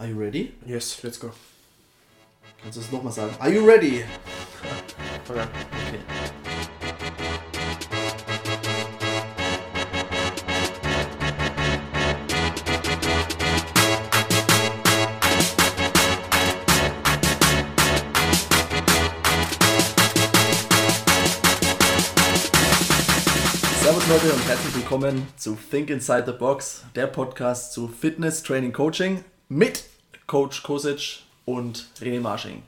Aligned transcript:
Are 0.00 0.06
you 0.06 0.14
ready? 0.14 0.54
Yes, 0.64 1.04
let's 1.04 1.18
go. 1.18 1.30
Kannst 2.62 2.78
du 2.78 2.80
es 2.80 2.90
nochmal 2.90 3.12
sagen? 3.12 3.34
Are 3.38 3.50
you 3.50 3.66
ready? 3.66 4.02
Okay. 5.28 5.42
Okay. 5.42 6.00
Servus 23.82 24.08
Leute 24.08 24.32
und 24.32 24.48
herzlich 24.48 24.74
willkommen 24.76 25.28
zu 25.36 25.58
Think 25.70 25.90
Inside 25.90 26.24
the 26.24 26.32
Box, 26.32 26.84
der 26.94 27.06
Podcast 27.06 27.74
zu 27.74 27.86
Fitness, 27.86 28.42
Training, 28.42 28.72
Coaching 28.72 29.22
mit 29.50 29.89
Coach 30.30 30.62
Kosic 30.62 31.24
und 31.44 31.88
René 31.98 32.20
Marsching. 32.20 32.62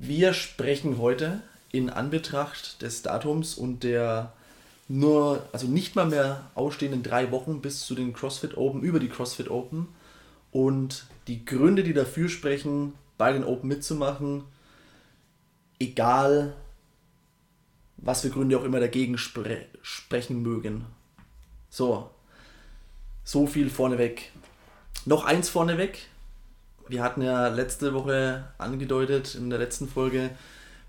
Wir 0.00 0.34
sprechen 0.34 0.98
heute 0.98 1.42
in 1.70 1.90
Anbetracht 1.90 2.82
des 2.82 3.02
Datums 3.02 3.54
und 3.54 3.84
der 3.84 4.32
nur, 4.88 5.48
also 5.52 5.68
nicht 5.68 5.94
mal 5.94 6.06
mehr 6.06 6.50
ausstehenden 6.56 7.04
drei 7.04 7.30
Wochen 7.30 7.60
bis 7.60 7.86
zu 7.86 7.94
den 7.94 8.12
CrossFit 8.12 8.56
Open, 8.56 8.82
über 8.82 8.98
die 8.98 9.08
CrossFit 9.08 9.48
Open 9.48 9.86
und 10.50 11.06
die 11.28 11.44
Gründe, 11.44 11.84
die 11.84 11.94
dafür 11.94 12.28
sprechen, 12.28 12.94
bei 13.16 13.32
den 13.32 13.44
Open 13.44 13.68
mitzumachen, 13.68 14.42
egal 15.78 16.56
was 17.96 18.22
für 18.22 18.30
Gründe 18.30 18.58
auch 18.58 18.64
immer 18.64 18.80
dagegen 18.80 19.18
spre 19.18 19.66
sprechen 19.82 20.42
mögen. 20.42 20.84
So, 21.68 22.10
so 23.22 23.46
viel 23.46 23.70
vorneweg. 23.70 24.32
Noch 25.06 25.24
eins 25.24 25.48
vorneweg. 25.48 26.08
Wir 26.88 27.02
hatten 27.02 27.22
ja 27.22 27.48
letzte 27.48 27.94
Woche 27.94 28.44
angedeutet 28.58 29.34
in 29.34 29.48
der 29.48 29.58
letzten 29.58 29.88
Folge, 29.88 30.30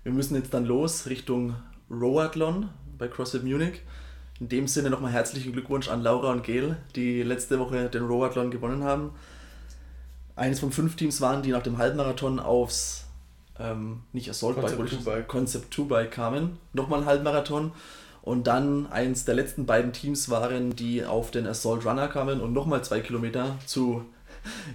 wir 0.02 0.12
müssen 0.12 0.34
jetzt 0.34 0.52
dann 0.52 0.66
los 0.66 1.06
Richtung 1.06 1.54
Roathlon 1.88 2.68
bei 2.98 3.08
CrossFit 3.08 3.44
Munich. 3.44 3.82
In 4.40 4.48
dem 4.48 4.66
Sinne 4.66 4.90
nochmal 4.90 5.12
herzlichen 5.12 5.52
Glückwunsch 5.52 5.88
an 5.88 6.02
Laura 6.02 6.32
und 6.32 6.42
Gail, 6.42 6.76
die 6.96 7.22
letzte 7.22 7.60
Woche 7.60 7.88
den 7.88 8.04
Roathlon 8.04 8.50
gewonnen 8.50 8.82
haben. 8.82 9.12
Eines 10.34 10.58
von 10.58 10.72
fünf 10.72 10.96
Teams 10.96 11.20
waren, 11.20 11.42
die 11.42 11.50
nach 11.50 11.62
dem 11.62 11.78
Halbmarathon 11.78 12.40
aufs 12.40 13.04
ähm, 13.58 14.02
nicht 14.12 14.28
Assault 14.28 14.56
Concept 14.56 15.04
Bike. 15.04 15.28
Concept 15.28 15.72
2 15.72 15.82
Bike 15.84 16.10
kamen. 16.10 16.58
Nochmal 16.72 17.00
ein 17.00 17.06
Halbmarathon. 17.06 17.72
Und 18.22 18.46
dann 18.46 18.86
eins 18.86 19.24
der 19.24 19.34
letzten 19.34 19.66
beiden 19.66 19.92
Teams 19.92 20.30
waren, 20.30 20.76
die 20.76 21.04
auf 21.04 21.32
den 21.32 21.46
Assault 21.46 21.84
Runner 21.84 22.06
kamen 22.06 22.40
und 22.40 22.52
nochmal 22.52 22.84
zwei 22.84 23.00
Kilometer 23.00 23.58
zu, 23.66 24.04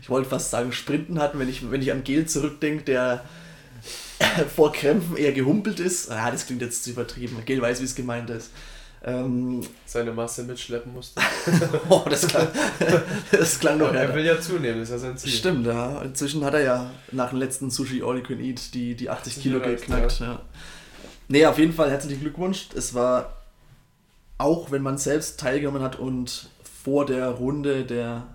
ich 0.02 0.10
wollte 0.10 0.30
fast 0.30 0.52
sagen, 0.52 0.74
Sprinten 0.74 1.20
hatten, 1.20 1.40
wenn 1.40 1.48
ich, 1.48 1.72
wenn 1.72 1.82
ich 1.82 1.94
an 1.94 2.04
Gel 2.04 2.26
zurückdenke, 2.26 2.84
der 2.84 3.24
vor 4.56 4.74
Krämpfen 4.74 5.16
eher 5.16 5.32
gehumpelt 5.32 5.80
ist. 5.80 6.12
Ah, 6.12 6.30
das 6.30 6.46
klingt 6.46 6.62
jetzt 6.62 6.84
zu 6.84 6.90
übertrieben. 6.90 7.38
Gel 7.46 7.62
weiß, 7.62 7.80
wie 7.80 7.86
es 7.86 7.96
gemeint 7.96 8.30
ist. 8.30 8.52
Ähm, 9.06 9.62
Seine 9.86 10.12
Masse 10.12 10.44
mitschleppen 10.44 10.92
musste. 10.92 11.22
oh, 11.90 12.04
das 12.10 12.28
klang, 12.28 12.48
das 13.32 13.60
klang 13.60 13.78
noch 13.78 13.94
er 13.94 14.14
will 14.14 14.26
ja 14.26 14.42
zunehmen, 14.42 14.80
das 14.80 14.90
ist 14.90 14.96
ja 14.96 15.00
sein 15.00 15.18
Ziel. 15.18 15.32
Stimmt, 15.32 15.68
ja. 15.68 16.02
Inzwischen 16.02 16.44
hat 16.44 16.56
er 16.56 16.62
ja 16.62 16.92
nach 17.12 17.30
dem 17.30 17.40
letzten 17.40 17.70
Sushi 17.70 18.02
All 18.04 18.18
You 18.18 18.24
Can 18.24 18.40
Eat 18.42 18.74
die, 18.74 18.96
die 18.96 19.10
80 19.10 19.34
80 19.34 19.44
Kilo 19.44 19.60
geknackt. 19.62 20.20
Ja. 20.20 20.42
Nee, 21.28 21.46
auf 21.46 21.60
jeden 21.60 21.74
Fall 21.74 21.92
herzlichen 21.92 22.22
Glückwunsch. 22.22 22.70
Es 22.76 22.94
war, 22.94 23.37
auch 24.38 24.72
wenn 24.72 24.82
man 24.82 24.98
selbst 24.98 25.40
teilgenommen 25.40 25.82
hat 25.82 25.98
und 25.98 26.50
vor 26.84 27.06
der 27.06 27.30
Runde 27.30 27.86
der, 27.86 28.28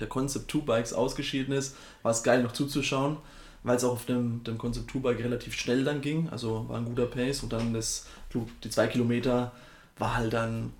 der 0.00 0.06
Concept 0.06 0.50
2 0.50 0.58
Bikes 0.60 0.92
ausgeschieden 0.92 1.54
ist, 1.54 1.76
war 2.02 2.12
es 2.12 2.22
geil 2.22 2.42
noch 2.42 2.52
zuzuschauen, 2.52 3.16
weil 3.62 3.76
es 3.76 3.84
auch 3.84 3.92
auf 3.92 4.06
dem, 4.06 4.44
dem 4.44 4.58
Concept 4.58 4.90
2 4.90 4.98
Bike 5.00 5.18
relativ 5.20 5.54
schnell 5.54 5.84
dann 5.84 6.00
ging. 6.00 6.28
Also 6.30 6.68
war 6.68 6.78
ein 6.78 6.84
guter 6.84 7.06
Pace 7.06 7.42
und 7.42 7.52
dann 7.52 7.74
das, 7.74 8.06
die 8.32 8.70
zwei 8.70 8.86
Kilometer 8.86 9.52
war 9.98 10.16
halt 10.16 10.32
dann 10.32 10.72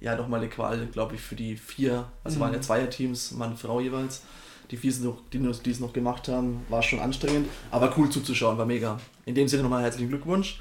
ja 0.00 0.16
nochmal 0.16 0.40
eine 0.40 0.48
Qual, 0.48 0.86
glaube 0.86 1.14
ich, 1.14 1.20
für 1.20 1.34
die 1.34 1.56
vier, 1.56 2.04
also 2.22 2.36
Mhm. 2.36 2.40
waren 2.42 2.52
ja 2.54 2.60
Zweierteams, 2.60 3.32
Mann, 3.32 3.56
Frau 3.56 3.80
jeweils. 3.80 4.22
Die 4.70 4.76
vier, 4.78 4.92
noch, 5.00 5.18
die, 5.32 5.38
die 5.38 5.70
es 5.70 5.80
noch 5.80 5.92
gemacht 5.92 6.28
haben, 6.28 6.64
war 6.70 6.82
schon 6.82 6.98
anstrengend, 6.98 7.48
aber 7.70 7.92
cool 7.98 8.08
zuzuschauen, 8.08 8.56
war 8.56 8.64
mega. 8.64 8.98
In 9.26 9.34
dem 9.34 9.46
Sinne 9.46 9.62
nochmal 9.62 9.82
herzlichen 9.82 10.08
Glückwunsch. 10.08 10.60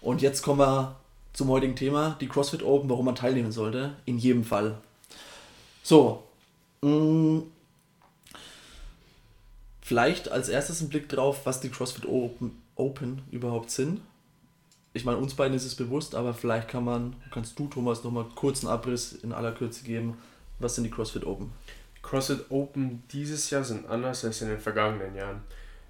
Und 0.00 0.22
jetzt 0.22 0.42
kommen 0.42 0.58
wir 0.60 0.96
zum 1.34 1.48
heutigen 1.48 1.76
Thema, 1.76 2.16
die 2.20 2.28
CrossFit 2.28 2.62
Open, 2.62 2.88
warum 2.88 3.04
man 3.04 3.16
teilnehmen 3.16 3.52
sollte. 3.52 3.96
In 4.06 4.18
jedem 4.18 4.44
Fall. 4.44 4.78
So, 5.82 6.22
mh, 6.80 7.42
vielleicht 9.82 10.30
als 10.30 10.48
erstes 10.48 10.80
ein 10.80 10.88
Blick 10.88 11.08
drauf, 11.08 11.44
was 11.44 11.60
die 11.60 11.68
CrossFit 11.68 12.06
Open, 12.06 12.62
Open 12.76 13.20
überhaupt 13.30 13.70
sind. 13.70 14.00
Ich 14.94 15.04
meine, 15.04 15.18
uns 15.18 15.34
beiden 15.34 15.56
ist 15.56 15.64
es 15.64 15.74
bewusst, 15.74 16.14
aber 16.14 16.34
vielleicht 16.34 16.68
kann 16.68 16.84
man, 16.84 17.16
kannst 17.32 17.58
du, 17.58 17.66
Thomas, 17.66 18.04
nochmal 18.04 18.26
kurz 18.36 18.64
einen 18.64 18.72
Abriss 18.72 19.12
in 19.12 19.32
aller 19.32 19.52
Kürze 19.52 19.84
geben. 19.84 20.16
Was 20.60 20.76
sind 20.76 20.84
die 20.84 20.90
CrossFit 20.90 21.26
Open? 21.26 21.50
CrossFit 22.00 22.48
Open 22.50 23.02
dieses 23.10 23.50
Jahr 23.50 23.64
sind 23.64 23.88
anders 23.88 24.24
als 24.24 24.40
in 24.40 24.48
den 24.48 24.60
vergangenen 24.60 25.16
Jahren. 25.16 25.40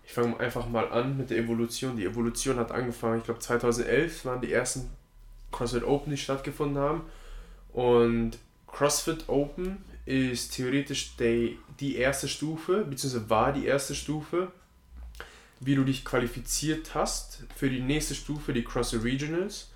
Ich 0.07 0.13
fange 0.13 0.41
einfach 0.41 0.67
mal 0.69 0.91
an 0.91 1.19
mit 1.19 1.29
der 1.29 1.37
Evolution. 1.37 1.97
Die 1.97 2.07
Evolution 2.07 2.57
hat 2.57 2.73
angefangen, 2.73 3.19
ich 3.19 3.25
glaube 3.25 3.41
2011 3.41 4.25
waren 4.25 4.41
die 4.41 4.53
ersten 4.53 4.89
CrossFit 5.55 5.85
Open, 5.85 6.11
die 6.11 6.19
stattgefunden 6.19 6.83
haben. 6.83 7.03
Und 7.73 8.39
CrossFit 8.67 9.29
Open 9.29 9.79
ist 10.05 10.55
theoretisch 10.55 11.17
die, 11.17 11.59
die 11.81 11.97
erste 11.97 12.29
Stufe, 12.29 12.85
beziehungsweise 12.85 13.31
war 13.31 13.53
die 13.53 13.67
erste 13.67 13.95
Stufe, 13.95 14.51
wie 15.61 15.77
du 15.77 15.85
dich 15.85 16.05
qualifiziert 16.05 16.95
hast 16.95 17.45
für 17.57 17.71
die 17.71 17.81
nächste 17.81 18.15
Stufe, 18.15 18.53
die 18.53 18.65
CrossFit 18.65 19.05
Regionals, 19.05 19.71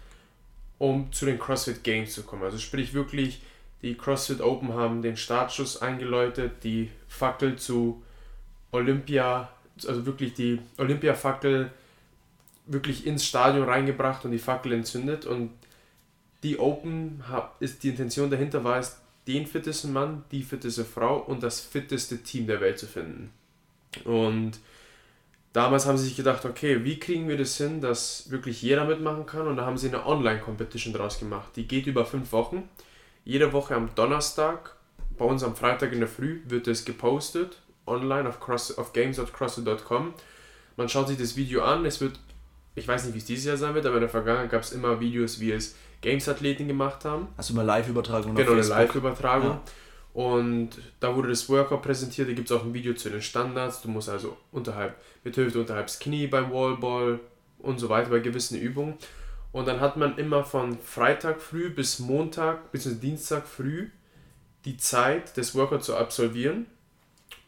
um 0.78 1.12
zu 1.12 1.24
den 1.24 1.38
CrossFit 1.38 1.82
Games 1.84 2.12
zu 2.12 2.24
kommen. 2.24 2.42
Also 2.42 2.58
sprich 2.58 2.92
wirklich, 2.92 3.40
die 3.82 3.94
CrossFit 3.94 4.40
Open 4.40 4.74
haben 4.74 5.02
den 5.02 5.16
Startschuss 5.16 5.80
eingeläutet, 5.80 6.64
die 6.64 6.90
Fackel 7.06 7.56
zu 7.56 8.02
Olympia, 8.72 9.48
also 9.86 10.04
wirklich 10.04 10.34
die 10.34 10.60
Olympia-Fackel 10.76 11.70
wirklich 12.66 13.06
ins 13.06 13.24
Stadion 13.24 13.66
reingebracht 13.66 14.24
und 14.24 14.32
die 14.32 14.38
Fackel 14.38 14.72
entzündet 14.72 15.24
und 15.24 15.50
die 16.42 16.58
Open 16.58 17.24
hab- 17.28 17.60
ist 17.60 17.82
die 17.82 17.88
Intention 17.88 18.30
dahinter 18.30 18.64
war 18.64 18.78
es, 18.78 19.00
den 19.26 19.46
fittesten 19.46 19.92
Mann, 19.92 20.24
die 20.32 20.42
fitteste 20.42 20.84
Frau 20.84 21.18
und 21.18 21.42
das 21.42 21.60
fitteste 21.60 22.22
Team 22.22 22.46
der 22.46 22.60
Welt 22.60 22.78
zu 22.78 22.86
finden. 22.86 23.30
Und 24.04 24.52
damals 25.52 25.86
haben 25.86 25.98
sie 25.98 26.06
sich 26.06 26.16
gedacht, 26.16 26.44
okay, 26.44 26.84
wie 26.84 26.98
kriegen 26.98 27.28
wir 27.28 27.36
das 27.36 27.56
hin, 27.56 27.80
dass 27.80 28.30
wirklich 28.30 28.62
jeder 28.62 28.84
mitmachen 28.84 29.26
kann? 29.26 29.46
Und 29.46 29.56
da 29.56 29.66
haben 29.66 29.76
sie 29.76 29.88
eine 29.88 30.06
Online-Competition 30.06 30.94
draus 30.94 31.18
gemacht. 31.18 31.50
Die 31.56 31.66
geht 31.66 31.86
über 31.86 32.06
fünf 32.06 32.32
Wochen. 32.32 32.68
Jede 33.24 33.52
Woche 33.52 33.74
am 33.74 33.94
Donnerstag, 33.94 34.76
bei 35.18 35.24
uns 35.24 35.42
am 35.42 35.56
Freitag 35.56 35.92
in 35.92 35.98
der 35.98 36.08
Früh, 36.08 36.40
wird 36.46 36.66
es 36.66 36.84
gepostet, 36.84 37.58
online 37.86 38.28
auf, 38.28 38.40
cross, 38.40 38.78
auf 38.78 38.92
games.crossfit.com. 38.92 40.14
Man 40.76 40.88
schaut 40.88 41.08
sich 41.08 41.18
das 41.18 41.36
Video 41.36 41.62
an, 41.62 41.84
es 41.84 42.00
wird, 42.00 42.18
ich 42.76 42.86
weiß 42.88 43.04
nicht, 43.04 43.14
wie 43.14 43.18
es 43.18 43.24
dieses 43.24 43.44
Jahr 43.44 43.56
sein 43.56 43.74
wird, 43.74 43.84
aber 43.84 43.96
in 43.96 44.02
der 44.02 44.08
Vergangenheit 44.08 44.50
gab 44.50 44.62
es 44.62 44.72
immer 44.72 45.00
Videos, 45.00 45.40
wie 45.40 45.52
es 45.52 45.74
Games-Athleten 46.00 46.68
gemacht 46.68 47.04
haben. 47.04 47.28
Also 47.36 47.54
immer 47.54 47.64
Live-Übertragung 47.64 48.34
Genau, 48.34 48.52
eine. 48.52 48.62
Live-Übertragung. 48.62 49.50
Ja. 49.50 49.62
Und 50.14 50.70
da 51.00 51.14
wurde 51.14 51.28
das 51.28 51.48
Workout 51.48 51.82
präsentiert, 51.82 52.28
da 52.28 52.32
gibt 52.32 52.50
es 52.50 52.56
auch 52.56 52.64
ein 52.64 52.74
Video 52.74 52.94
zu 52.94 53.10
den 53.10 53.22
Standards. 53.22 53.82
Du 53.82 53.88
musst 53.88 54.08
also 54.08 54.36
unterhalb, 54.50 54.96
mit 55.22 55.36
Hüfte 55.36 55.60
unterhalb 55.60 55.86
das 55.86 55.98
Knie 55.98 56.26
beim 56.26 56.52
Wallball 56.52 57.20
und 57.58 57.78
so 57.78 57.88
weiter 57.88 58.10
bei 58.10 58.18
gewissen 58.18 58.58
Übungen. 58.58 58.94
Und 59.52 59.66
dann 59.68 59.80
hat 59.80 59.96
man 59.96 60.18
immer 60.18 60.44
von 60.44 60.78
Freitag 60.78 61.40
früh 61.40 61.70
bis 61.70 61.98
Montag 61.98 62.70
bis 62.72 63.00
Dienstag 63.00 63.46
früh 63.46 63.88
die 64.64 64.76
Zeit, 64.76 65.36
das 65.36 65.54
Workout 65.54 65.84
zu 65.84 65.96
absolvieren 65.96 66.66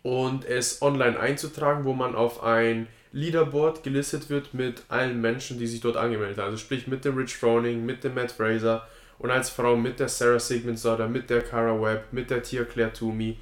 und 0.03 0.44
es 0.44 0.81
online 0.81 1.19
einzutragen, 1.19 1.85
wo 1.85 1.93
man 1.93 2.14
auf 2.14 2.43
ein 2.43 2.87
Leaderboard 3.12 3.83
gelistet 3.83 4.31
wird 4.31 4.55
mit 4.55 4.85
allen 4.89 5.21
Menschen, 5.21 5.59
die 5.59 5.67
sich 5.67 5.81
dort 5.81 5.97
angemeldet 5.97 6.39
haben. 6.39 6.47
Also 6.47 6.59
sprich 6.59 6.87
mit 6.87 7.05
dem 7.05 7.17
Rich 7.17 7.37
Froning, 7.37 7.85
mit 7.85 8.05
dem 8.05 8.15
Matt 8.15 8.33
Fraser 8.33 8.87
und 9.19 9.31
als 9.31 9.51
Frau 9.51 9.77
mit 9.77 10.01
der 10.01 10.09
Sarah 10.09 10.39
Sigmundsdottir, 10.39 11.09
mit 11.09 11.29
der 11.29 11.43
Cara 11.43 11.81
Webb, 11.81 12.12
mit 12.12 12.31
der 12.31 12.43
Tia 12.43 12.65
Claire 12.65 12.93
Toomey. 12.93 13.39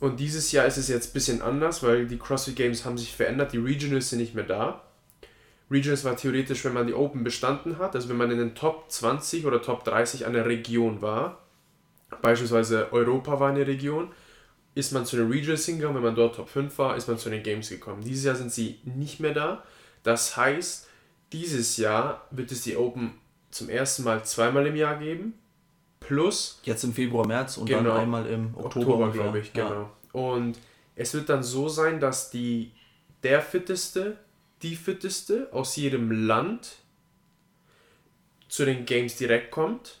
Und 0.00 0.20
dieses 0.20 0.52
Jahr 0.52 0.66
ist 0.66 0.76
es 0.76 0.88
jetzt 0.88 1.10
ein 1.10 1.12
bisschen 1.12 1.42
anders, 1.42 1.82
weil 1.82 2.06
die 2.06 2.18
CrossFit 2.18 2.56
Games 2.56 2.84
haben 2.84 2.98
sich 2.98 3.14
verändert, 3.14 3.52
die 3.52 3.58
Regionals 3.58 4.10
sind 4.10 4.20
nicht 4.20 4.34
mehr 4.34 4.44
da. 4.44 4.82
Regionals 5.70 6.04
war 6.04 6.16
theoretisch, 6.16 6.64
wenn 6.64 6.74
man 6.74 6.86
die 6.86 6.94
Open 6.94 7.24
bestanden 7.24 7.78
hat, 7.78 7.94
also 7.94 8.08
wenn 8.08 8.16
man 8.16 8.30
in 8.30 8.38
den 8.38 8.54
Top 8.54 8.90
20 8.90 9.46
oder 9.46 9.62
Top 9.62 9.84
30 9.84 10.26
einer 10.26 10.46
Region 10.46 11.00
war, 11.00 11.38
beispielsweise 12.22 12.92
Europa 12.92 13.40
war 13.40 13.50
eine 13.50 13.66
Region, 13.66 14.10
ist 14.74 14.92
man 14.92 15.06
zu 15.06 15.16
den 15.16 15.30
Regionals 15.30 15.66
hingegangen, 15.66 15.96
wenn 15.96 16.02
man 16.02 16.14
dort 16.14 16.36
Top 16.36 16.48
5 16.48 16.76
war, 16.78 16.96
ist 16.96 17.06
man 17.08 17.18
zu 17.18 17.30
den 17.30 17.42
Games 17.42 17.68
gekommen. 17.68 18.02
Dieses 18.02 18.24
Jahr 18.24 18.34
sind 18.34 18.52
sie 18.52 18.80
nicht 18.84 19.20
mehr 19.20 19.32
da. 19.32 19.62
Das 20.02 20.36
heißt, 20.36 20.88
dieses 21.32 21.76
Jahr 21.76 22.26
wird 22.30 22.50
es 22.52 22.62
die 22.62 22.76
Open 22.76 23.12
zum 23.50 23.68
ersten 23.68 24.02
Mal 24.04 24.24
zweimal 24.24 24.66
im 24.66 24.76
Jahr 24.76 24.96
geben. 24.98 25.34
Plus 26.00 26.60
Jetzt 26.64 26.84
im 26.84 26.92
Februar, 26.92 27.26
März 27.26 27.56
und 27.56 27.66
Genau. 27.66 27.90
dann 27.90 28.00
einmal 28.00 28.26
im 28.26 28.54
Oktober, 28.56 28.66
Oktober, 29.06 29.10
glaube 29.12 29.38
ich, 29.38 29.54
Ja. 29.54 29.68
genau. 29.68 29.90
Und 30.12 30.58
es 30.96 31.14
wird 31.14 31.28
dann 31.28 31.42
so 31.42 31.68
sein, 31.68 31.98
dass 32.00 32.30
die, 32.30 32.72
der 33.22 33.40
Fitteste, 33.40 34.18
die 34.62 34.76
Fitteste 34.76 35.48
aus 35.52 35.76
jedem 35.76 36.10
Land 36.26 36.76
zu 38.48 38.64
den 38.64 38.84
Games 38.86 39.16
direkt 39.16 39.50
kommt. 39.50 40.00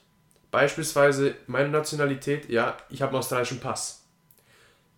Beispielsweise 0.50 1.34
meine 1.46 1.70
Nationalität, 1.70 2.48
ja, 2.48 2.76
ich 2.90 3.02
habe 3.02 3.10
einen 3.10 3.18
australischen 3.18 3.58
Pass. 3.60 4.03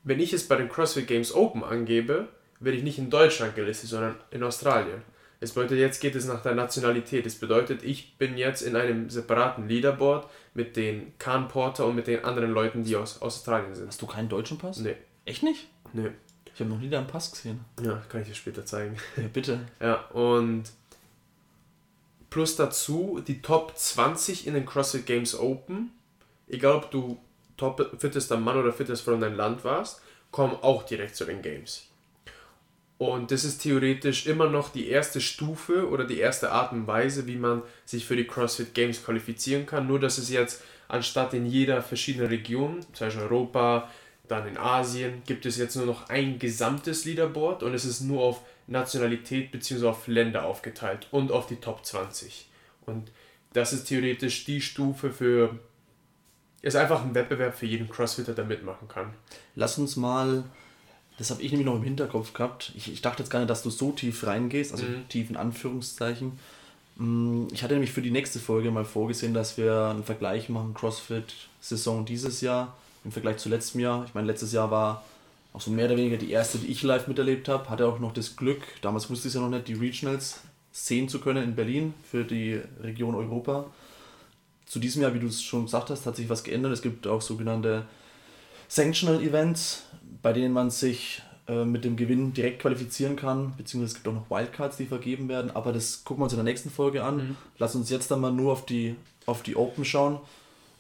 Wenn 0.07 0.21
ich 0.21 0.33
es 0.33 0.47
bei 0.47 0.55
den 0.55 0.69
CrossFit 0.69 1.09
Games 1.09 1.35
Open 1.35 1.65
angebe, 1.65 2.29
werde 2.61 2.79
ich 2.79 2.85
nicht 2.85 2.99
in 2.99 3.11
Deutschland 3.11 3.57
gelistet, 3.57 3.91
sondern 3.91 4.15
in 4.31 4.41
Australien. 4.45 5.03
Es 5.41 5.53
bedeutet, 5.53 5.81
jetzt 5.81 6.01
geht 6.01 6.15
es 6.15 6.27
nach 6.27 6.43
der 6.43 6.55
Nationalität. 6.55 7.27
Es 7.27 7.35
bedeutet, 7.35 7.83
ich 7.83 8.17
bin 8.17 8.39
jetzt 8.39 8.63
in 8.63 8.77
einem 8.77 9.11
separaten 9.11 9.69
Leaderboard 9.69 10.31
mit 10.55 10.77
den 10.77 11.13
Khan 11.19 11.49
Porter 11.49 11.87
und 11.87 11.97
mit 11.97 12.07
den 12.07 12.25
anderen 12.25 12.53
Leuten, 12.53 12.85
die 12.85 12.95
aus, 12.95 13.21
Australien 13.21 13.75
sind. 13.75 13.89
Hast 13.89 14.01
du 14.01 14.07
keinen 14.07 14.29
deutschen 14.29 14.59
Pass? 14.59 14.79
Nee. 14.79 14.95
Echt 15.25 15.43
nicht? 15.43 15.67
Nee. 15.93 16.11
Ich 16.55 16.61
habe 16.61 16.71
noch 16.71 16.79
nie 16.79 16.89
deinen 16.89 17.09
Pass 17.09 17.33
gesehen. 17.33 17.65
Ja, 17.83 18.01
kann 18.09 18.23
ich 18.23 18.29
dir 18.29 18.35
später 18.35 18.65
zeigen. 18.65 18.97
Ja, 19.17 19.25
bitte. 19.33 19.59
Ja, 19.81 20.07
und 20.11 20.71
plus 22.31 22.55
dazu 22.55 23.21
die 23.27 23.43
Top 23.43 23.77
20 23.77 24.47
in 24.47 24.55
den 24.55 24.67
CrossFit 24.67 25.05
Games 25.05 25.37
Open, 25.37 25.91
egal 26.47 26.77
ob 26.77 26.93
du 26.93 27.19
top 27.57 27.97
fittester 27.99 28.37
Mann 28.37 28.59
oder 28.59 28.73
fittest 28.73 29.03
von 29.03 29.21
deinem 29.21 29.37
Land 29.37 29.65
warst, 29.65 30.01
kommen 30.31 30.57
auch 30.63 30.83
direkt 30.85 31.17
zu 31.17 31.25
den 31.25 31.43
Games. 31.43 31.89
Und 32.99 33.31
das 33.31 33.45
ist 33.45 33.59
theoretisch 33.59 34.27
immer 34.27 34.49
noch 34.49 34.71
die 34.71 34.89
erste 34.89 35.21
Stufe 35.21 35.89
oder 35.89 36.05
die 36.05 36.19
erste 36.19 36.53
Art 36.53 36.73
und 36.73 36.87
Weise, 36.87 37.27
wie 37.27 37.37
man 37.37 37.63
sich 37.85 38.07
für 38.07 38.17
die 38.17 38.27
CrossFit 38.27 38.73
Games 38.73 39.05
qualifizieren 39.05 39.67
kann. 39.67 39.87
Nur, 39.87 40.01
dass 40.01 40.17
es 40.17 40.31
jetzt 40.31 40.63
anstatt 40.89 41.35
in 41.35 41.45
jeder 41.45 41.83
verschiedenen 41.83 42.29
Region, 42.29 42.81
zum 42.95 43.07
Beispiel 43.07 43.25
Europa, 43.25 43.91
dann 44.29 44.49
in 44.49 44.57
Asien, 44.57 45.23
gibt 45.27 45.45
es 45.45 45.59
jetzt 45.59 45.77
nur 45.77 45.87
noch 45.87 46.09
ein 46.09 46.39
gesamtes 46.39 47.05
Leaderboard 47.05 47.63
und 47.63 47.75
es 47.75 47.85
ist 47.85 48.01
nur 48.01 48.23
auf 48.23 48.41
Nationalität 48.67 49.53
bzw. 49.53 49.87
auf 49.87 50.07
Länder 50.09 50.47
aufgeteilt 50.47 51.07
und 51.11 51.31
auf 51.31 51.47
die 51.47 51.57
Top 51.57 51.85
20. 51.85 52.49
Und 52.87 53.13
das 53.53 53.73
ist 53.73 53.85
theoretisch 53.85 54.45
die 54.45 54.61
Stufe 54.61 55.13
für. 55.13 55.59
Ist 56.67 56.77
einfach 56.77 57.05
ein 57.05 57.15
Wettbewerb 57.15 57.55
für 57.55 57.67
jeden 57.67 57.89
Crossfitter, 57.89 58.35
der 58.35 58.45
mitmachen 58.45 58.89
kann. 58.89 59.13
Lass 59.55 59.79
uns 59.79 59.97
mal 59.97 60.45
das 61.19 61.31
habe 61.31 61.43
ich 61.43 61.51
nämlich 61.51 61.67
noch 61.67 61.77
im 61.77 61.83
Hinterkopf 61.83 62.33
gehabt. 62.33 62.73
Ich, 62.77 62.93
ich 62.93 63.01
dachte 63.01 63.23
jetzt 63.23 63.31
gar 63.31 63.39
nicht, 63.39 63.49
dass 63.49 63.63
du 63.63 63.71
so 63.71 63.93
tief 63.93 64.27
reingehst, 64.27 64.73
also 64.73 64.85
mhm. 64.85 65.09
tief 65.09 65.31
in 65.31 65.37
Anführungszeichen. 65.37 66.39
Mm, 66.97 67.47
ich 67.53 67.63
hatte 67.63 67.75
nämlich 67.75 67.93
für 67.93 68.03
die 68.03 68.11
nächste 68.11 68.39
Folge 68.39 68.71
mal 68.71 68.85
vorgesehen, 68.85 69.33
dass 69.33 69.57
wir 69.57 69.87
einen 69.87 70.05
Vergleich 70.05 70.49
machen, 70.49 70.75
CrossFit-Saison 70.75 72.05
dieses 72.05 72.43
Jahr 72.43 72.77
im 73.05 73.13
Vergleich 73.13 73.39
zu 73.39 73.49
letztem 73.49 73.81
Jahr. 73.81 74.05
Ich 74.05 74.15
meine, 74.15 74.27
letztes 74.27 74.53
Jahr 74.53 74.71
war 74.71 75.05
auch 75.55 75.61
so 75.61 75.71
mehr 75.71 75.87
oder 75.87 75.97
weniger 75.97 76.19
die 76.19 76.31
erste, 76.31 76.59
die 76.59 76.67
ich 76.67 76.83
live 76.83 77.07
miterlebt 77.07 77.49
habe. 77.49 77.71
Hatte 77.71 77.87
auch 77.87 77.99
noch 77.99 78.13
das 78.13 78.37
Glück, 78.37 78.63
damals 78.83 79.09
wusste 79.09 79.29
ich 79.29 79.35
es 79.35 79.41
ja 79.41 79.41
noch 79.41 79.49
nicht, 79.49 79.69
die 79.69 79.75
Regionals 79.75 80.41
sehen 80.71 81.09
zu 81.09 81.21
können 81.21 81.43
in 81.43 81.55
Berlin 81.55 81.95
für 82.11 82.25
die 82.25 82.61
Region 82.83 83.15
Europa. 83.15 83.65
Zu 84.67 84.79
diesem 84.79 85.03
Jahr, 85.03 85.15
wie 85.15 85.21
du 85.21 85.29
es 85.29 85.43
schon 85.43 85.65
gesagt 85.65 85.91
hast, 85.91 86.07
hat 86.07 86.17
sich 86.17 86.29
was 86.29 86.45
geändert. 86.45 86.73
Es 86.73 86.83
gibt 86.83 87.07
auch 87.07 87.23
sogenannte 87.23 87.87
Sanctional 88.69 89.23
Events, 89.23 89.85
bei 90.23 90.33
denen 90.33 90.53
man 90.53 90.71
sich 90.71 91.23
äh, 91.49 91.65
mit 91.65 91.85
dem 91.85 91.97
Gewinn 91.97 92.33
direkt 92.33 92.61
qualifizieren 92.63 93.15
kann, 93.15 93.55
beziehungsweise 93.57 93.93
es 93.93 93.95
gibt 94.03 94.09
auch 94.09 94.21
noch 94.21 94.31
Wildcards, 94.31 94.77
die 94.77 94.87
vergeben 94.87 95.29
werden, 95.29 95.53
aber 95.53 95.73
das 95.73 96.03
gucken 96.05 96.21
wir 96.21 96.25
uns 96.25 96.33
in 96.33 96.39
der 96.39 96.45
nächsten 96.45 96.71
Folge 96.71 97.05
an. 97.05 97.17
Mhm. 97.17 97.37
Lass 97.59 97.77
uns 97.77 97.89
jetzt 97.91 98.11
dann 98.11 98.21
mal 98.21 98.33
nur 98.33 98.53
auf 98.53 98.67
die, 98.67 98.97
auf 99.27 99.43
die 99.43 99.55
Open 99.55 99.85
schauen. 99.85 100.19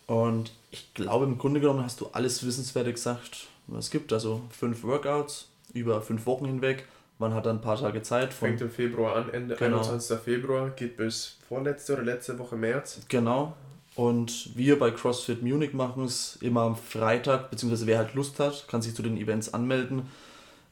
Und 0.06 0.52
ich 0.72 0.92
glaube, 0.94 1.24
im 1.24 1.38
Grunde 1.38 1.60
genommen 1.60 1.84
hast 1.84 2.00
du 2.00 2.08
alles 2.12 2.44
Wissenswerte 2.44 2.92
gesagt, 2.92 3.46
was 3.68 3.86
es 3.86 3.90
gibt. 3.90 4.12
Also 4.12 4.42
fünf 4.50 4.82
Workouts 4.82 5.48
über 5.72 6.02
fünf 6.02 6.26
Wochen 6.26 6.46
hinweg. 6.46 6.86
Man 7.18 7.32
hat 7.32 7.46
dann 7.46 7.56
ein 7.56 7.62
paar 7.62 7.78
Tage 7.78 8.02
Zeit. 8.02 8.34
Von, 8.34 8.48
Fängt 8.48 8.60
im 8.60 8.70
Februar 8.70 9.16
an, 9.16 9.30
Ende 9.30 9.56
genau. 9.56 9.78
21. 9.78 10.18
Februar, 10.18 10.70
geht 10.70 10.96
bis 10.96 11.36
vorletzte 11.48 11.94
oder 11.94 12.02
letzte 12.02 12.38
Woche 12.38 12.56
März. 12.56 13.00
Genau. 13.08 13.54
Und 13.96 14.54
wir 14.54 14.78
bei 14.78 14.90
CrossFit 14.90 15.42
Munich 15.42 15.72
machen 15.72 16.04
es 16.04 16.36
immer 16.42 16.60
am 16.62 16.76
Freitag, 16.76 17.50
beziehungsweise 17.50 17.86
wer 17.86 17.96
halt 17.96 18.14
Lust 18.14 18.38
hat, 18.38 18.68
kann 18.68 18.82
sich 18.82 18.94
zu 18.94 19.02
den 19.02 19.16
Events 19.16 19.54
anmelden. 19.54 20.02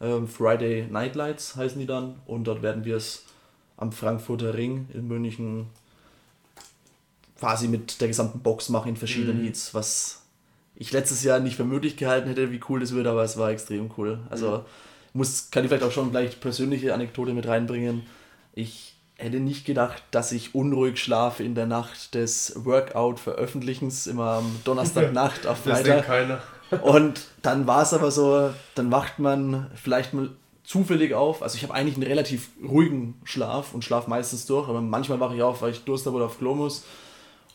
Ähm, 0.00 0.28
Friday 0.28 0.86
Night 0.90 1.14
Lights 1.14 1.56
heißen 1.56 1.80
die 1.80 1.86
dann. 1.86 2.16
Und 2.26 2.44
dort 2.44 2.60
werden 2.60 2.84
wir 2.84 2.96
es 2.96 3.24
am 3.78 3.92
Frankfurter 3.92 4.52
Ring 4.54 4.88
in 4.92 5.08
München 5.08 5.68
quasi 7.38 7.66
mit 7.66 8.00
der 8.02 8.08
gesamten 8.08 8.40
Box 8.40 8.68
machen 8.68 8.90
in 8.90 8.96
verschiedenen 8.96 9.40
mhm. 9.40 9.46
Heats, 9.46 9.72
was 9.72 10.22
ich 10.76 10.92
letztes 10.92 11.24
Jahr 11.24 11.40
nicht 11.40 11.56
für 11.56 11.64
möglich 11.64 11.96
gehalten 11.96 12.28
hätte, 12.28 12.52
wie 12.52 12.60
cool 12.68 12.80
das 12.80 12.92
wird, 12.92 13.06
aber 13.06 13.24
es 13.24 13.38
war 13.38 13.50
extrem 13.50 13.90
cool. 13.96 14.18
Also 14.28 14.58
mhm. 14.58 14.62
muss, 15.14 15.50
kann 15.50 15.64
ich 15.64 15.70
vielleicht 15.70 15.84
auch 15.84 15.92
schon 15.92 16.10
gleich 16.10 16.40
persönliche 16.40 16.92
Anekdote 16.92 17.32
mit 17.32 17.46
reinbringen. 17.46 18.02
Ich 18.54 18.93
hätte 19.24 19.40
nicht 19.40 19.64
gedacht, 19.64 20.02
dass 20.10 20.32
ich 20.32 20.54
unruhig 20.54 20.98
schlafe 20.98 21.42
in 21.42 21.54
der 21.54 21.66
Nacht 21.66 22.14
des 22.14 22.52
Workout-Veröffentlichens, 22.64 24.06
immer 24.06 24.34
am 24.34 24.56
Donnerstagnacht 24.64 25.46
auf 25.48 25.58
Freitag. 25.58 25.96
Das 25.98 26.06
keiner. 26.06 26.42
und 26.82 27.26
dann 27.42 27.66
war 27.66 27.82
es 27.82 27.92
aber 27.92 28.10
so, 28.10 28.50
dann 28.74 28.90
wacht 28.90 29.18
man 29.18 29.70
vielleicht 29.74 30.14
mal 30.14 30.30
zufällig 30.64 31.14
auf. 31.14 31.42
Also 31.42 31.56
ich 31.56 31.62
habe 31.62 31.74
eigentlich 31.74 31.96
einen 31.96 32.06
relativ 32.06 32.48
ruhigen 32.62 33.20
Schlaf 33.24 33.74
und 33.74 33.84
schlafe 33.84 34.08
meistens 34.08 34.46
durch, 34.46 34.68
aber 34.68 34.80
manchmal 34.80 35.20
wache 35.20 35.36
ich 35.36 35.42
auf, 35.42 35.62
weil 35.62 35.72
ich 35.72 35.84
Durst 35.84 36.06
habe 36.06 36.16
oder 36.16 36.26
auf 36.26 36.38
Klo 36.38 36.54
muss. 36.54 36.84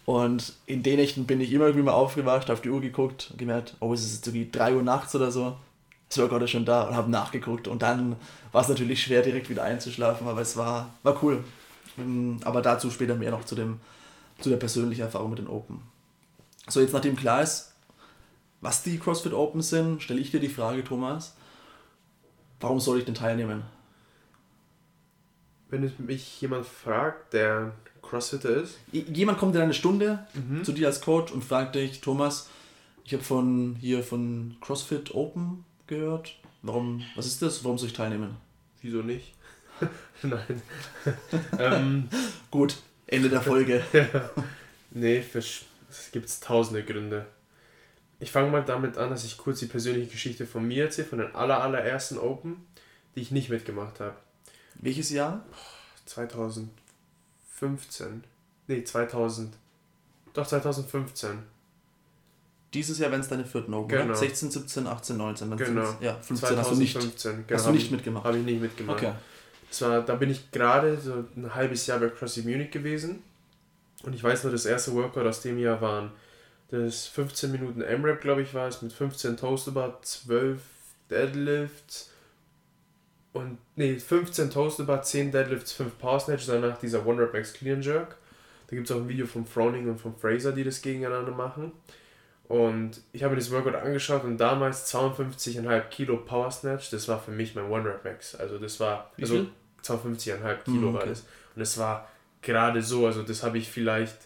Und 0.06 0.54
in 0.66 0.82
den 0.82 0.96
Nächten 0.96 1.26
bin 1.26 1.42
ich 1.42 1.52
immer 1.52 1.66
irgendwie 1.66 1.86
mal 1.86 1.94
aufgewacht, 1.94 2.50
auf 2.50 2.62
die 2.62 2.70
Uhr 2.70 2.82
geguckt 2.82 3.30
und 3.32 3.38
gemerkt, 3.38 3.76
oh, 3.80 3.94
es 3.94 4.04
ist 4.04 4.16
jetzt 4.16 4.28
irgendwie 4.28 4.50
3 4.50 4.76
Uhr 4.76 4.84
nachts 4.84 5.14
oder 5.16 5.32
so. 5.32 5.56
Das 6.08 6.18
Workout 6.18 6.42
ist 6.42 6.50
schon 6.50 6.66
da 6.66 6.84
und 6.84 6.96
habe 6.96 7.12
nachgeguckt. 7.12 7.68
Und 7.68 7.84
dann 7.84 8.16
war 8.52 8.62
es 8.62 8.70
natürlich 8.70 9.04
schwer, 9.04 9.22
direkt 9.22 9.50
wieder 9.50 9.64
einzuschlafen, 9.64 10.28
aber 10.28 10.42
es 10.42 10.58
war, 10.58 10.90
war 11.04 11.24
cool. 11.24 11.44
Ähm, 12.00 12.40
aber 12.44 12.62
dazu 12.62 12.90
später 12.90 13.16
mehr 13.16 13.32
noch 13.32 13.46
zu, 13.46 13.56
dem, 13.56 13.80
zu 14.40 14.50
der 14.50 14.58
persönlichen 14.58 15.02
Erfahrung 15.02 15.30
mit 15.30 15.40
den 15.40 15.48
Open. 15.48 15.82
So, 16.68 16.82
jetzt 16.82 16.94
nachdem 16.94 17.16
klar 17.16 17.42
ist, 17.42 17.74
was 18.62 18.84
die 18.84 19.00
CrossFit 19.00 19.34
Open 19.34 19.62
sind, 19.62 20.02
stelle 20.02 20.20
ich 20.20 20.32
dir 20.32 20.40
die 20.40 20.50
Frage, 20.50 20.84
Thomas, 20.84 21.36
warum 22.60 22.80
soll 22.80 23.00
ich 23.00 23.06
denn 23.06 23.16
teilnehmen? 23.16 23.64
Wenn 25.70 25.92
mich 26.00 26.42
jemand 26.42 26.66
fragt, 26.66 27.34
der 27.34 27.74
Crossfitter 28.02 28.50
ist? 28.50 28.78
Jemand 28.92 29.38
kommt 29.38 29.56
in 29.56 29.62
eine 29.62 29.74
Stunde 29.74 30.26
mhm. 30.34 30.64
zu 30.64 30.72
dir 30.72 30.88
als 30.88 31.02
Coach 31.02 31.32
und 31.32 31.44
fragt 31.44 31.76
dich, 31.76 32.02
Thomas, 32.02 32.50
ich 33.06 33.14
habe 33.14 33.24
von 33.24 33.76
hier 33.80 34.04
von 34.04 34.58
CrossFit 34.62 35.14
Open 35.14 35.64
gehört. 35.88 36.36
Warum, 36.62 37.04
was 37.16 37.26
ist 37.26 37.42
das? 37.42 37.64
Warum 37.64 37.78
soll 37.78 37.88
ich 37.88 37.94
teilnehmen? 37.94 38.36
Wieso 38.82 39.02
nicht? 39.02 39.34
Nein. 40.24 40.62
ähm, 41.60 42.10
Gut, 42.52 42.78
Ende 43.08 43.30
der 43.30 43.42
Folge. 43.42 43.82
ja. 43.94 44.30
Nee, 44.92 45.24
es 45.34 45.66
gibt 46.12 46.30
tausende 46.42 46.84
Gründe. 46.84 47.26
Ich 48.20 48.32
fange 48.32 48.52
mal 48.52 48.64
damit 48.64 48.98
an, 48.98 49.10
dass 49.10 49.24
ich 49.24 49.38
kurz 49.38 49.60
die 49.60 49.68
persönliche 49.68 50.12
Geschichte 50.12 50.46
von 50.46 50.68
mir 50.68 50.84
erzähle, 50.86 51.08
von 51.08 51.20
den 51.20 51.34
aller, 51.36 51.62
allerersten 51.62 52.18
Open, 52.18 52.66
die 53.16 53.22
ich 53.22 53.32
nicht 53.32 53.50
mitgemacht 53.50 54.02
habe. 54.02 54.16
Welches 54.76 55.10
Jahr? 55.10 55.46
2015. 56.06 58.24
Nee, 58.68 58.84
2000. 58.84 59.56
Doch, 60.34 60.46
2015. 60.46 61.40
Dieses 62.74 63.00
Jahr, 63.00 63.12
wenn 63.12 63.22
es 63.22 63.28
deine 63.28 63.46
vierten 63.46 63.74
Open, 63.74 63.90
genau. 63.90 64.14
16, 64.14 64.52
17, 64.52 64.86
18, 64.86 65.18
19. 65.18 65.50
Dann 65.50 65.58
genau. 65.58 65.96
Ja, 66.02 66.20
15 66.20 66.58
hast 66.58 66.72
du 66.72 66.76
nicht, 66.76 66.94
genau, 66.94 67.06
hast 67.52 67.66
du 67.66 67.72
nicht 67.72 67.92
mitgemacht. 67.92 68.26
Habe 68.26 68.38
ich 68.38 68.46
nicht 68.46 68.62
mitgemacht. 68.62 69.00
Okay. 69.00 69.14
Das 69.70 69.82
war, 69.82 70.02
da 70.02 70.16
bin 70.16 70.30
ich 70.30 70.52
gerade 70.52 70.98
so 70.98 71.26
ein 71.36 71.54
halbes 71.54 71.88
Jahr 71.88 72.00
bei 72.00 72.10
CrossFit 72.10 72.46
Munich 72.46 72.72
gewesen. 72.72 73.24
Und 74.04 74.16
ich 74.16 74.24
weiß 74.24 74.44
nur, 74.44 74.52
das 74.52 74.66
erste 74.66 74.94
Workout 74.94 75.26
aus 75.26 75.42
dem 75.42 75.60
Jahr 75.60 75.82
waren 75.82 76.12
das 76.70 77.08
15 77.08 77.52
Minuten 77.52 77.82
M-Rap, 77.82 78.22
glaube 78.22 78.42
ich, 78.42 78.54
war 78.54 78.68
es, 78.68 78.82
mit 78.82 78.94
15 78.94 79.38
Toaster 79.38 79.98
12 80.02 80.62
Deadlifts 81.10 82.12
und 83.34 83.58
nee, 83.76 83.98
15 83.98 84.50
Toaster 84.52 85.02
10 85.02 85.32
Deadlifts, 85.32 85.72
5 85.74 85.98
Power 85.98 86.20
Snatches, 86.20 86.48
danach 86.48 86.78
dieser 86.80 87.06
One 87.06 87.22
Rep 87.22 87.34
Max 87.34 87.54
Clean 87.54 87.82
Jerk. 87.82 88.18
Da 88.68 88.76
gibt 88.76 88.90
es 88.90 88.96
auch 88.96 89.02
ein 89.02 89.10
Video 89.10 89.26
von 89.26 89.46
Froning 89.46 89.90
und 89.90 90.00
von 90.00 90.16
Fraser, 90.16 90.52
die 90.52 90.64
das 90.64 90.82
gegeneinander 90.82 91.32
machen. 91.32 91.72
Und 92.48 93.02
ich 93.12 93.24
habe 93.24 93.36
mir 93.36 93.40
das 93.40 93.52
Workout 93.52 93.76
angeschaut 93.76 94.24
und 94.24 94.38
damals 94.38 94.92
52,5 94.94 95.82
Kilo 95.90 96.18
Power 96.18 96.50
Snatch, 96.50 96.90
das 96.90 97.08
war 97.08 97.20
für 97.20 97.32
mich 97.32 97.56
mein 97.56 97.70
One 97.70 97.86
Rep 97.86 98.04
Max. 98.04 98.36
Also 98.36 98.58
das 98.58 98.80
war, 98.80 99.12
also 99.20 99.48
52,5 99.84 100.64
Kilo 100.64 100.78
mhm, 100.78 100.88
okay. 100.88 100.98
war 100.98 101.06
das. 101.06 101.26
Und 101.56 101.62
es 101.62 101.78
war 101.78 102.08
gerade 102.42 102.82
so, 102.82 103.06
also 103.06 103.24
das 103.24 103.44
habe 103.44 103.58
ich 103.58 103.70
vielleicht, 103.70 104.18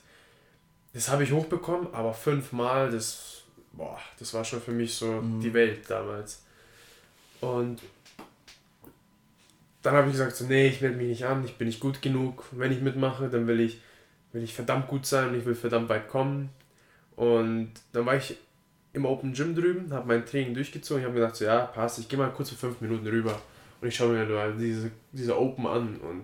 das 0.94 1.10
habe 1.10 1.24
ich 1.24 1.32
hochbekommen, 1.32 1.94
aber 1.94 2.14
fünfmal, 2.14 2.92
das, 2.92 3.44
boah, 3.72 4.00
das 4.20 4.34
war 4.34 4.44
schon 4.46 4.62
für 4.62 4.72
mich 4.72 4.96
so 4.96 5.22
mhm. 5.22 5.42
die 5.42 5.54
Welt 5.54 5.90
damals. 5.90 6.44
Und 7.42 7.82
dann 9.82 9.96
habe 9.96 10.08
ich 10.08 10.14
gesagt, 10.14 10.36
so, 10.36 10.46
nee, 10.46 10.68
ich 10.68 10.82
melde 10.82 10.98
mich 10.98 11.08
nicht 11.08 11.26
an, 11.26 11.44
ich 11.44 11.58
bin 11.58 11.68
nicht 11.68 11.80
gut 11.80 12.02
genug. 12.02 12.46
Wenn 12.52 12.72
ich 12.72 12.82
mitmache, 12.82 13.28
dann 13.30 13.48
will 13.48 13.60
ich, 13.60 13.82
will 14.32 14.44
ich 14.44 14.54
verdammt 14.54 14.88
gut 14.88 15.06
sein 15.06 15.30
und 15.30 15.36
ich 15.36 15.46
will 15.46 15.56
verdammt 15.56 15.90
weit 15.90 16.08
kommen. 16.08 16.50
Und 17.18 17.72
dann 17.92 18.06
war 18.06 18.16
ich 18.16 18.38
im 18.94 19.06
Open 19.06 19.34
Gym 19.34 19.56
drüben, 19.56 19.92
habe 19.92 20.08
mein 20.08 20.26
Training 20.26 20.54
durchgezogen. 20.54 21.02
Ich 21.02 21.06
habe 21.06 21.16
mir 21.16 21.22
gedacht, 21.22 21.36
so, 21.36 21.46
ja, 21.46 21.66
passt, 21.66 22.00
ich 22.00 22.08
gehe 22.08 22.18
mal 22.18 22.32
kurz 22.32 22.52
für 22.52 22.56
fünf 22.56 22.80
Minuten 22.80 23.08
rüber 23.08 23.42
und 23.84 23.90
ich 23.90 23.96
schaue 23.96 24.14
mir 24.14 24.56
diese, 24.58 24.92
diese 25.12 25.38
Open 25.38 25.68
an. 25.68 25.98
Und 25.98 26.24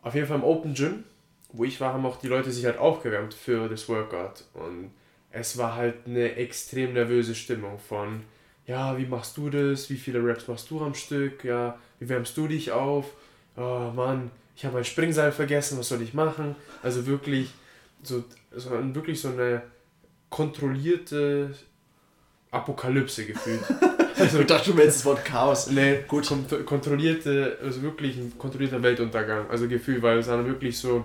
auf 0.00 0.14
jeden 0.14 0.26
Fall 0.26 0.38
im 0.38 0.44
Open 0.44 0.72
Gym, 0.72 1.04
wo 1.52 1.64
ich 1.64 1.78
war, 1.82 1.92
haben 1.92 2.06
auch 2.06 2.18
die 2.18 2.28
Leute 2.28 2.50
sich 2.50 2.64
halt 2.64 2.78
aufgewärmt 2.78 3.34
für 3.34 3.68
das 3.68 3.90
Workout. 3.90 4.44
Und 4.54 4.90
es 5.30 5.58
war 5.58 5.76
halt 5.76 6.06
eine 6.06 6.34
extrem 6.36 6.94
nervöse 6.94 7.34
Stimmung 7.34 7.78
von, 7.78 8.22
ja, 8.66 8.96
wie 8.96 9.04
machst 9.04 9.36
du 9.36 9.50
das? 9.50 9.90
Wie 9.90 9.98
viele 9.98 10.24
Reps 10.24 10.48
machst 10.48 10.70
du 10.70 10.82
am 10.82 10.94
Stück? 10.94 11.44
Ja, 11.44 11.78
wie 11.98 12.08
wärmst 12.08 12.34
du 12.38 12.48
dich 12.48 12.72
auf? 12.72 13.04
Oh 13.58 13.92
Mann, 13.94 14.30
ich 14.56 14.64
habe 14.64 14.76
mein 14.76 14.84
Springseil 14.86 15.32
vergessen, 15.32 15.78
was 15.78 15.90
soll 15.90 16.00
ich 16.00 16.14
machen? 16.14 16.56
Also 16.82 17.06
wirklich 17.06 17.50
so, 18.02 18.24
so 18.50 18.70
wirklich 18.94 19.20
so 19.20 19.28
eine 19.28 19.62
kontrollierte 20.30 21.54
Apokalypse 22.50 23.26
gefühlt. 23.26 23.60
Also, 24.18 24.40
ich 24.40 24.46
dachte, 24.46 24.70
du 24.70 24.76
willst 24.76 24.98
das 24.98 25.04
Wort 25.04 25.24
Chaos. 25.24 25.70
Nee, 25.70 26.04
gut. 26.08 26.26
Kont 26.26 26.66
kontrollierte, 26.66 27.58
also 27.62 27.82
wirklich 27.82 28.16
ein 28.16 28.38
kontrollierter 28.38 28.82
Weltuntergang. 28.82 29.50
Also 29.50 29.68
Gefühl, 29.68 30.00
weil 30.02 30.18
es 30.18 30.26
dann 30.26 30.46
wirklich 30.46 30.78
so, 30.78 31.04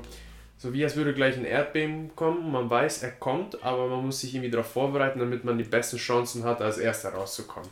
so 0.58 0.74
wie 0.74 0.84
als 0.84 0.96
würde 0.96 1.14
gleich 1.14 1.38
ein 1.38 1.46
Erdbeben 1.46 2.16
kommen. 2.16 2.52
Man 2.52 2.70
weiß, 2.70 3.04
er 3.04 3.12
kommt, 3.12 3.64
aber 3.64 3.88
man 3.88 4.06
muss 4.06 4.22
sich 4.22 4.34
irgendwie 4.34 4.52
darauf 4.52 4.72
vorbereiten, 4.72 5.20
damit 5.20 5.44
man 5.44 5.58
die 5.58 5.64
besten 5.64 5.98
Chancen 5.98 6.44
hat, 6.44 6.62
als 6.62 6.78
erster 6.78 7.10
rauszukommen. 7.10 7.70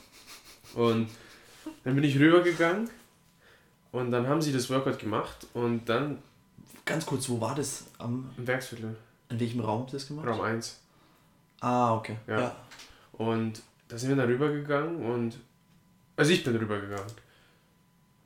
Und 0.75 1.09
dann 1.83 1.95
bin 1.95 2.03
ich 2.03 2.19
rübergegangen 2.19 2.89
und 3.91 4.11
dann 4.11 4.27
haben 4.27 4.41
sie 4.41 4.51
das 4.51 4.69
Workout 4.69 4.99
gemacht 4.99 5.47
und 5.53 5.87
dann. 5.87 6.19
Ganz 6.85 7.05
kurz, 7.05 7.29
wo 7.29 7.39
war 7.39 7.55
das? 7.55 7.85
Am 7.99 8.31
Im 8.37 8.47
Werksviertel. 8.47 8.95
In 9.29 9.39
welchem 9.39 9.59
Raum 9.59 9.81
habt 9.81 9.93
ihr 9.93 9.99
das 9.99 10.07
gemacht? 10.07 10.27
Raum 10.27 10.41
1. 10.41 10.79
Ah, 11.61 11.95
okay. 11.95 12.17
Ja. 12.27 12.39
ja. 12.39 12.55
Und 13.13 13.61
da 13.89 13.97
sind 13.97 14.09
wir 14.09 14.15
dann 14.15 14.29
rübergegangen 14.29 15.03
und. 15.03 15.37
Also 16.15 16.31
ich 16.31 16.43
bin 16.43 16.55
rübergegangen. 16.55 17.11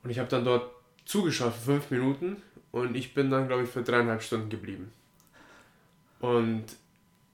Und 0.02 0.10
ich 0.10 0.18
habe 0.18 0.28
dann 0.28 0.44
dort 0.44 0.70
zugeschaut 1.04 1.54
für 1.54 1.72
fünf 1.72 1.90
Minuten 1.90 2.36
und 2.70 2.94
ich 2.94 3.14
bin 3.14 3.30
dann, 3.30 3.48
glaube 3.48 3.64
ich, 3.64 3.70
für 3.70 3.82
dreieinhalb 3.82 4.22
Stunden 4.22 4.50
geblieben. 4.50 4.92
Und 6.20 6.64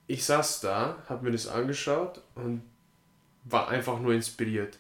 ich 0.07 0.25
saß 0.25 0.61
da, 0.61 1.03
habe 1.09 1.25
mir 1.25 1.33
das 1.33 1.49
angeschaut 1.49 2.21
und 2.35 2.63
war 3.45 3.69
einfach 3.69 3.99
nur 4.01 4.13
inspiriert. 4.13 4.79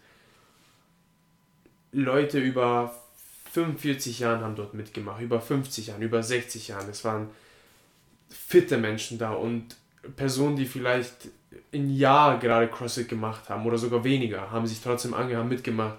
Leute 1.93 2.39
über 2.39 2.95
45 3.53 4.21
Jahren 4.21 4.43
haben 4.43 4.55
dort 4.55 4.75
mitgemacht, 4.75 5.23
über 5.23 5.41
50 5.41 5.89
Jahren, 5.89 6.03
über 6.03 6.23
60 6.23 6.69
Jahren. 6.69 6.89
Es 6.89 7.05
waren 7.05 7.31
fitte 8.29 8.79
Menschen 8.79 9.19
da 9.19 9.33
und 9.33 9.77
Personen, 10.17 10.57
die 10.57 10.67
vielleicht 10.67 11.29
ein 11.73 11.91
Jahr 11.91 12.39
gerade 12.39 12.69
CrossFit 12.69 13.09
gemacht 13.09 13.49
haben 13.49 13.67
oder 13.67 13.79
sogar 13.79 14.05
weniger, 14.05 14.51
haben 14.51 14.67
sich 14.67 14.81
trotzdem 14.81 15.15
angehauen, 15.15 15.49
mitgemacht 15.49 15.99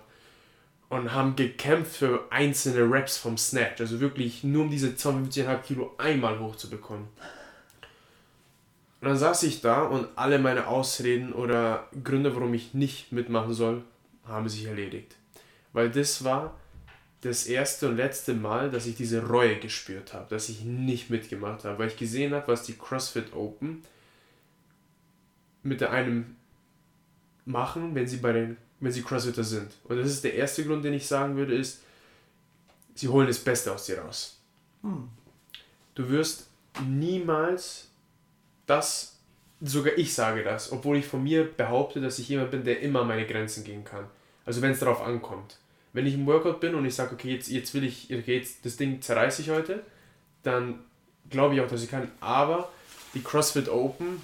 und 0.89 1.13
haben 1.13 1.35
gekämpft 1.35 1.95
für 1.95 2.25
einzelne 2.29 2.91
Reps 2.91 3.17
vom 3.17 3.37
Snatch. 3.37 3.79
Also 3.79 3.99
wirklich 3.99 4.43
nur 4.43 4.63
um 4.63 4.69
diese 4.69 4.89
52,5 4.89 5.57
Kilo 5.61 5.95
einmal 5.97 6.39
hochzubekommen. 6.39 7.07
Und 9.01 9.07
dann 9.07 9.17
saß 9.17 9.43
ich 9.43 9.61
da 9.61 9.83
und 9.83 10.07
alle 10.15 10.37
meine 10.37 10.67
Ausreden 10.67 11.33
oder 11.33 11.87
Gründe, 12.03 12.35
warum 12.35 12.53
ich 12.53 12.73
nicht 12.73 13.11
mitmachen 13.11 13.53
soll, 13.53 13.83
haben 14.27 14.47
sich 14.47 14.65
erledigt. 14.65 15.15
Weil 15.73 15.89
das 15.89 16.23
war 16.23 16.59
das 17.21 17.45
erste 17.45 17.87
und 17.89 17.97
letzte 17.97 18.33
Mal, 18.33 18.69
dass 18.69 18.85
ich 18.85 18.95
diese 18.95 19.25
Reue 19.25 19.57
gespürt 19.57 20.13
habe, 20.13 20.27
dass 20.29 20.49
ich 20.49 20.63
nicht 20.63 21.09
mitgemacht 21.09 21.63
habe, 21.65 21.79
weil 21.79 21.87
ich 21.87 21.97
gesehen 21.97 22.33
habe, 22.33 22.47
was 22.47 22.63
die 22.63 22.77
CrossFit 22.77 23.33
Open 23.33 23.83
mit 25.63 25.83
einem 25.83 26.35
machen, 27.45 27.95
wenn 27.95 28.07
sie 28.07 28.17
bei 28.17 28.33
den, 28.33 28.57
wenn 28.79 28.91
sie 28.91 29.01
Crossfitter 29.01 29.43
sind. 29.43 29.71
Und 29.83 29.97
das 29.97 30.07
ist 30.07 30.23
der 30.23 30.35
erste 30.35 30.65
Grund, 30.65 30.83
den 30.83 30.93
ich 30.93 31.07
sagen 31.07 31.35
würde, 31.35 31.55
ist, 31.55 31.81
sie 32.95 33.07
holen 33.07 33.27
das 33.27 33.39
Beste 33.39 33.73
aus 33.73 33.85
dir 33.85 33.99
raus. 33.99 34.39
Hm. 34.81 35.09
Du 35.95 36.09
wirst 36.09 36.47
niemals 36.87 37.89
das, 38.65 39.19
sogar 39.59 39.97
ich 39.97 40.13
sage 40.13 40.43
das, 40.43 40.71
obwohl 40.71 40.97
ich 40.97 41.05
von 41.05 41.23
mir 41.23 41.43
behaupte, 41.43 41.99
dass 42.01 42.19
ich 42.19 42.29
jemand 42.29 42.51
bin, 42.51 42.63
der 42.63 42.81
immer 42.81 43.03
meine 43.03 43.27
Grenzen 43.27 43.63
gehen 43.63 43.83
kann. 43.83 44.05
Also 44.45 44.61
wenn 44.61 44.71
es 44.71 44.79
darauf 44.79 45.01
ankommt 45.01 45.57
wenn 45.93 46.05
ich 46.05 46.13
im 46.13 46.25
Workout 46.25 46.59
bin 46.59 46.75
und 46.75 46.85
ich 46.85 46.95
sage, 46.95 47.13
okay, 47.13 47.33
jetzt, 47.33 47.49
jetzt 47.49 47.73
will 47.73 47.83
ich, 47.83 48.13
okay, 48.13 48.37
jetzt 48.37 48.65
das 48.65 48.77
Ding 48.77 49.01
zerreiße 49.01 49.41
ich 49.41 49.49
heute, 49.49 49.83
dann 50.43 50.79
glaube 51.29 51.55
ich 51.55 51.61
auch, 51.61 51.67
dass 51.67 51.83
ich 51.83 51.89
kann. 51.89 52.09
Aber 52.19 52.71
die 53.13 53.21
CrossFit 53.21 53.69
Open, 53.69 54.21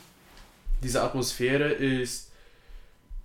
diese 0.84 1.02
Atmosphäre 1.02 1.72
ist, 1.72 2.32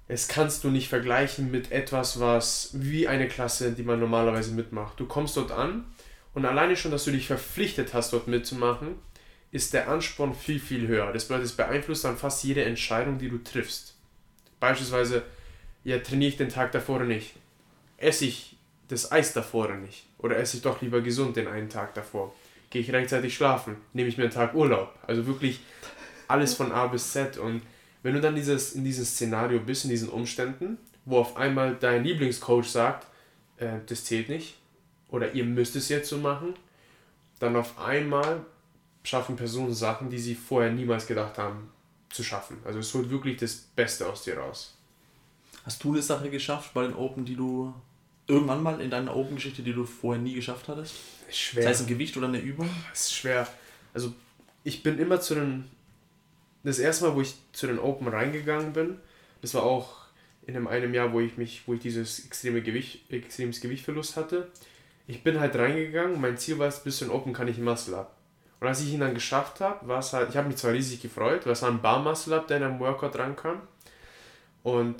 es 0.08 0.28
kannst 0.28 0.64
du 0.64 0.68
nicht 0.68 0.88
vergleichen 0.88 1.50
mit 1.50 1.72
etwas, 1.72 2.20
was 2.20 2.70
wie 2.72 3.08
eine 3.08 3.28
Klasse, 3.28 3.72
die 3.72 3.82
man 3.82 4.00
normalerweise 4.00 4.52
mitmacht. 4.52 4.98
Du 4.98 5.06
kommst 5.06 5.36
dort 5.36 5.52
an 5.52 5.84
und 6.34 6.44
alleine 6.44 6.76
schon, 6.76 6.90
dass 6.90 7.04
du 7.04 7.12
dich 7.12 7.26
verpflichtet 7.26 7.94
hast, 7.94 8.12
dort 8.12 8.28
mitzumachen, 8.28 8.96
ist 9.52 9.74
der 9.74 9.88
Ansporn 9.88 10.34
viel, 10.34 10.60
viel 10.60 10.88
höher. 10.88 11.12
Das 11.12 11.26
bedeutet, 11.26 11.46
es 11.46 11.56
beeinflusst 11.56 12.04
dann 12.04 12.16
fast 12.16 12.42
jede 12.44 12.64
Entscheidung, 12.64 13.18
die 13.18 13.28
du 13.28 13.38
triffst. 13.38 13.94
Beispielsweise, 14.60 15.22
ja, 15.84 15.98
trainiere 15.98 16.30
ich 16.30 16.36
den 16.36 16.48
Tag 16.48 16.72
davor 16.72 16.96
oder 16.96 17.04
nicht? 17.06 17.34
esse 18.02 18.24
ich 18.24 18.56
das 18.88 19.10
Eis 19.10 19.32
davor 19.32 19.66
oder 19.66 19.76
nicht? 19.76 20.06
Oder 20.18 20.36
esse 20.36 20.56
ich 20.56 20.62
doch 20.62 20.82
lieber 20.82 21.00
gesund 21.00 21.36
den 21.36 21.48
einen 21.48 21.70
Tag 21.70 21.94
davor? 21.94 22.34
Gehe 22.70 22.82
ich 22.82 22.92
rechtzeitig 22.92 23.34
schlafen? 23.34 23.76
Nehme 23.92 24.08
ich 24.08 24.18
mir 24.18 24.24
einen 24.24 24.32
Tag 24.32 24.54
Urlaub? 24.54 24.94
Also 25.06 25.26
wirklich 25.26 25.60
alles 26.32 26.54
von 26.54 26.72
A 26.72 26.86
bis 26.86 27.12
Z. 27.12 27.38
Und 27.38 27.62
wenn 28.02 28.14
du 28.14 28.20
dann 28.20 28.34
dieses, 28.34 28.72
in 28.72 28.84
diesem 28.84 29.04
Szenario 29.04 29.60
bist, 29.60 29.84
in 29.84 29.90
diesen 29.90 30.08
Umständen, 30.08 30.78
wo 31.04 31.18
auf 31.18 31.36
einmal 31.36 31.76
dein 31.76 32.04
Lieblingscoach 32.04 32.64
sagt, 32.64 33.06
äh, 33.58 33.78
das 33.86 34.04
zählt 34.04 34.28
nicht, 34.28 34.56
oder 35.08 35.32
ihr 35.32 35.44
müsst 35.44 35.76
es 35.76 35.88
jetzt 35.88 36.08
so 36.08 36.18
machen, 36.18 36.54
dann 37.38 37.56
auf 37.56 37.78
einmal 37.78 38.44
schaffen 39.04 39.36
Personen 39.36 39.74
Sachen, 39.74 40.10
die 40.10 40.18
sie 40.18 40.34
vorher 40.34 40.72
niemals 40.72 41.06
gedacht 41.06 41.38
haben 41.38 41.70
zu 42.08 42.22
schaffen. 42.22 42.58
Also 42.64 42.78
es 42.78 42.92
holt 42.94 43.10
wirklich 43.10 43.36
das 43.36 43.54
Beste 43.54 44.08
aus 44.08 44.22
dir 44.22 44.38
raus. 44.38 44.76
Hast 45.64 45.82
du 45.84 45.92
eine 45.92 46.02
Sache 46.02 46.30
geschafft 46.30 46.74
bei 46.74 46.82
den 46.82 46.94
Open, 46.94 47.24
die 47.24 47.36
du 47.36 47.74
irgendwann 48.26 48.62
mal 48.62 48.80
in 48.80 48.90
deiner 48.90 49.14
Open-Geschichte, 49.14 49.62
die 49.62 49.72
du 49.72 49.84
vorher 49.84 50.22
nie 50.22 50.34
geschafft 50.34 50.68
hattest? 50.68 50.94
Schwer. 51.30 51.64
Sei 51.64 51.70
es 51.70 51.80
ein 51.80 51.86
Gewicht 51.86 52.16
oder 52.16 52.28
eine 52.28 52.40
Übung? 52.40 52.68
Es 52.92 53.02
ist 53.02 53.14
schwer. 53.14 53.46
Also 53.94 54.12
ich 54.64 54.82
bin 54.82 54.98
immer 54.98 55.20
zu 55.20 55.34
den. 55.34 55.64
Das 56.64 56.78
erste 56.78 57.06
Mal, 57.06 57.16
wo 57.16 57.20
ich 57.20 57.34
zu 57.52 57.66
den 57.66 57.78
Open 57.78 58.08
reingegangen 58.08 58.72
bin, 58.72 58.98
das 59.40 59.54
war 59.54 59.64
auch 59.64 60.02
in 60.46 60.56
einem, 60.56 60.66
einem 60.68 60.94
Jahr, 60.94 61.12
wo 61.12 61.20
ich 61.20 61.36
mich, 61.36 61.62
wo 61.66 61.74
ich 61.74 61.80
dieses 61.80 62.24
extreme 62.24 62.62
Gewicht, 62.62 63.10
extremes 63.12 63.60
Gewichtverlust 63.60 64.16
hatte. 64.16 64.50
Ich 65.06 65.24
bin 65.24 65.40
halt 65.40 65.56
reingegangen, 65.56 66.20
mein 66.20 66.38
Ziel 66.38 66.58
war 66.58 66.68
es, 66.68 66.82
bis 66.82 66.98
zu 66.98 67.04
den 67.04 67.12
Open 67.12 67.32
kann 67.32 67.48
ich 67.48 67.58
ein 67.58 67.64
Muscle 67.64 67.96
Up. 67.96 68.16
Und 68.60 68.68
als 68.68 68.80
ich 68.80 68.92
ihn 68.92 69.00
dann 69.00 69.14
geschafft 69.14 69.60
habe, 69.60 69.88
war 69.88 69.98
es 69.98 70.12
halt, 70.12 70.30
ich 70.30 70.36
habe 70.36 70.46
mich 70.46 70.56
zwar 70.56 70.72
riesig 70.72 71.02
gefreut, 71.02 71.44
weil 71.44 71.52
es 71.52 71.62
war 71.62 71.70
ein 71.70 71.82
Bar 71.82 72.00
Muscle 72.00 72.34
Up, 72.34 72.46
der 72.46 72.58
in 72.58 72.62
einem 72.62 72.80
Workout 72.80 73.18
rankam. 73.18 73.60
Und 74.62 74.96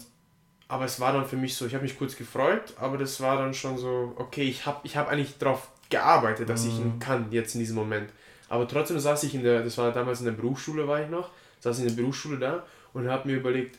aber 0.73 0.87
es 0.87 0.99
war 1.01 1.13
dann 1.13 1.27
für 1.27 1.37
mich 1.37 1.55
so, 1.55 1.67
ich 1.67 1.75
habe 1.75 1.83
mich 1.83 1.99
kurz 1.99 2.17
gefreut, 2.17 2.73
aber 2.79 2.97
das 2.97 3.21
war 3.21 3.37
dann 3.37 3.53
schon 3.53 3.77
so, 3.77 4.15
okay, 4.17 4.45
ich 4.45 4.65
habe 4.65 4.81
ich 4.85 4.97
hab 4.97 5.09
eigentlich 5.09 5.37
darauf 5.39 5.69
gearbeitet, 5.91 6.49
dass 6.49 6.65
mhm. 6.65 6.71
ich 6.71 6.79
ihn 6.79 6.99
kann, 6.99 7.27
jetzt 7.31 7.55
in 7.55 7.61
diesem 7.61 7.77
Moment. 7.77 8.09
Aber 8.49 8.67
trotzdem 8.67 8.99
saß 8.99 9.23
ich 9.25 9.35
in 9.35 9.43
der, 9.43 9.63
das 9.63 9.77
war 9.77 9.93
damals 9.93 10.21
in 10.21 10.25
der 10.25 10.33
Berufsschule, 10.33 10.89
war 10.89 11.03
ich 11.03 11.11
noch, 11.11 11.29
saß 11.63 11.79
ich 11.79 11.87
in 11.87 11.97
der 11.97 12.03
Berufsschule 12.03 12.39
da 12.39 12.67
und 12.93 13.09
habe 13.09 13.29
mir 13.29 13.37
überlegt, 13.37 13.79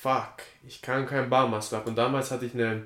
fuck, 0.00 0.42
ich 0.66 0.80
kann 0.80 1.06
keinen 1.06 1.28
Barmaster 1.28 1.78
ab. 1.78 1.86
Und 1.86 1.98
damals 1.98 2.30
hatte 2.30 2.46
ich 2.46 2.54
eine, 2.54 2.84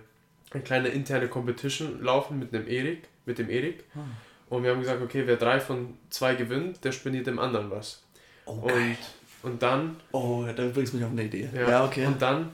eine 0.51 0.63
kleine 0.63 0.89
interne 0.89 1.29
Competition 1.29 2.03
laufen 2.03 2.39
mit 2.39 2.53
einem 2.53 2.67
Erik, 2.67 3.05
mit 3.27 3.39
dem 3.39 3.51
Erik. 3.51 3.85
Hm. 3.93 4.03
Und 4.49 4.63
wir 4.63 4.71
haben 4.71 4.81
gesagt, 4.81 5.03
okay, 5.03 5.23
wer 5.27 5.37
drei 5.37 5.61
von 5.61 5.97
zwei 6.11 6.35
gewinnt, 6.35 6.85
der 6.85 6.93
spendiert 6.93 7.27
dem 7.27 7.39
anderen 7.39 7.71
was. 7.71 8.03
Oh, 8.47 8.53
und, 8.53 8.99
und 9.43 9.63
dann. 9.63 9.97
Oh, 10.13 10.45
da 10.45 10.67
bringst 10.69 10.93
du 10.93 10.97
mich 10.97 11.07
auf 11.07 11.13
eine 11.13 11.25
Idee. 11.25 11.49
Ja, 11.55 11.69
ja 11.69 11.85
okay. 11.85 12.07
Und 12.07 12.21
dann 12.21 12.51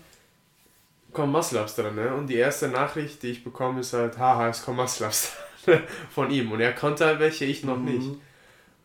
kommen 1.12 1.33
Muscle-Ups 1.33 1.77
dran, 1.77 1.95
ne? 1.95 2.15
Und 2.15 2.29
die 2.29 2.37
erste 2.37 2.69
Nachricht, 2.69 3.23
die 3.23 3.29
ich 3.29 3.45
bekomme, 3.45 3.81
ist 3.81 3.93
halt, 3.93 4.19
haha, 4.19 4.49
es 4.49 4.62
kommen 4.62 4.79
Muscle-Ups 4.79 5.33
von 6.11 6.31
ihm. 6.31 6.53
Und 6.53 6.61
er 6.61 6.73
konnte 6.73 7.07
halt 7.07 7.19
welche, 7.19 7.45
ich 7.45 7.65
noch 7.65 7.79
mhm. 7.79 7.85
nicht. 7.85 8.11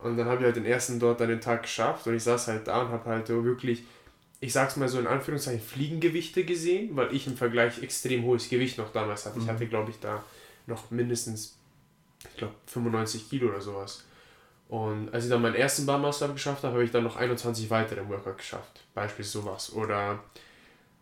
Und 0.05 0.17
dann 0.17 0.27
habe 0.27 0.41
ich 0.41 0.45
halt 0.45 0.55
den 0.55 0.65
ersten 0.65 0.99
dort 0.99 1.19
an 1.19 1.29
den 1.29 1.41
Tag 1.41 1.63
geschafft 1.63 2.05
und 2.05 2.15
ich 2.15 2.23
saß 2.23 2.47
halt 2.49 2.67
da 2.67 2.81
und 2.81 2.89
habe 2.89 3.09
halt 3.09 3.25
so 3.25 3.43
wirklich, 3.43 3.83
ich 4.39 4.53
sag's 4.53 4.75
mal 4.75 4.87
so 4.87 4.99
in 4.99 5.07
Anführungszeichen, 5.07 5.59
Fliegengewichte 5.59 6.45
gesehen, 6.45 6.95
weil 6.95 7.11
ich 7.11 7.25
im 7.25 7.35
Vergleich 7.35 7.81
extrem 7.81 8.23
hohes 8.23 8.47
Gewicht 8.47 8.77
noch 8.77 8.91
damals 8.93 9.25
hatte. 9.25 9.39
Mhm. 9.39 9.45
Ich 9.45 9.49
hatte, 9.49 9.65
glaube 9.65 9.89
ich, 9.89 9.99
da 9.99 10.23
noch 10.67 10.91
mindestens, 10.91 11.57
ich 12.29 12.37
glaube, 12.37 12.53
95 12.67 13.31
Kilo 13.31 13.49
oder 13.49 13.61
sowas. 13.61 14.03
Und 14.69 15.11
als 15.11 15.23
ich 15.23 15.31
dann 15.31 15.41
meinen 15.41 15.55
ersten 15.55 15.87
Barmaster 15.87 16.27
geschafft 16.29 16.63
habe, 16.63 16.73
habe 16.73 16.83
ich 16.83 16.91
dann 16.91 17.03
noch 17.03 17.15
21 17.15 17.71
weitere 17.71 18.01
im 18.01 18.09
Workout 18.09 18.37
geschafft. 18.37 18.83
Beispielsweise 18.93 19.39
sowas. 19.39 19.73
Oder 19.73 20.23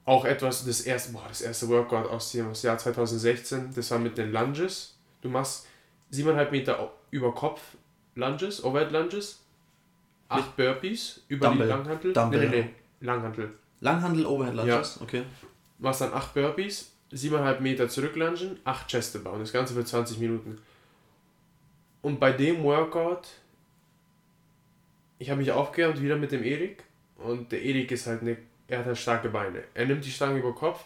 auch 0.06 0.24
etwas, 0.24 0.66
das 0.66 0.80
erste, 0.80 1.12
boah, 1.12 1.26
das 1.28 1.42
erste 1.42 1.68
Workout 1.68 2.10
aus 2.10 2.32
dem 2.32 2.54
Jahr 2.54 2.78
2016, 2.78 3.72
das 3.76 3.92
war 3.92 4.00
mit 4.00 4.18
den 4.18 4.32
Lunges. 4.32 4.96
Du 5.22 5.28
machst 5.28 5.68
7,5 6.14 6.52
Meter 6.52 6.94
über 7.12 7.34
Kopf 7.34 7.60
Lunges, 8.16 8.64
Overhead 8.64 8.92
Lunges, 8.92 9.44
8 10.30 10.56
Burpees 10.56 11.22
über 11.28 11.48
Dumbbell. 11.48 11.68
die 11.68 11.74
Langhantel. 11.74 12.14
Dumbbell. 12.14 12.50
Nee, 12.50 12.56
nee, 12.56 12.62
nee, 12.64 13.06
Langhantel. 13.06 13.52
Langhandel, 13.80 14.26
Overhead 14.26 14.56
Lunges, 14.56 14.96
ja. 14.96 15.02
okay. 15.02 15.24
Machst 15.80 16.02
dann 16.02 16.14
8 16.14 16.34
Burpees, 16.34 16.92
7,5 17.12 17.60
Meter 17.60 17.90
zurücklungen, 17.90 18.60
8 18.64 18.88
Cheste 18.90 19.20
bauen. 19.20 19.40
Das 19.40 19.52
Ganze 19.52 19.74
für 19.74 19.84
20 19.84 20.20
Minuten. 20.20 20.60
Und 22.02 22.20
bei 22.20 22.32
dem 22.32 22.64
Workout, 22.64 23.28
ich 25.20 25.30
habe 25.30 25.40
mich 25.40 25.52
aufgewärmt 25.52 26.02
wieder 26.02 26.18
mit 26.18 26.32
dem 26.32 26.44
Erik. 26.44 26.84
Und 27.18 27.52
der 27.52 27.62
Erik 27.62 27.92
ist 27.92 28.08
halt 28.08 28.22
eine, 28.22 28.38
er 28.68 28.80
hat 28.80 28.86
halt 28.86 28.98
starke 28.98 29.30
Beine. 29.30 29.64
Er 29.74 29.86
nimmt 29.86 30.04
die 30.04 30.12
Stange 30.12 30.40
über 30.40 30.54
Kopf 30.54 30.86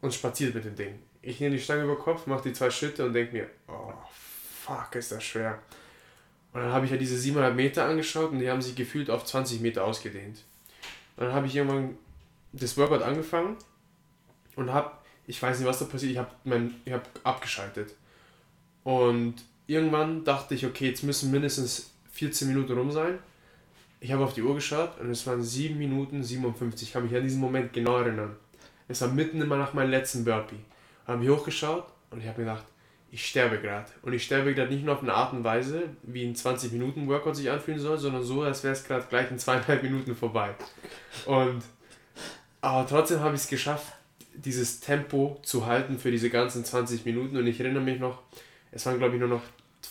und 0.00 0.14
spaziert 0.14 0.54
mit 0.54 0.64
dem 0.64 0.74
Ding. 0.74 0.98
Ich 1.20 1.40
nehme 1.40 1.56
die 1.56 1.62
Stange 1.62 1.84
über 1.84 1.96
Kopf, 1.96 2.26
mache 2.26 2.44
die 2.48 2.52
zwei 2.52 2.70
Schritte 2.70 3.04
und 3.04 3.12
denke 3.12 3.32
mir, 3.34 3.50
oh 3.68 3.92
fuck, 4.10 4.94
ist 4.94 5.12
das 5.12 5.22
schwer. 5.24 5.58
Und 6.54 6.60
dann 6.60 6.72
habe 6.72 6.86
ich 6.86 6.92
ja 6.92 6.96
diese 6.96 7.18
700 7.18 7.54
Meter 7.54 7.84
angeschaut 7.84 8.30
und 8.30 8.38
die 8.38 8.48
haben 8.48 8.62
sich 8.62 8.76
gefühlt 8.76 9.10
auf 9.10 9.24
20 9.24 9.60
Meter 9.60 9.84
ausgedehnt. 9.84 10.38
Und 11.16 11.26
dann 11.26 11.32
habe 11.32 11.48
ich 11.48 11.56
irgendwann 11.56 11.98
das 12.52 12.78
Workout 12.78 13.02
angefangen 13.02 13.56
und 14.54 14.72
habe, 14.72 14.92
ich 15.26 15.42
weiß 15.42 15.58
nicht, 15.58 15.68
was 15.68 15.80
da 15.80 15.84
passiert, 15.86 16.12
ich 16.12 16.18
habe 16.18 16.30
hab 16.90 17.08
abgeschaltet. 17.24 17.96
Und 18.84 19.34
irgendwann 19.66 20.24
dachte 20.24 20.54
ich, 20.54 20.64
okay, 20.64 20.88
jetzt 20.88 21.02
müssen 21.02 21.32
mindestens 21.32 21.90
14 22.12 22.46
Minuten 22.46 22.78
rum 22.78 22.92
sein. 22.92 23.18
Ich 23.98 24.12
habe 24.12 24.22
auf 24.22 24.34
die 24.34 24.42
Uhr 24.42 24.54
geschaut 24.54 25.00
und 25.00 25.10
es 25.10 25.26
waren 25.26 25.42
7 25.42 25.76
Minuten 25.76 26.22
57. 26.22 26.86
Ich 26.86 26.92
kann 26.92 27.02
mich 27.02 27.16
an 27.16 27.24
diesen 27.24 27.40
Moment 27.40 27.72
genau 27.72 27.98
erinnern. 27.98 28.36
Es 28.86 29.00
war 29.00 29.08
mitten 29.08 29.42
immer 29.42 29.56
nach 29.56 29.74
meinem 29.74 29.90
letzten 29.90 30.24
Burpee. 30.24 30.60
Habe 31.04 31.24
ich 31.24 31.30
hochgeschaut 31.30 31.86
und 32.10 32.20
ich 32.20 32.28
habe 32.28 32.42
mir 32.42 32.50
gedacht, 32.50 32.66
ich 33.14 33.26
sterbe 33.26 33.60
gerade. 33.60 33.86
Und 34.02 34.12
ich 34.12 34.24
sterbe 34.24 34.54
gerade 34.54 34.74
nicht 34.74 34.84
nur 34.84 34.96
auf 34.96 35.02
eine 35.02 35.14
Art 35.14 35.32
und 35.32 35.44
Weise, 35.44 35.84
wie 36.02 36.26
ein 36.26 36.34
20 36.34 36.72
Minuten 36.72 37.06
Workout 37.06 37.36
sich 37.36 37.48
anfühlen 37.48 37.78
soll, 37.78 37.96
sondern 37.96 38.24
so, 38.24 38.42
als 38.42 38.64
wäre 38.64 38.72
es 38.72 38.82
gerade 38.82 39.06
gleich 39.08 39.30
in 39.30 39.38
zweieinhalb 39.38 39.84
Minuten 39.84 40.16
vorbei. 40.16 40.52
Und 41.24 41.62
aber 42.60 42.84
trotzdem 42.88 43.20
habe 43.20 43.36
ich 43.36 43.42
es 43.42 43.48
geschafft, 43.48 43.92
dieses 44.34 44.80
Tempo 44.80 45.38
zu 45.44 45.64
halten 45.66 46.00
für 46.00 46.10
diese 46.10 46.28
ganzen 46.28 46.64
20 46.64 47.04
Minuten. 47.04 47.36
Und 47.36 47.46
ich 47.46 47.60
erinnere 47.60 47.84
mich 47.84 48.00
noch, 48.00 48.20
es 48.72 48.84
waren 48.84 48.98
glaube 48.98 49.14
ich 49.14 49.20
nur 49.20 49.28
noch 49.28 49.42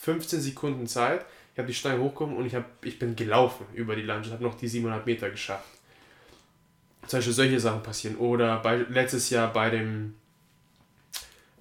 15 0.01 0.41
Sekunden 0.41 0.85
Zeit. 0.85 1.25
Ich 1.53 1.59
habe 1.59 1.67
die 1.67 1.73
Stange 1.73 2.01
hochgekommen 2.01 2.35
und 2.35 2.45
ich, 2.45 2.55
hab, 2.55 2.83
ich 2.83 2.99
bin 2.99 3.15
gelaufen 3.15 3.65
über 3.73 3.95
die 3.95 4.01
Landschaft, 4.01 4.33
habe 4.33 4.43
noch 4.43 4.55
die 4.55 4.67
700 4.67 5.05
Meter 5.05 5.29
geschafft. 5.29 5.69
Zum 7.07 7.19
Beispiel 7.19 7.33
solche 7.33 7.59
Sachen 7.61 7.83
passieren. 7.83 8.17
Oder 8.17 8.57
bei, 8.57 8.75
letztes 8.89 9.29
Jahr 9.29 9.53
bei 9.53 9.69
dem 9.69 10.15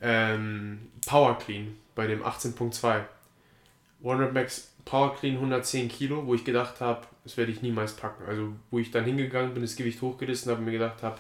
ähm, 0.01 0.89
Power 1.07 1.39
Clean, 1.39 1.77
bei 1.95 2.07
dem 2.07 2.23
18.2. 2.23 3.05
One 4.03 4.33
Max 4.33 4.73
Power 4.85 5.15
Clean 5.15 5.35
110 5.37 5.89
Kilo, 5.89 6.27
wo 6.27 6.35
ich 6.35 6.45
gedacht 6.45 6.81
habe, 6.81 7.07
das 7.25 7.37
werde 7.37 7.53
ich 7.53 7.63
niemals 7.63 7.95
packen. 7.95 8.25
Also 8.27 8.53
wo 8.71 8.79
ich 8.79 8.91
dann 8.91 9.05
hingegangen 9.05 9.55
bin, 9.55 9.63
das 9.63 9.77
Gewicht 9.77 10.03
hochgerissen 10.03 10.51
habe 10.51 10.61
und 10.61 10.67
mir 10.67 10.73
gedacht 10.73 11.03
habe, 11.03 11.19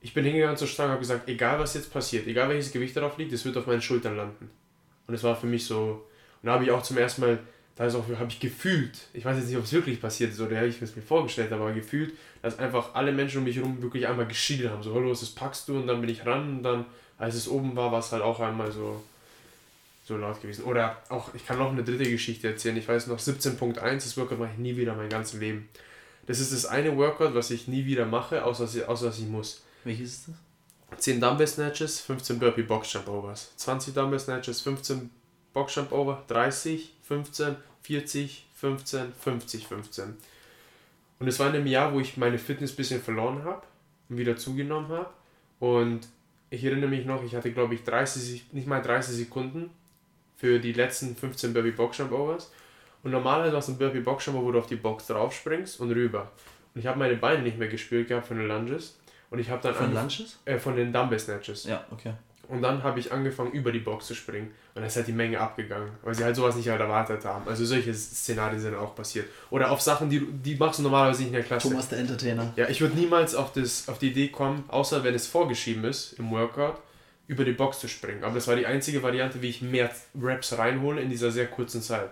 ich 0.00 0.12
bin 0.12 0.24
hingegangen 0.24 0.56
zur 0.56 0.68
Stange 0.68 0.88
und 0.88 0.92
habe 0.92 1.00
gesagt, 1.00 1.28
egal 1.28 1.58
was 1.58 1.74
jetzt 1.74 1.92
passiert, 1.92 2.26
egal 2.26 2.48
welches 2.50 2.72
Gewicht 2.72 2.96
darauf 2.96 3.16
liegt, 3.16 3.32
es 3.32 3.44
wird 3.44 3.56
auf 3.56 3.66
meinen 3.66 3.82
Schultern 3.82 4.16
landen. 4.16 4.50
Und 5.06 5.14
es 5.14 5.22
war 5.22 5.34
für 5.34 5.46
mich 5.46 5.64
so, 5.64 6.06
und 6.42 6.46
da 6.46 6.52
habe 6.52 6.64
ich 6.64 6.70
auch 6.70 6.82
zum 6.82 6.98
ersten 6.98 7.22
Mal, 7.22 7.38
da 7.76 7.90
habe 7.90 8.28
ich 8.28 8.38
gefühlt, 8.38 9.08
ich 9.12 9.24
weiß 9.24 9.38
jetzt 9.38 9.48
nicht, 9.48 9.56
ob 9.56 9.64
es 9.64 9.72
wirklich 9.72 10.00
passiert 10.00 10.30
ist 10.30 10.40
oder 10.40 10.64
ich 10.64 10.80
es 10.80 10.94
mir 10.94 11.02
vorgestellt 11.02 11.50
habe, 11.50 11.62
aber 11.62 11.72
gefühlt, 11.72 12.12
dass 12.42 12.58
einfach 12.58 12.94
alle 12.94 13.12
Menschen 13.12 13.38
um 13.38 13.44
mich 13.44 13.56
herum 13.56 13.82
wirklich 13.82 14.06
einmal 14.06 14.26
geschieden 14.26 14.70
haben. 14.70 14.82
So, 14.82 14.94
hallo, 14.94 15.08
das 15.08 15.24
packst 15.30 15.68
du 15.68 15.76
und 15.76 15.86
dann 15.86 16.00
bin 16.00 16.10
ich 16.10 16.24
ran 16.24 16.58
und 16.58 16.62
dann 16.62 16.84
als 17.18 17.34
es 17.34 17.48
oben 17.48 17.76
war, 17.76 17.92
war 17.92 18.00
es 18.00 18.12
halt 18.12 18.22
auch 18.22 18.40
einmal 18.40 18.72
so, 18.72 19.02
so 20.04 20.16
laut 20.16 20.40
gewesen. 20.40 20.64
Oder 20.64 20.98
auch, 21.08 21.34
ich 21.34 21.46
kann 21.46 21.58
noch 21.58 21.70
eine 21.70 21.84
dritte 21.84 22.10
Geschichte 22.10 22.48
erzählen. 22.48 22.76
Ich 22.76 22.88
weiß 22.88 23.06
noch, 23.06 23.18
17.1, 23.18 23.80
das 23.80 24.16
Workout 24.16 24.38
mache 24.38 24.50
ich 24.52 24.58
nie 24.58 24.76
wieder 24.76 24.94
mein 24.94 25.08
ganzes 25.08 25.40
Leben. 25.40 25.68
Das 26.26 26.40
ist 26.40 26.52
das 26.52 26.66
eine 26.66 26.96
Workout, 26.96 27.34
was 27.34 27.50
ich 27.50 27.68
nie 27.68 27.84
wieder 27.84 28.06
mache, 28.06 28.44
außer, 28.44 28.88
außer 28.88 29.06
dass 29.06 29.18
ich 29.18 29.26
muss. 29.26 29.62
Welches 29.84 30.10
ist 30.10 30.28
das? 30.28 30.34
10 30.98 31.20
Dumbbell 31.20 31.46
Snatches, 31.46 32.00
15 32.00 32.38
Burpee 32.38 32.62
Box 32.62 32.92
Jump 32.92 33.08
Overs. 33.08 33.52
20 33.56 33.94
Dumbbell 33.94 34.20
Snatches, 34.20 34.60
15 34.60 35.10
Box 35.52 35.74
Jump 35.74 35.92
Over, 35.92 36.22
30, 36.28 36.94
15, 37.02 37.56
40, 37.82 38.46
15, 38.54 39.12
50, 39.12 39.66
15. 39.66 40.16
Und 41.18 41.28
es 41.28 41.38
war 41.38 41.48
in 41.48 41.56
einem 41.56 41.66
Jahr, 41.66 41.92
wo 41.92 42.00
ich 42.00 42.16
meine 42.16 42.38
Fitness 42.38 42.72
ein 42.72 42.76
bisschen 42.76 43.02
verloren 43.02 43.44
habe 43.44 43.62
und 44.08 44.18
wieder 44.18 44.36
zugenommen 44.36 44.88
habe. 44.90 45.10
Und 45.60 46.08
ich 46.54 46.64
erinnere 46.64 46.90
mich 46.90 47.04
noch, 47.04 47.22
ich 47.22 47.34
hatte 47.34 47.52
glaube 47.52 47.74
ich 47.74 47.84
30, 47.84 48.52
nicht 48.52 48.66
mal 48.66 48.80
30 48.80 49.14
Sekunden 49.14 49.70
für 50.36 50.58
die 50.58 50.72
letzten 50.72 51.16
15 51.16 51.52
Burpee 51.52 51.72
Box 51.72 51.98
Jump 51.98 52.12
Overs. 52.12 52.52
Und 53.02 53.10
normalerweise 53.10 53.56
aus 53.56 53.66
dem 53.66 53.76
Burpee 53.76 54.00
Box 54.00 54.26
Jump, 54.26 54.38
wo 54.38 54.50
du 54.50 54.58
auf 54.58 54.66
die 54.66 54.76
Box 54.76 55.08
drauf 55.08 55.34
springst 55.34 55.80
und 55.80 55.90
rüber. 55.90 56.30
Und 56.74 56.80
ich 56.80 56.86
habe 56.86 56.98
meine 56.98 57.16
Beine 57.16 57.42
nicht 57.42 57.58
mehr 57.58 57.68
gespürt 57.68 58.08
gehabt 58.08 58.26
von 58.26 58.38
den 58.38 58.48
Lunges. 58.48 58.98
Und 59.30 59.38
ich 59.38 59.50
habe 59.50 59.62
dann 59.62 59.74
von 59.74 59.92
Lunges? 59.92 60.38
Äh, 60.44 60.58
von 60.58 60.76
den 60.76 60.92
Dumbbell 60.92 61.18
Snatches. 61.18 61.64
Ja, 61.64 61.84
okay. 61.90 62.14
Und 62.48 62.62
dann 62.62 62.82
habe 62.82 63.00
ich 63.00 63.12
angefangen, 63.12 63.52
über 63.52 63.72
die 63.72 63.78
Box 63.78 64.06
zu 64.06 64.14
springen. 64.14 64.48
Und 64.48 64.76
dann 64.76 64.84
ist 64.84 64.96
halt 64.96 65.06
die 65.06 65.12
Menge 65.12 65.40
abgegangen, 65.40 65.90
weil 66.02 66.14
sie 66.14 66.24
halt 66.24 66.36
sowas 66.36 66.56
nicht 66.56 66.68
halt 66.68 66.80
erwartet 66.80 67.24
haben. 67.24 67.48
Also 67.48 67.64
solche 67.64 67.92
Szenarien 67.94 68.60
sind 68.60 68.74
auch 68.74 68.94
passiert. 68.94 69.26
Oder 69.50 69.70
auf 69.70 69.80
Sachen, 69.80 70.10
die, 70.10 70.20
die 70.20 70.56
machst 70.56 70.78
du 70.78 70.82
normalerweise 70.82 71.20
nicht 71.20 71.28
in 71.28 71.34
der 71.34 71.42
Klasse. 71.42 71.68
Thomas 71.68 71.88
der 71.88 71.98
Entertainer. 71.98 72.52
Ja, 72.56 72.68
ich 72.68 72.80
würde 72.80 72.96
niemals 72.96 73.34
auf, 73.34 73.52
das, 73.52 73.88
auf 73.88 73.98
die 73.98 74.10
Idee 74.10 74.28
kommen, 74.28 74.64
außer 74.68 75.04
wenn 75.04 75.14
es 75.14 75.26
vorgeschrieben 75.26 75.84
ist 75.84 76.14
im 76.18 76.30
Workout, 76.30 76.76
über 77.26 77.44
die 77.44 77.52
Box 77.52 77.80
zu 77.80 77.88
springen. 77.88 78.24
Aber 78.24 78.34
das 78.34 78.46
war 78.48 78.56
die 78.56 78.66
einzige 78.66 79.02
Variante, 79.02 79.40
wie 79.40 79.48
ich 79.48 79.62
mehr 79.62 79.90
Raps 80.20 80.56
reinhole 80.58 81.00
in 81.00 81.10
dieser 81.10 81.30
sehr 81.30 81.46
kurzen 81.46 81.82
Zeit. 81.82 82.10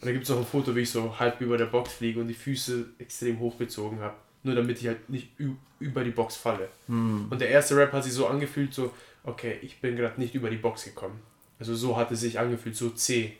Und 0.00 0.06
da 0.06 0.12
gibt 0.12 0.24
es 0.24 0.30
noch 0.30 0.38
ein 0.38 0.46
Foto, 0.46 0.74
wie 0.74 0.80
ich 0.80 0.90
so 0.90 1.18
halb 1.18 1.40
über 1.40 1.56
der 1.56 1.66
Box 1.66 1.92
fliege 1.92 2.20
und 2.20 2.28
die 2.28 2.34
Füße 2.34 2.86
extrem 2.98 3.38
hochgezogen 3.38 4.00
habe 4.00 4.16
nur 4.46 4.54
damit 4.54 4.80
ich 4.80 4.86
halt 4.86 5.10
nicht 5.10 5.28
über 5.78 6.04
die 6.04 6.10
Box 6.10 6.36
falle. 6.36 6.68
Hm. 6.86 7.26
Und 7.28 7.40
der 7.40 7.50
erste 7.50 7.76
Rap 7.76 7.92
hat 7.92 8.04
sich 8.04 8.12
so 8.12 8.26
angefühlt, 8.26 8.72
so, 8.72 8.92
okay, 9.24 9.58
ich 9.62 9.80
bin 9.80 9.96
gerade 9.96 10.18
nicht 10.18 10.34
über 10.34 10.48
die 10.48 10.56
Box 10.56 10.84
gekommen. 10.84 11.20
Also 11.58 11.74
so 11.74 11.96
hat 11.96 12.10
es 12.12 12.20
sich 12.20 12.38
angefühlt, 12.38 12.76
so 12.76 12.90
C. 12.90 13.36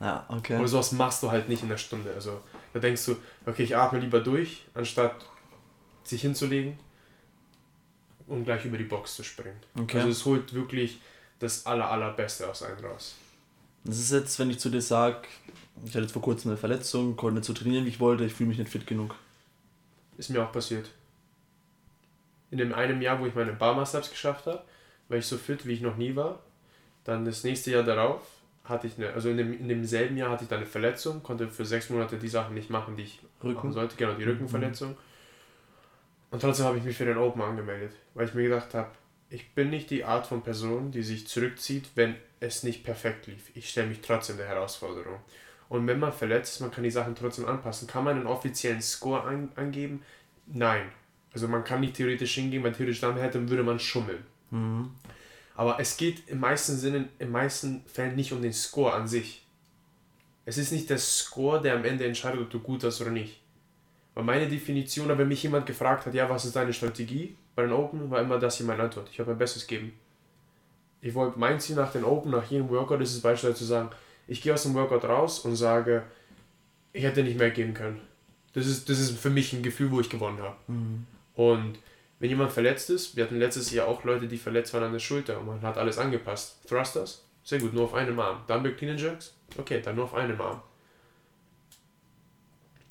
Ja, 0.00 0.26
okay. 0.28 0.56
Aber 0.56 0.66
sowas 0.66 0.92
machst 0.92 1.22
du 1.22 1.30
halt 1.30 1.48
nicht 1.48 1.62
in 1.62 1.68
der 1.68 1.76
Stunde. 1.76 2.12
Also 2.14 2.40
da 2.72 2.80
denkst 2.80 3.04
du, 3.06 3.16
okay, 3.46 3.62
ich 3.62 3.76
atme 3.76 4.00
lieber 4.00 4.20
durch, 4.20 4.64
anstatt 4.74 5.24
sich 6.02 6.22
hinzulegen 6.22 6.78
und 8.26 8.44
gleich 8.44 8.64
über 8.64 8.78
die 8.78 8.84
Box 8.84 9.16
zu 9.16 9.22
springen. 9.22 9.60
Okay. 9.78 9.98
Also 9.98 10.10
es 10.10 10.24
holt 10.24 10.54
wirklich 10.54 11.00
das 11.38 11.66
aller, 11.66 11.90
allerbeste 11.90 12.48
aus 12.48 12.62
einem 12.62 12.84
raus. 12.84 13.14
Das 13.84 13.98
ist 13.98 14.12
jetzt, 14.12 14.38
wenn 14.38 14.50
ich 14.50 14.58
zu 14.58 14.70
dir 14.70 14.80
sage, 14.80 15.28
ich 15.84 15.90
hatte 15.90 16.00
jetzt 16.00 16.12
vor 16.12 16.22
kurzem 16.22 16.50
eine 16.50 16.58
Verletzung, 16.58 17.16
konnte 17.16 17.36
nicht 17.36 17.46
so 17.46 17.52
trainieren, 17.52 17.84
wie 17.84 17.90
ich 17.90 18.00
wollte, 18.00 18.24
ich 18.24 18.32
fühle 18.32 18.48
mich 18.48 18.58
nicht 18.58 18.70
fit 18.70 18.86
genug. 18.86 19.14
Ist 20.16 20.30
mir 20.30 20.42
auch 20.42 20.52
passiert. 20.52 20.90
In 22.50 22.58
dem 22.58 22.72
einen 22.72 23.02
Jahr, 23.02 23.20
wo 23.20 23.26
ich 23.26 23.34
meine 23.34 23.52
Barmaster 23.52 24.00
geschafft 24.00 24.46
habe, 24.46 24.62
war 25.08 25.18
ich 25.18 25.26
so 25.26 25.36
fit, 25.36 25.66
wie 25.66 25.72
ich 25.72 25.80
noch 25.80 25.96
nie 25.96 26.14
war. 26.14 26.40
Dann 27.04 27.24
das 27.24 27.44
nächste 27.44 27.70
Jahr 27.70 27.82
darauf 27.82 28.22
hatte 28.64 28.86
ich 28.86 28.96
eine, 28.96 29.12
also 29.12 29.28
in, 29.28 29.36
dem, 29.36 29.52
in 29.52 29.68
demselben 29.68 30.16
Jahr 30.16 30.30
hatte 30.30 30.44
ich 30.44 30.48
dann 30.48 30.58
eine 30.58 30.66
Verletzung, 30.66 31.22
konnte 31.22 31.48
für 31.48 31.66
sechs 31.66 31.90
Monate 31.90 32.16
die 32.16 32.28
Sachen 32.28 32.54
nicht 32.54 32.70
machen, 32.70 32.96
die 32.96 33.02
ich 33.02 33.20
Rücken. 33.42 33.54
machen 33.54 33.72
sollte, 33.72 33.96
genau, 33.96 34.14
die 34.14 34.24
mhm. 34.24 34.30
Rückenverletzung. 34.30 34.96
Und 36.30 36.40
trotzdem 36.40 36.66
habe 36.66 36.78
ich 36.78 36.84
mich 36.84 36.96
für 36.96 37.04
den 37.04 37.18
Open 37.18 37.42
angemeldet, 37.42 37.92
weil 38.14 38.26
ich 38.26 38.34
mir 38.34 38.44
gedacht 38.44 38.74
habe, 38.74 38.90
ich 39.28 39.54
bin 39.54 39.70
nicht 39.70 39.90
die 39.90 40.04
Art 40.04 40.26
von 40.26 40.42
Person, 40.42 40.90
die 40.90 41.02
sich 41.02 41.26
zurückzieht, 41.26 41.90
wenn 41.94 42.14
es 42.40 42.62
nicht 42.62 42.84
perfekt 42.84 43.26
lief. 43.26 43.50
Ich 43.54 43.68
stelle 43.68 43.88
mich 43.88 44.00
trotzdem 44.00 44.36
der 44.36 44.48
Herausforderung. 44.48 45.18
Und 45.68 45.86
wenn 45.86 45.98
man 45.98 46.12
verletzt 46.12 46.54
ist, 46.54 46.60
man 46.60 46.70
kann 46.70 46.84
die 46.84 46.90
Sachen 46.90 47.14
trotzdem 47.14 47.46
anpassen. 47.46 47.88
Kann 47.88 48.04
man 48.04 48.16
einen 48.16 48.26
offiziellen 48.26 48.82
Score 48.82 49.22
an, 49.22 49.50
angeben? 49.56 50.02
Nein. 50.46 50.82
Also 51.32 51.48
man 51.48 51.64
kann 51.64 51.80
nicht 51.80 51.94
theoretisch 51.94 52.34
hingehen, 52.34 52.62
weil 52.62 52.72
theoretisch 52.72 53.00
dann 53.00 53.16
hätte, 53.16 53.48
würde 53.48 53.62
man 53.62 53.80
schummeln. 53.80 54.24
Mhm. 54.50 54.90
Aber 55.56 55.80
es 55.80 55.96
geht 55.96 56.28
im 56.28 56.40
meisten 56.40 56.76
Sinne, 56.76 57.08
in 57.18 57.30
meisten 57.30 57.84
Fällen 57.86 58.16
nicht 58.16 58.32
um 58.32 58.42
den 58.42 58.52
Score 58.52 58.92
an 58.92 59.08
sich. 59.08 59.46
Es 60.44 60.58
ist 60.58 60.72
nicht 60.72 60.90
der 60.90 60.98
Score, 60.98 61.60
der 61.60 61.74
am 61.74 61.84
Ende 61.84 62.06
entscheidet, 62.06 62.40
ob 62.40 62.50
du 62.50 62.60
gut 62.60 62.84
hast 62.84 63.00
oder 63.00 63.10
nicht. 63.10 63.40
Weil 64.14 64.24
meine 64.24 64.48
Definition, 64.48 65.08
wenn 65.16 65.28
mich 65.28 65.42
jemand 65.42 65.66
gefragt 65.66 66.06
hat, 66.06 66.14
ja, 66.14 66.28
was 66.28 66.44
ist 66.44 66.54
deine 66.54 66.72
Strategie 66.72 67.36
bei 67.54 67.62
den 67.62 67.72
Open, 67.72 68.10
war 68.10 68.20
immer 68.20 68.38
das 68.38 68.58
hier 68.58 68.66
meine 68.66 68.82
Antwort. 68.82 69.08
Ich 69.10 69.18
habe 69.18 69.30
mein 69.30 69.38
Bestes 69.38 69.66
gegeben. 69.66 69.92
Ich 71.00 71.14
wollte 71.14 71.38
mein 71.38 71.60
Ziel 71.60 71.76
nach 71.76 71.92
den 71.92 72.04
Open, 72.04 72.30
nach 72.30 72.44
jedem 72.44 72.68
Workout 72.70 73.00
ist 73.00 73.14
es 73.14 73.20
beispielsweise 73.20 73.58
zu 73.58 73.64
sagen, 73.64 73.90
ich 74.26 74.42
gehe 74.42 74.54
aus 74.54 74.62
dem 74.62 74.74
Workout 74.74 75.04
raus 75.04 75.40
und 75.40 75.56
sage, 75.56 76.02
ich 76.92 77.04
hätte 77.04 77.22
nicht 77.22 77.38
mehr 77.38 77.50
geben 77.50 77.74
können. 77.74 78.00
Das 78.52 78.66
ist, 78.66 78.88
das 78.88 78.98
ist 78.98 79.18
für 79.18 79.30
mich 79.30 79.52
ein 79.52 79.62
Gefühl, 79.62 79.90
wo 79.90 80.00
ich 80.00 80.08
gewonnen 80.08 80.40
habe. 80.40 80.56
Mhm. 80.68 81.06
Und 81.34 81.78
wenn 82.20 82.30
jemand 82.30 82.52
verletzt 82.52 82.88
ist, 82.90 83.16
wir 83.16 83.24
hatten 83.24 83.38
letztes 83.38 83.70
Jahr 83.72 83.88
auch 83.88 84.04
Leute, 84.04 84.28
die 84.28 84.38
verletzt 84.38 84.72
waren 84.72 84.84
an 84.84 84.92
der 84.92 85.00
Schulter 85.00 85.40
und 85.40 85.46
man 85.46 85.62
hat 85.62 85.76
alles 85.76 85.98
angepasst. 85.98 86.58
Thrusters, 86.68 87.24
sehr 87.42 87.58
gut, 87.58 87.74
nur 87.74 87.84
auf 87.84 87.94
einem 87.94 88.18
Arm. 88.18 88.44
Dumbbell 88.46 88.74
Clean 88.76 88.92
and 88.92 89.00
Jerks, 89.00 89.34
okay, 89.58 89.82
dann 89.84 89.96
nur 89.96 90.04
auf 90.04 90.14
einem 90.14 90.40
Arm. 90.40 90.62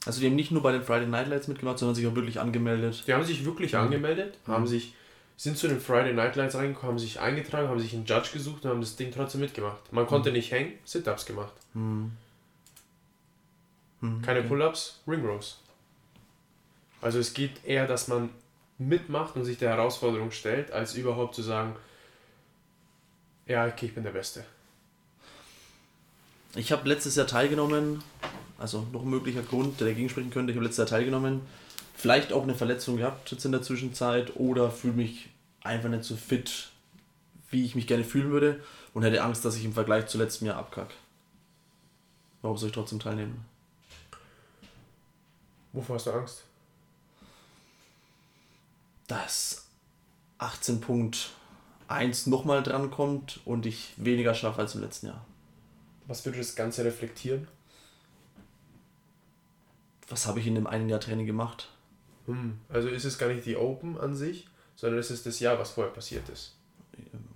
Also 0.05 0.19
die 0.19 0.27
haben 0.27 0.35
nicht 0.35 0.51
nur 0.51 0.61
bei 0.61 0.73
den 0.73 0.83
Friday 0.83 1.07
Night 1.07 1.29
Lights 1.29 1.47
mitgemacht, 1.47 1.79
sondern 1.79 1.95
sich 1.95 2.05
auch 2.05 2.15
wirklich 2.15 2.39
angemeldet. 2.39 3.03
Die 3.07 3.13
haben 3.13 3.23
sich 3.23 3.45
wirklich 3.45 3.71
mhm. 3.71 3.79
angemeldet, 3.79 4.37
haben 4.45 4.63
mhm. 4.63 4.67
sich 4.67 4.93
sind 5.35 5.57
zu 5.57 5.67
den 5.67 5.79
Friday 5.79 6.13
Night 6.13 6.35
Lights 6.35 6.55
reingekommen, 6.55 6.93
haben 6.93 6.99
sich 6.99 7.19
eingetragen, 7.19 7.67
haben 7.67 7.79
sich 7.79 7.93
einen 7.93 8.05
Judge 8.05 8.29
gesucht 8.33 8.63
und 8.63 8.71
haben 8.71 8.81
das 8.81 8.95
Ding 8.95 9.11
trotzdem 9.11 9.41
mitgemacht. 9.41 9.91
Man 9.91 10.05
konnte 10.05 10.29
mhm. 10.29 10.37
nicht 10.37 10.51
hängen, 10.51 10.73
Sit-Ups 10.85 11.25
gemacht. 11.25 11.53
Mhm. 11.73 12.11
Mhm, 14.01 14.21
Keine 14.21 14.39
okay. 14.39 14.49
Pull-Ups, 14.49 14.99
Ring 15.07 15.25
Rows. 15.25 15.59
Also 17.01 17.19
es 17.19 17.33
geht 17.33 17.65
eher, 17.65 17.87
dass 17.87 18.07
man 18.07 18.29
mitmacht 18.77 19.35
und 19.35 19.45
sich 19.45 19.57
der 19.57 19.69
Herausforderung 19.69 20.31
stellt, 20.31 20.71
als 20.71 20.95
überhaupt 20.95 21.35
zu 21.35 21.41
sagen, 21.41 21.75
ja, 23.45 23.65
okay, 23.65 23.87
ich 23.87 23.95
bin 23.95 24.03
der 24.03 24.11
Beste. 24.11 24.45
Ich 26.55 26.71
habe 26.71 26.87
letztes 26.87 27.15
Jahr 27.15 27.27
teilgenommen, 27.27 28.03
also 28.57 28.85
noch 28.91 29.01
ein 29.01 29.09
möglicher 29.09 29.41
Grund, 29.41 29.79
der 29.79 29.87
dagegen 29.87 30.09
sprechen 30.09 30.29
könnte. 30.29 30.51
Ich 30.51 30.57
habe 30.57 30.65
letztes 30.65 30.89
Jahr 30.89 30.99
teilgenommen, 30.99 31.41
vielleicht 31.93 32.33
auch 32.33 32.43
eine 32.43 32.55
Verletzung 32.55 32.97
gehabt 32.97 33.31
jetzt 33.31 33.45
in 33.45 33.51
der 33.51 33.61
Zwischenzeit 33.61 34.35
oder 34.35 34.71
fühle 34.71 34.93
mich 34.93 35.29
einfach 35.61 35.89
nicht 35.89 36.03
so 36.03 36.15
fit, 36.15 36.69
wie 37.49 37.65
ich 37.65 37.75
mich 37.75 37.87
gerne 37.87 38.03
fühlen 38.03 38.31
würde 38.31 38.63
und 38.93 39.03
hätte 39.03 39.23
Angst, 39.23 39.45
dass 39.45 39.55
ich 39.55 39.65
im 39.65 39.73
Vergleich 39.73 40.07
zu 40.07 40.17
letztem 40.17 40.47
Jahr 40.47 40.57
abkacke. 40.57 40.93
Warum 42.41 42.57
soll 42.57 42.69
ich 42.69 42.75
trotzdem 42.75 42.99
teilnehmen? 42.99 43.45
Wovor 45.71 45.95
hast 45.95 46.07
du 46.07 46.11
Angst? 46.11 46.43
Dass 49.07 49.67
18.1 50.39 52.29
nochmal 52.29 52.63
drankommt 52.63 53.39
und 53.45 53.65
ich 53.65 53.93
weniger 53.97 54.33
schaffe 54.33 54.61
als 54.61 54.75
im 54.75 54.81
letzten 54.81 55.07
Jahr. 55.07 55.25
Was 56.07 56.25
würde 56.25 56.37
das 56.37 56.55
Ganze 56.55 56.83
reflektieren? 56.83 57.47
Was 60.09 60.27
habe 60.27 60.39
ich 60.39 60.47
in 60.47 60.55
dem 60.55 60.67
einen 60.67 60.89
Jahr 60.89 60.99
Training 60.99 61.25
gemacht? 61.25 61.69
Hm. 62.25 62.59
Also 62.69 62.87
ist 62.89 63.05
es 63.05 63.17
gar 63.17 63.27
nicht 63.27 63.45
die 63.45 63.57
Open 63.57 63.97
an 63.99 64.15
sich, 64.15 64.47
sondern 64.75 64.99
es 64.99 65.11
ist 65.11 65.25
das 65.25 65.39
Jahr, 65.39 65.59
was 65.59 65.71
vorher 65.71 65.93
passiert 65.93 66.29
ist. 66.29 66.55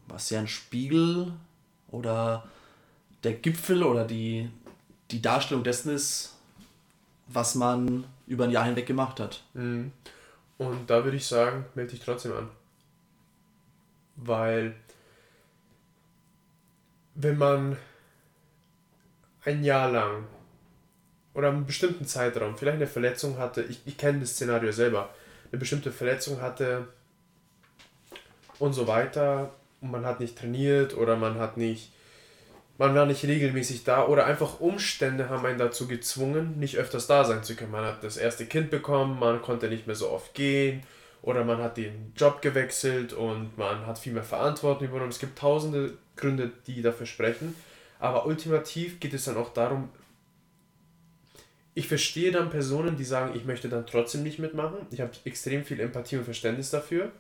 Was 0.08 0.30
ja 0.30 0.40
ein 0.40 0.48
Spiegel 0.48 1.34
oder 1.90 2.48
der 3.24 3.34
Gipfel 3.34 3.84
oder 3.84 4.06
die, 4.06 4.50
die 5.12 5.22
Darstellung 5.22 5.64
dessen 5.64 5.94
ist, 5.94 6.36
was 7.28 7.56
man 7.56 8.06
über 8.26 8.46
ein 8.46 8.52
Jahr 8.52 8.66
hinweg 8.66 8.86
gemacht 8.86 9.20
hat. 9.20 9.44
Mhm. 9.54 9.92
Und 10.58 10.90
da 10.90 11.04
würde 11.04 11.18
ich 11.18 11.26
sagen, 11.26 11.66
melde 11.76 11.92
dich 11.92 12.00
trotzdem 12.00 12.34
an. 12.34 12.50
Weil, 14.16 14.76
wenn 17.14 17.38
man 17.38 17.78
ein 19.44 19.64
Jahr 19.64 19.92
lang 19.92 20.26
oder 21.38 21.50
einen 21.50 21.68
bestimmten 21.68 22.08
Zeitraum 22.08 22.58
vielleicht 22.58 22.78
eine 22.78 22.88
Verletzung 22.88 23.38
hatte, 23.38 23.62
ich, 23.62 23.80
ich 23.86 23.96
kenne 23.96 24.22
das 24.22 24.32
Szenario 24.32 24.72
selber, 24.72 25.12
eine 25.52 25.60
bestimmte 25.60 25.92
Verletzung 25.92 26.42
hatte 26.42 26.88
und 28.58 28.74
so 28.74 28.88
weiter 28.88 29.52
und 29.80 29.92
man 29.92 30.04
hat 30.04 30.20
nicht 30.20 30.36
trainiert 30.36 30.98
oder 30.98 31.16
man 31.16 31.38
hat 31.40 31.56
nicht 31.56 31.92
man 32.80 32.94
war 32.94 33.06
nicht 33.06 33.24
regelmäßig 33.24 33.84
da 33.84 34.06
oder 34.06 34.26
einfach 34.26 34.60
Umstände 34.60 35.30
haben 35.30 35.46
einen 35.46 35.58
dazu 35.58 35.88
gezwungen, 35.88 36.60
nicht 36.60 36.78
öfters 36.78 37.08
da 37.08 37.24
sein 37.24 37.44
zu 37.44 37.56
können. 37.56 37.72
Man 37.72 37.86
hat 37.86 38.04
das 38.04 38.18
erste 38.18 38.46
Kind 38.46 38.70
bekommen, 38.70 39.20
man 39.20 39.42
konnte 39.42 39.68
nicht 39.68 39.88
mehr 39.88 39.96
so 39.96 40.12
oft 40.12 40.36
gehen 40.36 40.84
oder 41.24 41.44
man 41.44 41.60
hat 41.60 41.78
den 41.78 42.14
Job 42.16 42.42
gewechselt 42.42 43.14
und 43.14 43.58
man 43.58 43.88
hat 43.88 43.98
viel 43.98 44.14
mehr 44.14 44.24
Verantwortung 44.24 44.88
übernommen. 44.88 45.10
Es 45.10 45.18
gibt 45.18 45.40
tausende 45.40 45.94
Gründe, 46.16 46.52
die 46.68 46.84
dafür 46.84 47.08
sprechen, 47.08 47.56
aber 48.00 48.28
ultimativ 48.28 49.00
geht 49.00 49.16
es 49.16 49.26
dann 49.26 49.38
auch 49.38 49.54
darum, 49.54 49.90
ich 51.78 51.88
verstehe 51.88 52.32
dann 52.32 52.50
Personen, 52.50 52.98
die 52.98 53.04
sagen, 53.04 53.36
ich 53.36 53.46
möchte 53.46 53.70
dann 53.70 53.86
trotzdem 53.86 54.24
nicht 54.24 54.40
mitmachen. 54.40 54.78
Ich 54.92 55.02
habe 55.02 55.12
extrem 55.26 55.64
viel 55.64 55.80
Empathie 55.80 56.18
und 56.18 56.26
Verständnis 56.26 56.70
dafür. 56.70 57.12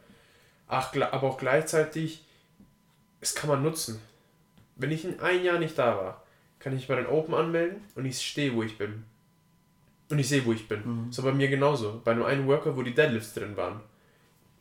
Ach, 0.67 0.93
aber 0.95 1.27
auch 1.27 1.37
gleichzeitig, 1.37 2.23
es 3.21 3.35
kann 3.35 3.49
man 3.49 3.63
nutzen 3.63 4.01
wenn 4.77 4.91
ich 4.91 5.03
in 5.03 5.19
ein 5.19 5.43
Jahr 5.43 5.59
nicht 5.59 5.77
da 5.77 5.97
war, 5.97 6.23
kann 6.59 6.75
ich 6.75 6.87
bei 6.87 6.95
den 6.95 7.07
Open 7.07 7.33
anmelden 7.33 7.81
und 7.95 8.05
ich 8.05 8.21
stehe, 8.21 8.53
wo 8.55 8.63
ich 8.63 8.77
bin. 8.77 9.03
Und 10.09 10.19
ich 10.19 10.29
sehe, 10.29 10.45
wo 10.45 10.53
ich 10.53 10.67
bin. 10.67 10.79
Mhm. 10.85 11.11
So 11.11 11.23
bei 11.23 11.33
mir 11.33 11.49
genauso. 11.49 12.01
Bei 12.03 12.11
einem 12.11 12.23
einen 12.23 12.47
Workout, 12.47 12.77
wo 12.77 12.81
die 12.81 12.93
Deadlifts 12.93 13.33
drin 13.33 13.57
waren. 13.57 13.81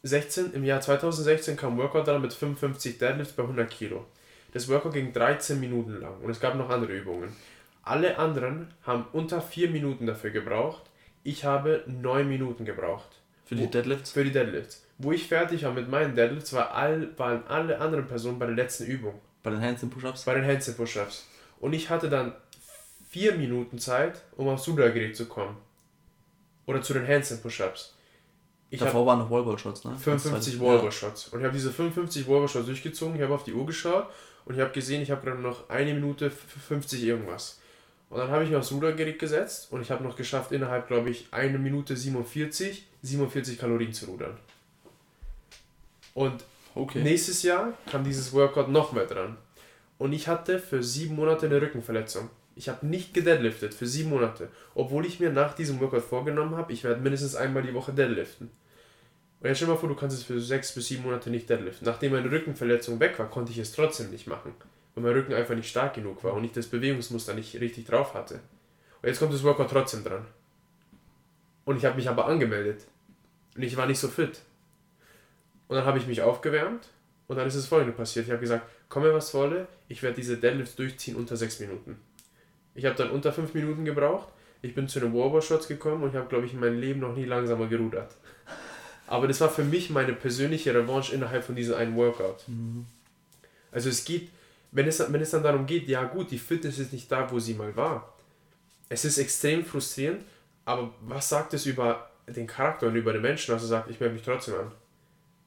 16, 0.03 0.53
Im 0.53 0.65
Jahr 0.65 0.81
2016 0.81 1.57
kam 1.57 1.75
ein 1.75 1.79
Workout 1.79 2.07
dran 2.07 2.23
mit 2.23 2.33
55 2.33 2.99
Deadlifts 2.99 3.35
bei 3.35 3.43
100 3.43 3.71
Kilo. 3.71 4.07
Das 4.53 4.69
Workout 4.69 4.95
ging 4.95 5.13
13 5.13 5.61
Minuten 5.61 6.01
lang 6.01 6.21
und 6.23 6.31
es 6.31 6.41
gab 6.41 6.57
noch 6.57 6.71
andere 6.71 6.93
Übungen. 6.93 7.35
Alle 7.87 8.19
anderen 8.19 8.75
haben 8.83 9.07
unter 9.13 9.41
4 9.41 9.71
Minuten 9.71 10.07
dafür 10.07 10.31
gebraucht. 10.31 10.83
Ich 11.23 11.45
habe 11.45 11.85
9 11.87 12.29
Minuten 12.29 12.65
gebraucht. 12.65 13.21
Für 13.45 13.55
die 13.55 13.71
Deadlifts? 13.71 14.11
Für 14.11 14.25
die 14.25 14.33
Deadlifts. 14.33 14.85
Wo 14.99 15.13
ich 15.13 15.29
fertig 15.29 15.63
war 15.63 15.73
mit 15.73 15.89
meinen 15.89 16.17
Deadlifts, 16.17 16.53
war 16.53 16.75
all, 16.75 17.17
waren 17.17 17.47
alle 17.47 17.81
anderen 17.81 18.09
Personen 18.09 18.41
bei 18.41 18.47
der 18.47 18.57
letzten 18.57 18.87
Übung. 18.87 19.21
Bei 19.45 19.51
den 19.51 19.61
Handstand 19.61 19.95
Push-Ups? 19.95 20.25
Bei 20.25 20.35
den 20.35 20.45
Handstand 20.45 20.79
Push-Ups. 20.79 21.29
Und 21.61 21.75
ich 21.75 21.89
hatte 21.89 22.11
dann 22.11 22.35
vier 23.09 23.37
Minuten 23.37 23.79
Zeit, 23.79 24.21
um 24.37 24.49
aufs 24.49 24.67
Rudergerät 24.67 25.17
zu 25.17 25.27
kommen. 25.27 25.57
Oder 26.67 26.83
zu 26.83 26.93
den 26.93 27.07
Handstand 27.07 27.41
Push-Ups. 27.43 27.95
Davor 28.73 29.07
waren 29.07 29.21
noch 29.21 29.31
Wallball-Shots, 29.31 29.85
ne? 29.85 29.97
55 29.97 30.59
Wallball-Shots. 30.59 31.29
Und 31.29 31.39
ich 31.39 31.45
habe 31.45 31.55
diese 31.55 31.71
55 31.71 32.27
Wallball-Shots 32.27 32.67
durchgezogen, 32.67 33.15
ich 33.15 33.23
habe 33.23 33.33
auf 33.33 33.45
die 33.45 33.53
Uhr 33.53 33.65
geschaut 33.65 34.09
und 34.45 34.57
ich 34.57 34.61
habe 34.61 34.73
gesehen, 34.73 35.03
ich 35.03 35.13
habe 35.13 35.25
gerade 35.25 35.41
noch 35.41 35.71
eine 35.71 35.95
Minute 35.95 36.33
50 36.33 37.05
irgendwas. 37.05 37.61
Und 38.17 38.23
dann 38.23 38.31
habe 38.31 38.45
ich 38.45 38.51
mich 38.51 38.59
aufs 38.59 38.73
Rudergerät 38.73 39.19
gesetzt 39.19 39.69
und 39.71 39.83
ich 39.83 39.91
habe 39.91 40.03
noch 40.03 40.17
geschafft, 40.17 40.51
innerhalb, 40.51 40.89
glaube 40.89 41.11
ich, 41.11 41.29
eine 41.33 41.59
Minute 41.59 41.97
47, 41.97 42.87
47 43.03 43.59
Kalorien 43.59 43.93
zu 43.93 44.07
rudern. 44.07 44.37
Und 46.15 46.45
Okay. 46.77 47.03
Nächstes 47.03 47.43
Jahr 47.43 47.73
kam 47.91 48.05
dieses 48.05 48.35
Workout 48.35 48.69
noch 48.69 48.93
mehr 48.93 49.07
dran. 49.07 49.39
Und 49.97 50.13
ich 50.13 50.29
hatte 50.29 50.59
für 50.59 50.83
sieben 50.83 51.17
Monate 51.17 51.47
eine 51.47 51.61
Rückenverletzung. 51.61 52.29
Ich 52.55 52.69
habe 52.69 52.87
nicht 52.87 53.15
gedeadliftet 53.15 53.73
für 53.73 53.87
sieben 53.87 54.11
Monate, 54.11 54.51
obwohl 54.75 55.07
ich 55.07 55.19
mir 55.19 55.31
nach 55.31 55.55
diesem 55.55 55.81
Workout 55.81 56.03
vorgenommen 56.03 56.55
habe, 56.55 56.75
ich 56.75 56.85
werde 56.85 57.01
mindestens 57.01 57.35
einmal 57.35 57.63
die 57.63 57.73
Woche 57.73 57.93
deadliften. 57.93 58.51
Und 59.41 59.49
jetzt 59.49 59.57
stell 59.57 59.69
dir 59.69 59.75
mal 59.75 59.81
vor, 59.81 59.89
du 59.89 59.95
kannst 59.95 60.19
es 60.19 60.23
für 60.23 60.39
sechs 60.39 60.75
bis 60.75 60.89
sieben 60.89 61.05
Monate 61.05 61.31
nicht 61.31 61.49
deadliften. 61.49 61.87
Nachdem 61.87 62.13
meine 62.13 62.31
Rückenverletzung 62.31 63.01
weg 63.01 63.19
war, 63.19 63.31
konnte 63.31 63.53
ich 63.53 63.59
es 63.59 63.73
trotzdem 63.73 64.11
nicht 64.11 64.27
machen, 64.27 64.53
weil 64.97 65.05
mein 65.05 65.13
Rücken 65.13 65.35
einfach 65.35 65.55
nicht 65.55 65.69
stark 65.69 65.95
genug 65.95 66.25
war 66.25 66.33
und 66.33 66.43
ich 66.43 66.53
das 66.53 66.67
Bewegungsmuster 66.67 67.35
nicht 67.35 67.55
richtig 67.61 67.85
drauf 67.85 68.15
hatte. 68.15 68.41
Und 69.03 69.09
jetzt 69.09 69.21
kommt 69.21 69.33
das 69.33 69.45
Workout 69.45 69.71
trotzdem 69.71 70.03
dran. 70.03 70.25
Und 71.65 71.77
ich 71.77 71.85
habe 71.85 71.97
mich 71.97 72.09
aber 72.09 72.27
angemeldet. 72.27 72.85
Und 73.55 73.63
ich 73.63 73.77
war 73.77 73.87
nicht 73.87 73.99
so 73.99 74.09
fit. 74.09 74.41
Und 75.69 75.77
dann 75.77 75.85
habe 75.85 75.99
ich 75.99 76.07
mich 76.07 76.23
aufgewärmt 76.23 76.89
und 77.29 77.37
dann 77.37 77.47
ist 77.47 77.57
es 77.57 77.67
folgende 77.67 77.93
passiert. 77.93 78.27
Ich 78.27 78.31
habe 78.31 78.41
gesagt, 78.41 78.67
komme 78.89 79.13
was 79.13 79.35
wolle, 79.35 79.69
ich 79.89 80.03
werde 80.03 80.17
diese 80.17 80.39
Deadlifts 80.39 80.77
durchziehen 80.77 81.17
unter 81.17 81.37
6 81.37 81.61
Minuten. 81.61 81.99
Ich 82.75 82.85
habe 82.85 82.97
dann 82.97 83.11
unter 83.11 83.33
5 83.33 83.53
Minuten 83.55 83.85
gebraucht. 83.85 84.29
Ich 84.63 84.75
bin 84.75 84.89
zu 84.89 85.01
den 85.01 85.13
Warbar-Shots 85.13 85.69
gekommen 85.69 86.03
und 86.03 86.11
ich 86.11 86.17
habe, 86.17 86.29
glaube 86.29 86.47
ich, 86.47 86.55
in 86.55 86.61
meinem 86.61 86.81
Leben 86.81 87.01
noch 87.01 87.15
nie 87.15 87.25
langsamer 87.25 87.67
gerudert. 87.67 88.15
Aber 89.07 89.29
das 89.29 89.41
war 89.41 89.51
für 89.51 89.65
mich 89.65 89.91
meine 89.91 90.15
persönliche 90.15 90.75
Revanche 90.75 91.15
innerhalb 91.15 91.45
von 91.45 91.55
diesem 91.55 91.77
einen 91.77 91.97
Workout. 91.97 92.49
Mhm. 92.49 92.87
Also 93.71 93.91
es 93.91 94.05
geht, 94.05 94.31
wenn 94.77 94.87
es, 94.87 95.01
wenn 95.13 95.21
es 95.21 95.31
dann 95.31 95.43
darum 95.43 95.67
geht, 95.67 95.89
ja 95.89 96.05
gut, 96.05 96.31
die 96.31 96.39
Fitness 96.39 96.79
ist 96.79 96.93
nicht 96.93 97.11
da, 97.11 97.31
wo 97.31 97.39
sie 97.39 97.55
mal 97.55 97.75
war. 97.77 98.17
Es 98.89 99.05
ist 99.05 99.19
extrem 99.19 99.65
frustrierend, 99.65 100.25
aber 100.65 100.93
was 101.01 101.29
sagt 101.29 101.55
es 101.55 101.67
über 101.67 102.11
den 102.27 102.47
Charakter 102.47 102.87
und 102.87 102.97
über 102.97 103.13
den 103.13 103.23
Menschen, 103.23 103.53
dass 103.53 103.63
er 103.63 103.69
sagt, 103.69 103.91
ich 103.91 104.01
melde 104.01 104.15
mich 104.15 104.25
trotzdem 104.25 104.55
an? 104.55 104.73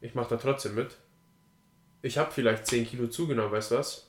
ich 0.01 0.15
mache 0.15 0.29
da 0.29 0.37
trotzdem 0.37 0.75
mit. 0.75 0.97
Ich 2.01 2.17
habe 2.17 2.31
vielleicht 2.31 2.65
10 2.67 2.85
Kilo 2.85 3.07
zugenommen, 3.07 3.51
weißt 3.51 3.71
du 3.71 3.75
was? 3.75 4.07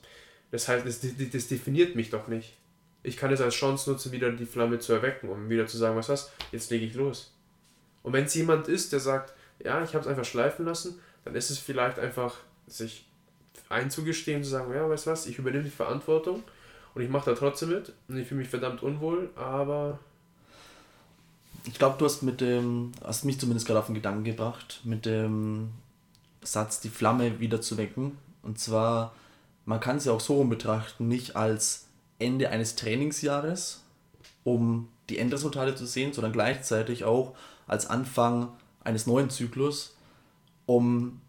Das 0.51 0.67
heißt, 0.67 0.85
das, 0.85 1.01
das 1.01 1.47
definiert 1.47 1.95
mich 1.95 2.09
doch 2.09 2.27
nicht. 2.27 2.57
Ich 3.03 3.17
kann 3.17 3.31
es 3.31 3.41
als 3.41 3.55
Chance 3.55 3.89
nutzen, 3.89 4.11
wieder 4.11 4.31
die 4.31 4.45
Flamme 4.45 4.79
zu 4.79 4.93
erwecken, 4.93 5.29
um 5.29 5.49
wieder 5.49 5.67
zu 5.67 5.77
sagen, 5.77 5.95
weißt 5.95 6.09
du 6.09 6.13
was, 6.13 6.31
jetzt 6.51 6.69
lege 6.69 6.85
ich 6.85 6.93
los. 6.93 7.35
Und 8.03 8.13
wenn 8.13 8.25
es 8.25 8.35
jemand 8.35 8.67
ist, 8.67 8.93
der 8.93 8.99
sagt, 8.99 9.33
ja, 9.63 9.83
ich 9.83 9.93
habe 9.93 9.99
es 9.99 10.07
einfach 10.07 10.25
schleifen 10.25 10.65
lassen, 10.65 10.99
dann 11.25 11.35
ist 11.35 11.49
es 11.49 11.59
vielleicht 11.59 11.99
einfach, 11.99 12.37
sich 12.67 13.10
einzugestehen, 13.69 14.43
zu 14.43 14.49
sagen, 14.49 14.73
ja, 14.73 14.89
weißt 14.89 15.07
du 15.07 15.11
was, 15.11 15.25
ich 15.25 15.37
übernehme 15.37 15.63
die 15.63 15.69
Verantwortung 15.69 16.43
und 16.93 17.01
ich 17.01 17.09
mache 17.09 17.31
da 17.31 17.35
trotzdem 17.35 17.69
mit 17.69 17.93
und 18.07 18.17
ich 18.17 18.27
fühle 18.27 18.41
mich 18.41 18.49
verdammt 18.49 18.83
unwohl, 18.83 19.29
aber 19.35 19.99
ich 21.65 21.75
glaube, 21.75 21.95
du 21.97 22.05
hast 22.05 22.23
mit 22.23 22.41
dem, 22.41 22.91
hast 23.03 23.25
mich 23.25 23.39
zumindest 23.39 23.67
gerade 23.67 23.79
auf 23.79 23.85
den 23.85 23.95
Gedanken 23.95 24.23
gebracht, 24.23 24.81
mit 24.83 25.05
dem 25.05 25.69
Satz, 26.41 26.79
die 26.79 26.89
Flamme 26.89 27.39
wieder 27.39 27.61
zu 27.61 27.77
wecken. 27.77 28.17
Und 28.41 28.59
zwar, 28.59 29.13
man 29.65 29.79
kann 29.79 29.97
es 29.97 30.05
ja 30.05 30.11
auch 30.11 30.21
so 30.21 30.35
rum 30.35 30.49
betrachten, 30.49 31.07
nicht 31.07 31.35
als 31.35 31.85
Ende 32.19 32.49
eines 32.49 32.75
Trainingsjahres, 32.75 33.83
um 34.43 34.89
die 35.09 35.19
Endresultate 35.19 35.75
zu 35.75 35.85
sehen, 35.85 36.13
sondern 36.13 36.33
gleichzeitig 36.33 37.03
auch 37.03 37.35
als 37.67 37.85
Anfang 37.85 38.49
eines 38.83 39.05
neuen 39.05 39.29
Zyklus, 39.29 39.95
um, 40.65 41.21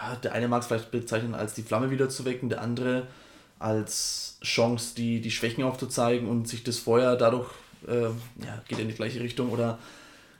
ja, 0.00 0.16
der 0.16 0.32
eine 0.32 0.48
mag 0.48 0.62
es 0.62 0.68
vielleicht 0.68 0.90
bezeichnen 0.90 1.34
als 1.34 1.54
die 1.54 1.62
Flamme 1.62 1.90
wieder 1.90 2.08
zu 2.08 2.24
wecken, 2.24 2.48
der 2.48 2.62
andere 2.62 3.06
als 3.58 4.38
Chance, 4.42 4.94
die, 4.96 5.20
die 5.20 5.30
Schwächen 5.30 5.64
aufzuzeigen 5.64 6.28
und 6.28 6.48
sich 6.48 6.64
das 6.64 6.78
Feuer 6.78 7.16
dadurch 7.16 7.50
äh, 7.86 8.04
ja, 8.04 8.62
geht 8.68 8.78
in 8.78 8.88
die 8.88 8.94
gleiche 8.94 9.20
Richtung 9.20 9.50
oder 9.50 9.78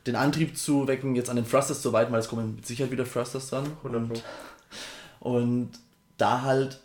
den 0.06 0.16
Antrieb 0.16 0.56
zu 0.56 0.88
wecken, 0.88 1.14
jetzt 1.14 1.28
an 1.28 1.36
den 1.36 1.46
Thrusters 1.46 1.82
zu 1.82 1.92
weiten, 1.92 2.12
weil 2.12 2.20
es 2.20 2.28
kommen 2.28 2.56
mit 2.56 2.66
Sicherheit 2.66 2.90
wieder 2.90 3.04
Thrusters 3.04 3.50
dran. 3.50 3.66
Und, 3.82 4.22
und 5.20 5.70
da 6.16 6.42
halt 6.42 6.80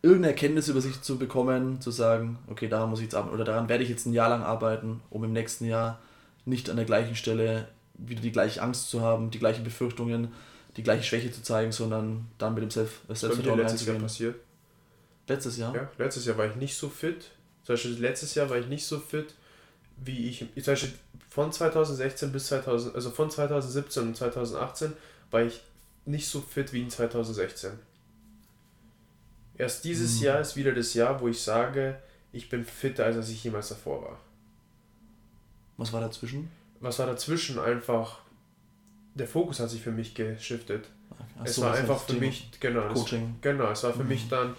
irgendeine 0.00 0.28
Erkenntnis 0.28 0.68
über 0.68 0.80
sich 0.80 1.02
zu 1.02 1.18
bekommen, 1.18 1.80
zu 1.82 1.90
sagen, 1.90 2.38
okay, 2.48 2.68
daran 2.68 2.88
muss 2.88 3.00
ich 3.00 3.04
jetzt 3.04 3.14
arbeiten 3.14 3.34
oder 3.34 3.44
daran 3.44 3.68
werde 3.68 3.84
ich 3.84 3.90
jetzt 3.90 4.06
ein 4.06 4.14
Jahr 4.14 4.30
lang 4.30 4.42
arbeiten, 4.42 5.00
um 5.10 5.22
im 5.24 5.32
nächsten 5.32 5.66
Jahr 5.66 5.98
nicht 6.46 6.70
an 6.70 6.76
der 6.76 6.86
gleichen 6.86 7.14
Stelle 7.14 7.68
wieder 7.94 8.22
die 8.22 8.32
gleiche 8.32 8.62
Angst 8.62 8.88
zu 8.90 9.02
haben, 9.02 9.30
die 9.30 9.38
gleichen 9.38 9.62
Befürchtungen, 9.62 10.28
die 10.76 10.82
gleiche 10.82 11.02
Schwäche 11.02 11.30
zu 11.30 11.42
zeigen, 11.42 11.72
sondern 11.72 12.28
dann 12.38 12.54
mit 12.54 12.62
dem 12.62 12.70
Self 12.70 13.00
Selbstvertrauen 13.08 13.58
letztes 13.58 13.86
Jahr 13.86 13.98
passiert. 13.98 14.36
Letztes 15.28 15.56
Jahr? 15.56 15.74
Ja, 15.74 15.90
letztes 15.98 16.24
Jahr 16.24 16.38
war 16.38 16.46
ich 16.46 16.56
nicht 16.56 16.76
so 16.76 16.88
fit. 16.88 17.30
Zum 17.64 17.74
Beispiel 17.74 17.92
letztes 17.98 18.34
Jahr 18.34 18.50
war 18.50 18.58
ich 18.58 18.66
nicht 18.66 18.84
so 18.84 18.98
fit, 18.98 19.34
wie 19.96 20.28
ich. 20.28 20.38
Zum 20.38 20.72
Beispiel 20.72 20.92
von 21.28 21.52
2016 21.52 22.32
bis 22.32 22.46
2000, 22.46 22.94
also 22.94 23.10
von 23.10 23.30
2017 23.30 24.02
und 24.02 24.16
2018 24.16 24.92
war 25.30 25.42
ich 25.42 25.60
nicht 26.04 26.28
so 26.28 26.40
fit 26.40 26.72
wie 26.72 26.82
in 26.82 26.90
2016. 26.90 27.72
Erst 29.56 29.84
dieses 29.84 30.18
mhm. 30.18 30.24
Jahr 30.24 30.40
ist 30.40 30.56
wieder 30.56 30.72
das 30.72 30.94
Jahr, 30.94 31.20
wo 31.20 31.28
ich 31.28 31.40
sage, 31.40 31.98
ich 32.32 32.48
bin 32.48 32.64
fitter, 32.64 33.04
als 33.04 33.28
ich 33.28 33.44
jemals 33.44 33.68
davor 33.68 34.02
war. 34.02 34.20
Was 35.76 35.92
war 35.92 36.00
dazwischen? 36.00 36.50
Was 36.80 36.98
war 36.98 37.06
dazwischen? 37.06 37.58
Einfach, 37.58 38.20
der 39.14 39.26
Fokus 39.26 39.60
hat 39.60 39.70
sich 39.70 39.82
für 39.82 39.90
mich 39.90 40.14
geschiftet. 40.14 40.88
Okay. 41.10 41.22
Es 41.44 41.56
so, 41.56 41.62
war 41.62 41.74
einfach 41.74 42.00
für 42.00 42.14
mich, 42.14 42.50
genau, 42.60 42.88
Coaching. 42.88 43.34
Es, 43.36 43.42
genau, 43.42 43.70
es 43.70 43.82
war 43.82 43.92
für 43.92 44.02
mhm. 44.02 44.08
mich 44.08 44.28
dann 44.28 44.54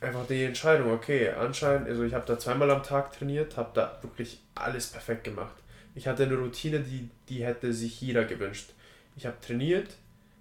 einfach 0.00 0.26
die 0.26 0.44
Entscheidung, 0.44 0.92
okay, 0.92 1.30
anscheinend, 1.30 1.88
also 1.88 2.02
ich 2.02 2.14
habe 2.14 2.26
da 2.26 2.38
zweimal 2.38 2.70
am 2.70 2.82
Tag 2.82 3.16
trainiert, 3.16 3.56
habe 3.56 3.70
da 3.74 3.98
wirklich 4.02 4.40
alles 4.54 4.88
perfekt 4.88 5.24
gemacht. 5.24 5.54
Ich 5.94 6.08
hatte 6.08 6.24
eine 6.24 6.36
Routine, 6.36 6.80
die, 6.80 7.08
die 7.28 7.44
hätte 7.44 7.72
sich 7.72 8.00
jeder 8.00 8.24
gewünscht. 8.24 8.70
Ich 9.16 9.26
habe 9.26 9.36
trainiert, 9.40 9.96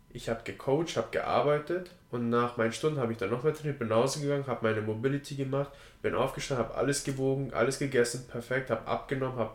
ich 0.10 0.30
habe 0.30 0.42
gecoacht, 0.44 0.96
habe 0.96 1.10
gearbeitet 1.12 1.92
und 2.10 2.30
nach 2.30 2.58
meinen 2.58 2.72
Stunden 2.72 3.00
habe 3.00 3.12
ich 3.12 3.18
dann 3.18 3.30
noch 3.30 3.44
mehr 3.44 3.54
trainiert, 3.54 3.80
bin 3.80 3.90
nach 3.90 3.98
Hause 3.98 4.22
gegangen, 4.22 4.48
habe 4.48 4.66
meine 4.66 4.82
Mobility 4.82 5.36
gemacht, 5.36 5.72
bin 6.02 6.16
aufgestanden, 6.16 6.66
habe 6.66 6.78
alles 6.78 7.04
gewogen, 7.04 7.54
alles 7.54 7.80
gegessen, 7.80 8.26
perfekt, 8.28 8.70
habe 8.70 8.88
abgenommen, 8.88 9.38
habe 9.38 9.52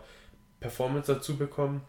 Performance 0.61 1.15
dazu 1.15 1.37
bekommen 1.37 1.83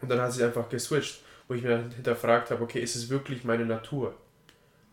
und 0.00 0.08
dann 0.08 0.20
hat 0.20 0.32
sich 0.32 0.42
einfach 0.44 0.68
geswitcht, 0.68 1.22
wo 1.48 1.54
ich 1.54 1.62
mir 1.62 1.90
hinterfragt 1.94 2.50
habe, 2.50 2.62
okay, 2.62 2.80
ist 2.80 2.96
es 2.96 3.08
wirklich 3.10 3.44
meine 3.44 3.66
Natur? 3.66 4.14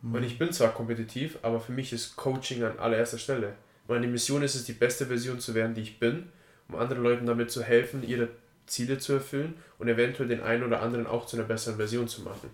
Mhm. 0.01 0.15
Und 0.15 0.23
ich 0.23 0.37
bin 0.37 0.51
zwar 0.51 0.73
kompetitiv, 0.73 1.37
aber 1.41 1.59
für 1.59 1.71
mich 1.71 1.93
ist 1.93 2.15
Coaching 2.15 2.63
an 2.63 2.79
allererster 2.79 3.17
Stelle. 3.17 3.53
Meine 3.87 4.07
Mission 4.07 4.43
ist 4.43 4.55
es, 4.55 4.65
die 4.65 4.73
beste 4.73 5.05
Version 5.05 5.39
zu 5.39 5.53
werden, 5.53 5.73
die 5.73 5.81
ich 5.81 5.99
bin, 5.99 6.29
um 6.67 6.75
anderen 6.75 7.03
Leuten 7.03 7.25
damit 7.25 7.51
zu 7.51 7.63
helfen, 7.63 8.07
ihre 8.07 8.29
Ziele 8.65 8.97
zu 8.97 9.13
erfüllen 9.13 9.55
und 9.79 9.87
eventuell 9.87 10.29
den 10.29 10.41
einen 10.41 10.63
oder 10.63 10.81
anderen 10.81 11.07
auch 11.07 11.25
zu 11.25 11.35
einer 11.35 11.45
besseren 11.45 11.77
Version 11.77 12.07
zu 12.07 12.21
machen. 12.21 12.49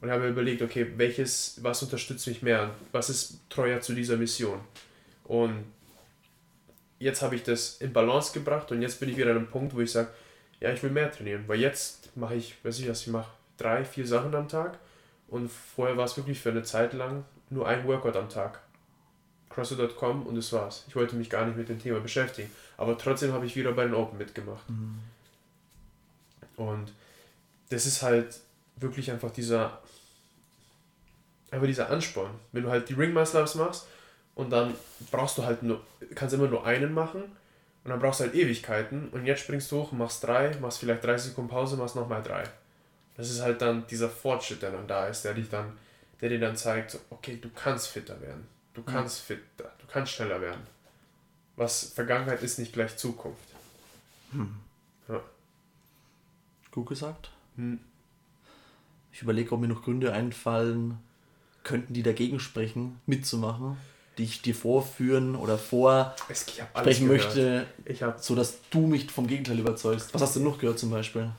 Und 0.00 0.10
habe 0.10 0.24
mir 0.24 0.30
überlegt, 0.30 0.62
okay, 0.62 0.86
welches, 0.96 1.58
was 1.62 1.82
unterstützt 1.82 2.26
mich 2.26 2.42
mehr? 2.42 2.70
Was 2.92 3.08
ist 3.08 3.38
treuer 3.48 3.80
zu 3.80 3.94
dieser 3.94 4.16
Mission? 4.16 4.60
Und 5.22 5.64
jetzt 6.98 7.22
habe 7.22 7.36
ich 7.36 7.42
das 7.42 7.76
in 7.80 7.92
Balance 7.92 8.32
gebracht 8.32 8.70
und 8.72 8.82
jetzt 8.82 9.00
bin 9.00 9.08
ich 9.08 9.16
wieder 9.16 9.30
an 9.30 9.38
einem 9.38 9.46
Punkt, 9.46 9.74
wo 9.74 9.80
ich 9.80 9.92
sage, 9.92 10.08
ja, 10.64 10.72
ich 10.72 10.82
will 10.82 10.90
mehr 10.90 11.12
trainieren, 11.12 11.44
weil 11.46 11.60
jetzt 11.60 12.16
mache 12.16 12.36
ich, 12.36 12.56
weiß 12.64 12.78
ich 12.78 12.88
was, 12.88 13.02
ich 13.02 13.08
mache 13.08 13.30
drei, 13.58 13.84
vier 13.84 14.06
Sachen 14.06 14.34
am 14.34 14.48
Tag 14.48 14.78
und 15.28 15.50
vorher 15.50 15.98
war 15.98 16.06
es 16.06 16.16
wirklich 16.16 16.40
für 16.40 16.50
eine 16.50 16.62
Zeit 16.62 16.94
lang 16.94 17.24
nur 17.50 17.68
ein 17.68 17.86
Workout 17.86 18.16
am 18.16 18.30
Tag. 18.30 18.60
CrossFit.com 19.50 20.26
und 20.26 20.34
das 20.36 20.50
war's. 20.54 20.86
Ich 20.88 20.96
wollte 20.96 21.16
mich 21.16 21.28
gar 21.28 21.44
nicht 21.44 21.58
mit 21.58 21.68
dem 21.68 21.78
Thema 21.78 22.00
beschäftigen. 22.00 22.50
Aber 22.78 22.96
trotzdem 22.96 23.32
habe 23.34 23.44
ich 23.44 23.54
wieder 23.54 23.72
bei 23.72 23.84
den 23.84 23.94
Open 23.94 24.16
mitgemacht. 24.16 24.68
Mhm. 24.70 25.00
Und 26.56 26.92
das 27.68 27.84
ist 27.84 28.02
halt 28.02 28.40
wirklich 28.76 29.10
einfach 29.12 29.30
dieser, 29.30 29.82
einfach 31.50 31.66
dieser 31.66 31.90
Ansporn. 31.90 32.30
Wenn 32.52 32.62
du 32.62 32.70
halt 32.70 32.88
die 32.88 32.94
Ring 32.94 33.12
Muscle 33.12 33.42
Ups 33.42 33.54
machst 33.54 33.86
und 34.34 34.48
dann 34.48 34.74
brauchst 35.10 35.36
du 35.36 35.44
halt 35.44 35.62
nur, 35.62 35.82
kannst 36.14 36.34
immer 36.34 36.48
nur 36.48 36.64
einen 36.66 36.94
machen 36.94 37.24
und 37.84 37.90
dann 37.90 37.98
brauchst 38.00 38.20
du 38.20 38.24
halt 38.24 38.34
Ewigkeiten 38.34 39.10
und 39.10 39.26
jetzt 39.26 39.42
springst 39.42 39.70
du 39.70 39.82
hoch, 39.82 39.92
machst 39.92 40.24
drei, 40.24 40.56
machst 40.56 40.78
vielleicht 40.78 41.04
30 41.04 41.30
Sekunden 41.30 41.50
Pause, 41.50 41.76
machst 41.76 41.94
nochmal 41.94 42.22
drei. 42.22 42.44
Das 43.16 43.30
ist 43.30 43.42
halt 43.42 43.60
dann 43.60 43.86
dieser 43.86 44.08
Fortschritt, 44.08 44.62
der 44.62 44.72
dann 44.72 44.88
da 44.88 45.06
ist, 45.06 45.22
der 45.24 45.34
dich 45.34 45.50
dann, 45.50 45.76
der 46.20 46.30
dir 46.30 46.40
dann 46.40 46.56
zeigt, 46.56 46.98
okay, 47.10 47.38
du 47.40 47.50
kannst 47.50 47.88
fitter 47.88 48.20
werden. 48.22 48.46
Du 48.72 48.82
kannst 48.82 49.20
fitter, 49.20 49.70
du 49.78 49.86
kannst 49.86 50.12
schneller 50.12 50.40
werden. 50.40 50.66
Was 51.56 51.84
Vergangenheit 51.84 52.42
ist 52.42 52.58
nicht 52.58 52.72
gleich 52.72 52.96
Zukunft. 52.96 53.44
Hm. 54.32 54.56
Ja. 55.08 55.20
Gut 56.72 56.88
gesagt. 56.88 57.30
Hm. 57.56 57.78
Ich 59.12 59.22
überlege, 59.22 59.52
ob 59.52 59.60
mir 59.60 59.68
noch 59.68 59.82
Gründe 59.82 60.12
einfallen 60.12 60.98
könnten, 61.62 61.92
die 61.92 62.02
dagegen 62.02 62.40
sprechen, 62.40 63.00
mitzumachen, 63.06 63.76
die 64.18 64.24
ich 64.24 64.42
dir 64.42 64.54
vorführen 64.54 65.34
oder 65.36 65.58
vorsprechen 65.58 67.08
möchte, 67.08 67.66
ich 67.84 68.02
hab, 68.02 68.20
so 68.20 68.34
dass 68.34 68.58
du 68.70 68.86
mich 68.86 69.10
vom 69.10 69.26
Gegenteil 69.26 69.58
überzeugst. 69.58 70.14
Was 70.14 70.22
hast 70.22 70.36
du 70.36 70.40
noch 70.40 70.58
gehört 70.58 70.78
zum 70.78 70.90
Beispiel? 70.90 71.30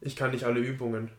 Ich 0.00 0.16
kann 0.16 0.30
nicht 0.30 0.44
alle 0.44 0.60
Übungen. 0.60 1.10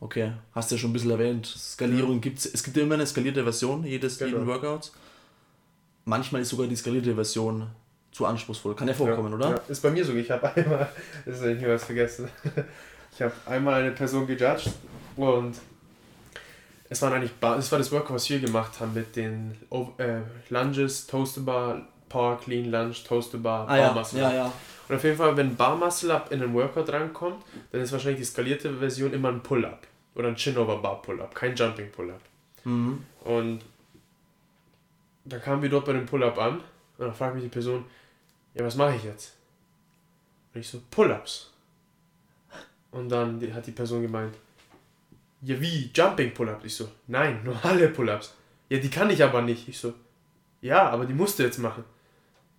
Okay, 0.00 0.32
hast 0.52 0.70
du 0.70 0.74
ja 0.74 0.80
schon 0.80 0.90
ein 0.90 0.92
bisschen 0.92 1.10
erwähnt. 1.10 1.46
Skalierung 1.46 2.14
ja. 2.14 2.18
gibt 2.20 2.44
es. 2.44 2.62
gibt 2.62 2.76
immer 2.76 2.94
eine 2.94 3.06
skalierte 3.06 3.42
Version 3.42 3.84
jedes 3.84 4.18
genau. 4.18 4.32
jeden 4.32 4.46
Workouts. 4.46 4.92
Manchmal 6.04 6.42
ist 6.42 6.50
sogar 6.50 6.66
die 6.66 6.76
skalierte 6.76 7.14
Version 7.14 7.68
zu 8.12 8.26
anspruchsvoll. 8.26 8.76
Kann 8.76 8.88
ja 8.88 8.94
vorkommen, 8.94 9.30
ja, 9.30 9.36
oder? 9.36 9.50
Ja, 9.50 9.62
ist 9.68 9.82
bei 9.82 9.90
mir 9.90 10.04
so. 10.04 10.14
Ich 10.14 10.30
habe 10.30 10.54
einmal, 10.54 10.88
das 11.24 11.36
ist 11.36 11.44
nicht 11.44 11.66
was 11.66 11.84
vergessen. 11.84 12.28
Ich 13.12 13.22
habe 13.22 13.32
einmal 13.46 13.82
eine 13.82 13.92
Person 13.92 14.26
gejudged 14.26 14.72
und 15.16 15.54
es 16.94 17.02
waren 17.02 17.12
eigentlich, 17.12 17.32
es 17.58 17.72
war 17.72 17.78
das 17.78 17.90
Workout, 17.90 18.14
was 18.14 18.30
wir 18.30 18.38
gemacht 18.38 18.78
haben 18.78 18.94
mit 18.94 19.16
den 19.16 19.56
äh, 19.98 20.20
Lunges, 20.48 21.08
Toaster 21.08 21.40
Bar, 21.40 21.88
Power 22.08 22.38
Clean 22.38 22.70
Lunge, 22.70 22.94
Toaster 23.04 23.38
Bar, 23.38 23.68
ah, 23.68 23.76
Bar 23.76 23.94
Muscle. 23.94 24.20
Ja, 24.20 24.30
ja, 24.30 24.36
ja. 24.36 24.52
Und 24.88 24.94
auf 24.94 25.02
jeden 25.02 25.16
Fall, 25.16 25.36
wenn 25.36 25.56
Bar 25.56 25.76
Muscle 25.76 26.12
Up 26.12 26.30
in 26.30 26.38
den 26.38 26.54
Workout 26.54 26.88
rankommt, 26.90 27.44
dann 27.72 27.80
ist 27.80 27.90
wahrscheinlich 27.90 28.20
die 28.20 28.24
skalierte 28.24 28.72
Version 28.74 29.12
immer 29.12 29.28
ein 29.28 29.42
Pull-Up. 29.42 29.88
Oder 30.14 30.28
ein 30.28 30.36
Chin-Over 30.36 30.78
Bar 30.78 31.02
Pull-Up, 31.02 31.34
kein 31.34 31.56
Jumping 31.56 31.90
Pull-Up. 31.90 32.20
Mhm. 32.62 33.04
Und 33.24 33.60
dann 35.24 35.42
kamen 35.42 35.62
wir 35.62 35.68
dort 35.68 35.86
bei 35.86 35.94
dem 35.94 36.06
Pull-Up 36.06 36.38
an 36.38 36.60
und 36.98 37.06
dann 37.06 37.14
fragt 37.14 37.34
mich 37.34 37.42
die 37.42 37.50
Person, 37.50 37.84
ja, 38.54 38.64
was 38.64 38.76
mache 38.76 38.94
ich 38.94 39.02
jetzt? 39.02 39.34
Und 40.54 40.60
ich 40.60 40.68
so, 40.68 40.80
Pull-Ups. 40.92 41.50
Und 42.92 43.08
dann 43.08 43.42
hat 43.52 43.66
die 43.66 43.72
Person 43.72 44.02
gemeint, 44.02 44.36
ja 45.44 45.60
wie, 45.60 45.90
Jumping 45.94 46.32
Pull-Ups? 46.32 46.64
Ich 46.64 46.74
so, 46.74 46.88
nein, 47.06 47.40
nur 47.44 47.56
alle 47.64 47.88
Pull-Ups. 47.88 48.34
Ja, 48.68 48.78
die 48.78 48.90
kann 48.90 49.10
ich 49.10 49.22
aber 49.22 49.42
nicht. 49.42 49.68
Ich 49.68 49.78
so, 49.78 49.94
ja, 50.60 50.88
aber 50.88 51.04
die 51.04 51.14
musst 51.14 51.38
du 51.38 51.42
jetzt 51.42 51.58
machen. 51.58 51.84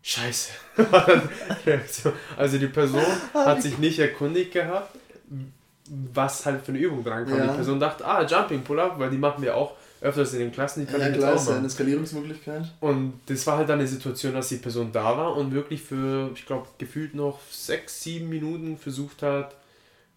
Scheiße. 0.01 0.51
also 2.37 2.57
die 2.59 2.67
Person 2.67 3.01
hat 3.33 3.63
sich 3.63 3.79
nicht 3.79 3.97
erkundigt 3.97 4.51
gehabt, 4.51 4.95
was 5.87 6.45
halt 6.45 6.63
für 6.63 6.71
eine 6.71 6.79
Übung 6.79 7.03
drankommt. 7.03 7.39
Ja. 7.39 7.47
Die 7.47 7.55
Person 7.55 7.79
dachte, 7.79 8.05
ah, 8.05 8.23
Jumping 8.23 8.63
Pull-Up, 8.63 8.99
weil 8.99 9.09
die 9.09 9.17
machen 9.17 9.41
wir 9.41 9.55
auch 9.55 9.75
öfters 10.01 10.33
in 10.33 10.39
den 10.39 10.51
Klassen. 10.51 10.85
Die 10.85 10.91
kann 10.91 11.01
ja, 11.01 11.09
klar, 11.09 11.35
ja 11.35 11.55
eine 11.55 11.69
Skalierungsmöglichkeit. 11.69 12.71
Und 12.79 13.19
das 13.25 13.47
war 13.47 13.57
halt 13.57 13.69
dann 13.69 13.79
eine 13.79 13.87
Situation, 13.87 14.33
dass 14.33 14.49
die 14.49 14.57
Person 14.57 14.91
da 14.91 15.17
war 15.17 15.35
und 15.35 15.51
wirklich 15.51 15.81
für, 15.81 16.29
ich 16.35 16.45
glaube, 16.45 16.67
gefühlt 16.77 17.15
noch 17.15 17.39
sechs, 17.49 18.03
sieben 18.03 18.29
Minuten 18.29 18.77
versucht 18.77 19.23
hat, 19.23 19.55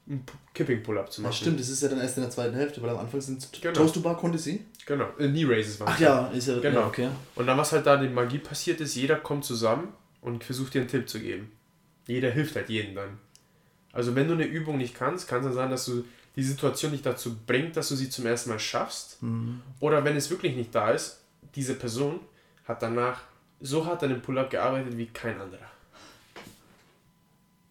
einen 0.08 0.24
Kipping 0.54 0.82
Pull-Up 0.82 1.12
zu 1.12 1.20
machen. 1.20 1.32
Ja, 1.32 1.36
stimmt, 1.36 1.60
das 1.60 1.68
ist 1.68 1.82
ja 1.82 1.88
dann 1.88 2.00
erst 2.00 2.16
in 2.16 2.22
der 2.22 2.30
zweiten 2.30 2.54
Hälfte, 2.54 2.82
weil 2.82 2.90
am 2.90 2.98
Anfang 2.98 3.20
sind 3.20 3.46
genau. 3.60 3.74
Toast 3.74 3.94
to 3.94 4.00
Bar 4.00 4.16
konnte 4.16 4.38
sie. 4.38 4.64
Genau, 4.86 5.06
äh, 5.18 5.28
Knee 5.28 5.44
Raises 5.44 5.78
waren 5.80 5.90
Ach 5.90 6.00
ja, 6.00 6.28
ist 6.28 6.48
ja, 6.48 6.58
genau. 6.60 6.80
Ja, 6.80 6.86
okay. 6.86 7.08
Und 7.34 7.46
dann, 7.46 7.58
was 7.58 7.72
halt 7.72 7.86
da 7.86 7.96
die 7.96 8.08
Magie 8.08 8.38
passiert 8.38 8.80
ist, 8.80 8.94
jeder 8.94 9.16
kommt 9.16 9.44
zusammen 9.44 9.92
und 10.22 10.44
versucht 10.44 10.74
dir 10.74 10.80
einen 10.80 10.88
Tipp 10.88 11.08
zu 11.08 11.20
geben. 11.20 11.52
Jeder 12.06 12.30
hilft 12.30 12.56
halt 12.56 12.70
jedem 12.70 12.94
dann. 12.94 13.18
Also 13.92 14.14
wenn 14.14 14.28
du 14.28 14.34
eine 14.34 14.46
Übung 14.46 14.78
nicht 14.78 14.94
kannst, 14.94 15.28
kann 15.28 15.40
es 15.40 15.44
dann 15.44 15.54
sein, 15.54 15.70
dass 15.70 15.84
du 15.84 16.04
die 16.36 16.42
Situation 16.42 16.92
nicht 16.92 17.04
dazu 17.04 17.36
bringt, 17.46 17.76
dass 17.76 17.88
du 17.88 17.96
sie 17.96 18.08
zum 18.08 18.24
ersten 18.24 18.50
Mal 18.50 18.58
schaffst. 18.58 19.22
Mhm. 19.22 19.60
Oder 19.80 20.04
wenn 20.04 20.16
es 20.16 20.30
wirklich 20.30 20.56
nicht 20.56 20.74
da 20.74 20.90
ist, 20.90 21.20
diese 21.54 21.74
Person 21.74 22.20
hat 22.64 22.82
danach 22.82 23.22
so 23.60 23.84
hart 23.84 24.02
an 24.04 24.10
dem 24.10 24.22
Pull-Up 24.22 24.50
gearbeitet 24.50 24.96
wie 24.96 25.06
kein 25.06 25.40
anderer. 25.40 25.70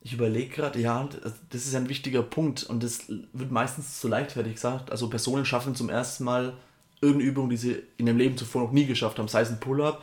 Ich 0.08 0.13
überlege 0.13 0.56
gerade, 0.56 0.80
ja, 0.80 1.10
das 1.50 1.65
ist 1.67 1.76
ein 1.76 1.89
wichtiger 1.89 2.24
Punkt 2.24 2.63
und 2.63 2.82
das 2.82 3.10
wird 3.10 3.52
meistens 3.52 4.00
zu 4.00 4.08
leichtfertig 4.08 4.54
gesagt. 4.54 4.89
Also 4.89 5.10
Personen 5.10 5.43
schaffen 5.43 5.76
zum 5.76 5.89
ersten 5.89 6.24
Mal 6.24 6.54
irgendeine 7.02 7.30
Übung, 7.30 7.50
die 7.50 7.58
sie 7.58 7.84
in 7.98 8.08
ihrem 8.08 8.17
Leben 8.17 8.38
zuvor 8.38 8.62
noch 8.62 8.72
nie 8.72 8.86
geschafft 8.86 9.20
haben, 9.20 9.28
sei 9.28 9.41
es 9.41 9.50
ein 9.50 9.60
Pull-Up 9.60 10.02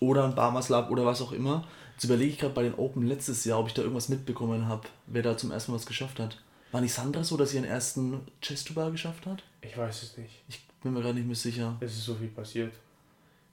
oder 0.00 0.24
ein 0.24 0.34
Barmaslab 0.34 0.90
oder 0.90 1.04
was 1.04 1.20
auch 1.20 1.32
immer. 1.32 1.68
Jetzt 1.92 2.04
überlege 2.04 2.30
ich 2.32 2.38
gerade 2.38 2.54
bei 2.54 2.62
den 2.62 2.76
Open 2.76 3.06
letztes 3.06 3.44
Jahr, 3.44 3.58
ob 3.58 3.68
ich 3.68 3.74
da 3.74 3.82
irgendwas 3.82 4.08
mitbekommen 4.08 4.68
habe, 4.68 4.88
wer 5.06 5.22
da 5.22 5.36
zum 5.36 5.50
ersten 5.50 5.72
Mal 5.72 5.76
was 5.76 5.84
geschafft 5.84 6.18
hat. 6.18 6.40
War 6.70 6.80
nicht 6.80 6.94
Sandra 6.94 7.22
so, 7.22 7.36
dass 7.36 7.50
sie 7.50 7.58
ihren 7.58 7.66
ersten 7.66 8.22
Chest-to-Bar 8.40 8.90
geschafft 8.90 9.26
hat? 9.26 9.42
Ich 9.60 9.76
weiß 9.76 10.02
es 10.02 10.16
nicht. 10.16 10.44
Ich 10.48 10.66
bin 10.82 10.94
mir 10.94 11.02
gerade 11.02 11.16
nicht 11.16 11.26
mehr 11.26 11.36
sicher. 11.36 11.76
Es 11.80 11.92
ist 11.92 12.06
so 12.06 12.14
viel 12.14 12.28
passiert. 12.28 12.72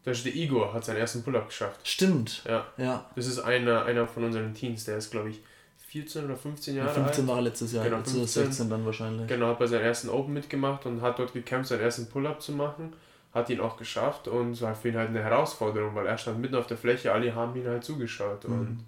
Da 0.05 0.13
der 0.13 0.33
Igor, 0.33 0.73
hat 0.73 0.85
seinen 0.85 0.95
ersten 0.95 1.23
Pull-Up 1.23 1.49
geschafft. 1.49 1.85
Stimmt. 1.85 2.41
Ja. 2.47 2.67
ja. 2.77 3.05
Das 3.17 3.27
ist 3.27 3.39
einer, 3.39 3.83
einer 3.83 4.07
von 4.07 4.23
unseren 4.23 4.53
Teams, 4.53 4.85
der 4.85 4.95
ist, 4.95 5.11
glaube 5.11 5.31
ich, 5.31 5.41
14 5.89 6.25
oder 6.25 6.37
15 6.37 6.75
Jahre 6.75 6.93
15 6.93 7.23
alt. 7.23 7.27
war 7.27 7.35
er 7.37 7.41
letztes 7.41 7.71
Jahr, 7.73 7.83
genau, 7.83 7.97
15, 7.97 8.27
16 8.27 8.69
dann 8.69 8.85
wahrscheinlich. 8.85 9.27
Genau, 9.27 9.47
hat 9.47 9.59
bei 9.59 9.65
seinem 9.65 9.83
ersten 9.83 10.09
Open 10.09 10.33
mitgemacht 10.33 10.85
und 10.85 11.01
hat 11.01 11.17
dort 11.17 11.33
gekämpft, 11.33 11.69
seinen 11.69 11.81
ersten 11.81 12.07
Pull-Up 12.07 12.41
zu 12.41 12.51
machen. 12.51 12.93
Hat 13.33 13.49
ihn 13.49 13.59
auch 13.59 13.75
geschafft 13.77 14.27
und 14.27 14.51
es 14.51 14.61
war 14.61 14.75
für 14.75 14.89
ihn 14.89 14.97
halt 14.97 15.09
eine 15.09 15.23
Herausforderung, 15.23 15.95
weil 15.95 16.05
er 16.05 16.17
stand 16.17 16.39
mitten 16.39 16.55
auf 16.55 16.67
der 16.67 16.77
Fläche, 16.77 17.11
alle 17.11 17.33
haben 17.33 17.55
ihn 17.59 17.67
halt 17.67 17.83
zugeschaut. 17.83 18.47
Mhm. 18.47 18.59
Und 18.59 18.85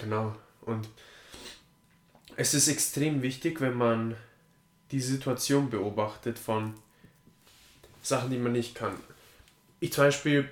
genau. 0.00 0.34
Und 0.62 0.88
es 2.36 2.54
ist 2.54 2.68
extrem 2.68 3.22
wichtig, 3.22 3.60
wenn 3.60 3.74
man 3.74 4.16
die 4.90 5.00
Situation 5.00 5.70
beobachtet 5.70 6.38
von 6.38 6.74
Sachen, 8.02 8.30
die 8.30 8.38
man 8.38 8.52
nicht 8.52 8.74
kann. 8.74 8.94
Ich 9.78 9.92
zum 9.92 10.04
Beispiel, 10.04 10.48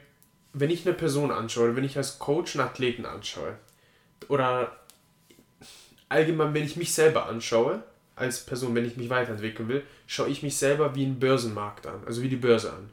wenn 0.52 0.70
ich 0.70 0.86
eine 0.86 0.94
Person 0.94 1.30
anschaue, 1.32 1.74
wenn 1.74 1.84
ich 1.84 1.96
als 1.96 2.18
Coach 2.18 2.56
einen 2.56 2.68
Athleten 2.68 3.06
anschaue, 3.06 3.56
oder 4.28 4.76
allgemein, 6.08 6.54
wenn 6.54 6.64
ich 6.64 6.76
mich 6.76 6.92
selber 6.92 7.26
anschaue, 7.26 7.82
als 8.16 8.44
Person, 8.44 8.74
wenn 8.74 8.84
ich 8.84 8.96
mich 8.96 9.10
weiterentwickeln 9.10 9.68
will, 9.68 9.84
schaue 10.06 10.28
ich 10.28 10.42
mich 10.42 10.56
selber 10.56 10.94
wie 10.94 11.06
ein 11.06 11.20
Börsenmarkt 11.20 11.86
an, 11.86 12.02
also 12.04 12.22
wie 12.22 12.28
die 12.28 12.36
Börse 12.36 12.72
an. 12.72 12.90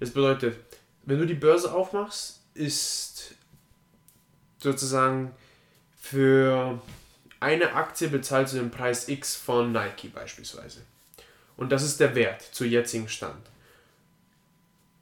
Das 0.00 0.10
bedeutet, 0.10 0.58
wenn 1.04 1.18
du 1.18 1.26
die 1.26 1.34
Börse 1.34 1.72
aufmachst, 1.72 2.40
ist 2.54 3.34
sozusagen 4.58 5.32
für 5.98 6.80
eine 7.40 7.74
Aktie 7.74 8.08
bezahlst 8.08 8.54
du 8.54 8.58
den 8.58 8.70
Preis 8.70 9.08
X 9.08 9.36
von 9.36 9.72
Nike 9.72 10.08
beispielsweise. 10.08 10.82
Und 11.56 11.70
das 11.72 11.82
ist 11.82 12.00
der 12.00 12.14
Wert 12.14 12.42
zu 12.42 12.64
jetzigen 12.64 13.08
Stand. 13.08 13.46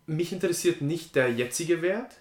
Mich 0.06 0.32
interessiert 0.32 0.82
nicht 0.82 1.16
der 1.16 1.32
jetzige 1.32 1.82
Wert, 1.82 2.12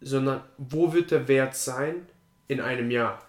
sondern 0.00 0.42
wo 0.56 0.92
wird 0.92 1.10
der 1.10 1.28
Wert 1.28 1.56
sein 1.56 2.06
in 2.46 2.60
einem 2.60 2.90
Jahr. 2.90 3.22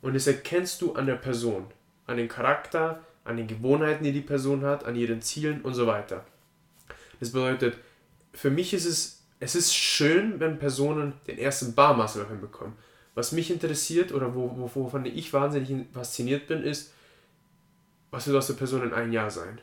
Und 0.00 0.14
das 0.14 0.26
erkennst 0.26 0.80
du 0.82 0.94
an 0.94 1.06
der 1.06 1.16
Person, 1.16 1.66
an 2.06 2.16
dem 2.16 2.28
Charakter, 2.28 3.04
an 3.24 3.36
den 3.36 3.46
Gewohnheiten, 3.46 4.04
die 4.04 4.12
die 4.12 4.20
Person 4.20 4.64
hat, 4.64 4.84
an 4.84 4.96
ihren 4.96 5.22
Zielen 5.22 5.62
und 5.62 5.74
so 5.74 5.86
weiter. 5.86 6.24
Das 7.20 7.32
bedeutet, 7.32 7.76
für 8.32 8.50
mich 8.50 8.72
ist 8.72 8.86
es, 8.86 9.22
es 9.40 9.54
ist 9.54 9.74
schön, 9.74 10.40
wenn 10.40 10.58
Personen 10.58 11.14
den 11.26 11.38
ersten 11.38 11.74
Barmuscle 11.74 12.28
hinbekommen. 12.28 12.74
Was 13.14 13.32
mich 13.32 13.50
interessiert 13.50 14.12
oder 14.12 14.34
wo, 14.34 14.70
wovon 14.74 15.04
ich 15.04 15.32
wahnsinnig 15.32 15.86
fasziniert 15.92 16.46
bin, 16.46 16.62
ist, 16.62 16.92
was 18.10 18.26
wird 18.26 18.36
aus 18.36 18.46
der 18.46 18.54
Person 18.54 18.84
in 18.84 18.94
einem 18.94 19.12
Jahr 19.12 19.30
sein? 19.30 19.60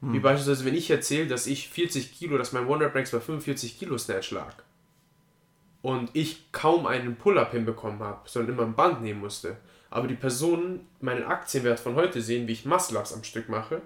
Hm. 0.00 0.12
Wie 0.12 0.20
beispielsweise, 0.20 0.64
wenn 0.64 0.74
ich 0.74 0.90
erzähle, 0.90 1.26
dass 1.26 1.46
ich 1.46 1.70
40 1.70 2.12
Kilo, 2.12 2.38
dass 2.38 2.52
mein 2.52 2.68
Wonder 2.68 2.90
Breaks 2.90 3.10
bei 3.10 3.20
45 3.20 3.78
Kilo 3.78 3.98
Snatch 3.98 4.30
lag 4.30 4.54
und 5.82 6.10
ich 6.14 6.50
kaum 6.52 6.86
einen 6.86 7.16
Pull-Up 7.16 7.52
hinbekommen 7.52 8.00
habe, 8.00 8.20
sondern 8.28 8.54
immer 8.54 8.64
ein 8.64 8.74
Band 8.74 9.02
nehmen 9.02 9.20
musste, 9.20 9.56
aber 9.90 10.08
die 10.08 10.14
Personen 10.14 10.86
meinen 11.00 11.24
Aktienwert 11.24 11.80
von 11.80 11.96
heute 11.96 12.22
sehen, 12.22 12.48
wie 12.48 12.52
ich 12.52 12.64
Muscle-Ups 12.64 13.12
am 13.12 13.24
Stück 13.24 13.48
mache, 13.48 13.82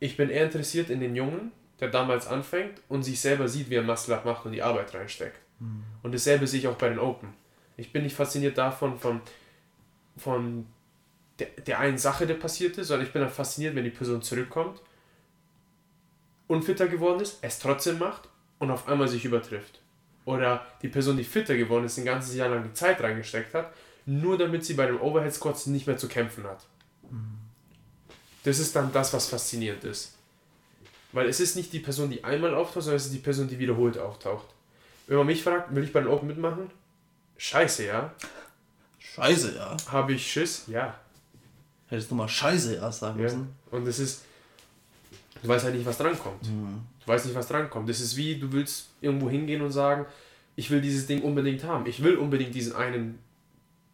ich 0.00 0.16
bin 0.16 0.30
eher 0.30 0.44
interessiert 0.44 0.90
in 0.90 1.00
den 1.00 1.14
Jungen, 1.14 1.52
der 1.78 1.88
damals 1.88 2.26
anfängt 2.26 2.80
und 2.88 3.04
sich 3.04 3.20
selber 3.20 3.48
sieht, 3.48 3.70
wie 3.70 3.76
er 3.76 3.82
Muscle-Up 3.82 4.24
macht 4.24 4.44
und 4.44 4.52
die 4.52 4.62
Arbeit 4.62 4.92
reinsteckt. 4.94 5.38
Mhm. 5.60 5.84
Und 6.02 6.12
dasselbe 6.12 6.46
sehe 6.46 6.60
ich 6.60 6.68
auch 6.68 6.76
bei 6.76 6.88
den 6.88 6.98
Open. 6.98 7.32
Ich 7.76 7.92
bin 7.92 8.02
nicht 8.02 8.16
fasziniert 8.16 8.58
davon, 8.58 8.98
von, 8.98 9.20
von 10.16 10.66
der, 11.38 11.46
der 11.66 11.78
einen 11.78 11.98
Sache, 11.98 12.26
der 12.26 12.34
passiert 12.34 12.76
ist, 12.78 12.88
sondern 12.88 13.06
ich 13.06 13.12
bin 13.12 13.22
dann 13.22 13.30
fasziniert, 13.30 13.74
wenn 13.74 13.84
die 13.84 13.90
Person 13.90 14.22
zurückkommt, 14.22 14.82
unfitter 16.48 16.88
geworden 16.88 17.20
ist, 17.20 17.38
es 17.42 17.58
trotzdem 17.58 17.98
macht 17.98 18.28
und 18.58 18.70
auf 18.70 18.88
einmal 18.88 19.08
sich 19.08 19.24
übertrifft. 19.24 19.80
Oder 20.24 20.64
die 20.82 20.88
Person, 20.88 21.16
die 21.16 21.24
fitter 21.24 21.56
geworden 21.56 21.84
ist, 21.84 21.98
ein 21.98 22.04
ganzes 22.04 22.34
Jahr 22.34 22.48
lang 22.48 22.62
die 22.62 22.72
Zeit 22.74 23.00
reingesteckt 23.00 23.54
hat, 23.54 23.72
nur 24.06 24.38
damit 24.38 24.64
sie 24.64 24.74
bei 24.74 24.86
dem 24.86 25.00
Overhead 25.00 25.32
Squats 25.32 25.66
nicht 25.66 25.86
mehr 25.86 25.96
zu 25.96 26.08
kämpfen 26.08 26.44
hat. 26.44 26.64
Das 28.44 28.58
ist 28.58 28.74
dann 28.74 28.92
das, 28.92 29.12
was 29.12 29.28
faszinierend 29.28 29.84
ist. 29.84 30.14
Weil 31.12 31.28
es 31.28 31.40
ist 31.40 31.56
nicht 31.56 31.72
die 31.72 31.78
Person, 31.78 32.10
die 32.10 32.24
einmal 32.24 32.54
auftaucht, 32.54 32.84
sondern 32.84 32.96
es 32.96 33.06
ist 33.06 33.14
die 33.14 33.18
Person, 33.18 33.48
die 33.48 33.58
wiederholt 33.58 33.98
auftaucht. 33.98 34.46
Wenn 35.06 35.18
man 35.18 35.26
mich 35.26 35.42
fragt, 35.42 35.74
will 35.74 35.84
ich 35.84 35.92
bei 35.92 36.00
den 36.00 36.08
Open 36.08 36.26
mitmachen? 36.28 36.70
Scheiße, 37.36 37.86
ja. 37.86 38.12
Scheiße, 38.98 39.56
ja. 39.56 39.76
Habe 39.90 40.14
ich 40.14 40.30
Schiss? 40.30 40.64
Ja. 40.68 40.94
Hättest 41.88 42.10
du 42.10 42.14
mal 42.14 42.28
Scheiße 42.28 42.76
erst 42.76 43.00
sagen 43.00 43.18
ja. 43.18 43.24
müssen. 43.24 43.54
Und 43.70 43.86
es 43.86 43.98
ist. 43.98 44.22
Du 45.42 45.48
weißt 45.48 45.64
halt 45.64 45.74
nicht, 45.74 45.86
was 45.86 45.98
drankommt. 45.98 46.48
Mhm. 46.48 46.80
Du 47.00 47.06
weißt 47.06 47.26
nicht, 47.26 47.34
was 47.34 47.48
drankommt. 47.48 47.88
Das 47.88 48.00
ist 48.00 48.16
wie, 48.16 48.36
du 48.36 48.52
willst 48.52 48.90
irgendwo 49.00 49.28
hingehen 49.28 49.60
und 49.62 49.72
sagen, 49.72 50.06
ich 50.54 50.70
will 50.70 50.80
dieses 50.80 51.06
Ding 51.06 51.22
unbedingt 51.22 51.64
haben. 51.64 51.86
Ich 51.86 52.02
will 52.02 52.16
unbedingt 52.16 52.54
diesen 52.54 52.74
einen 52.76 53.18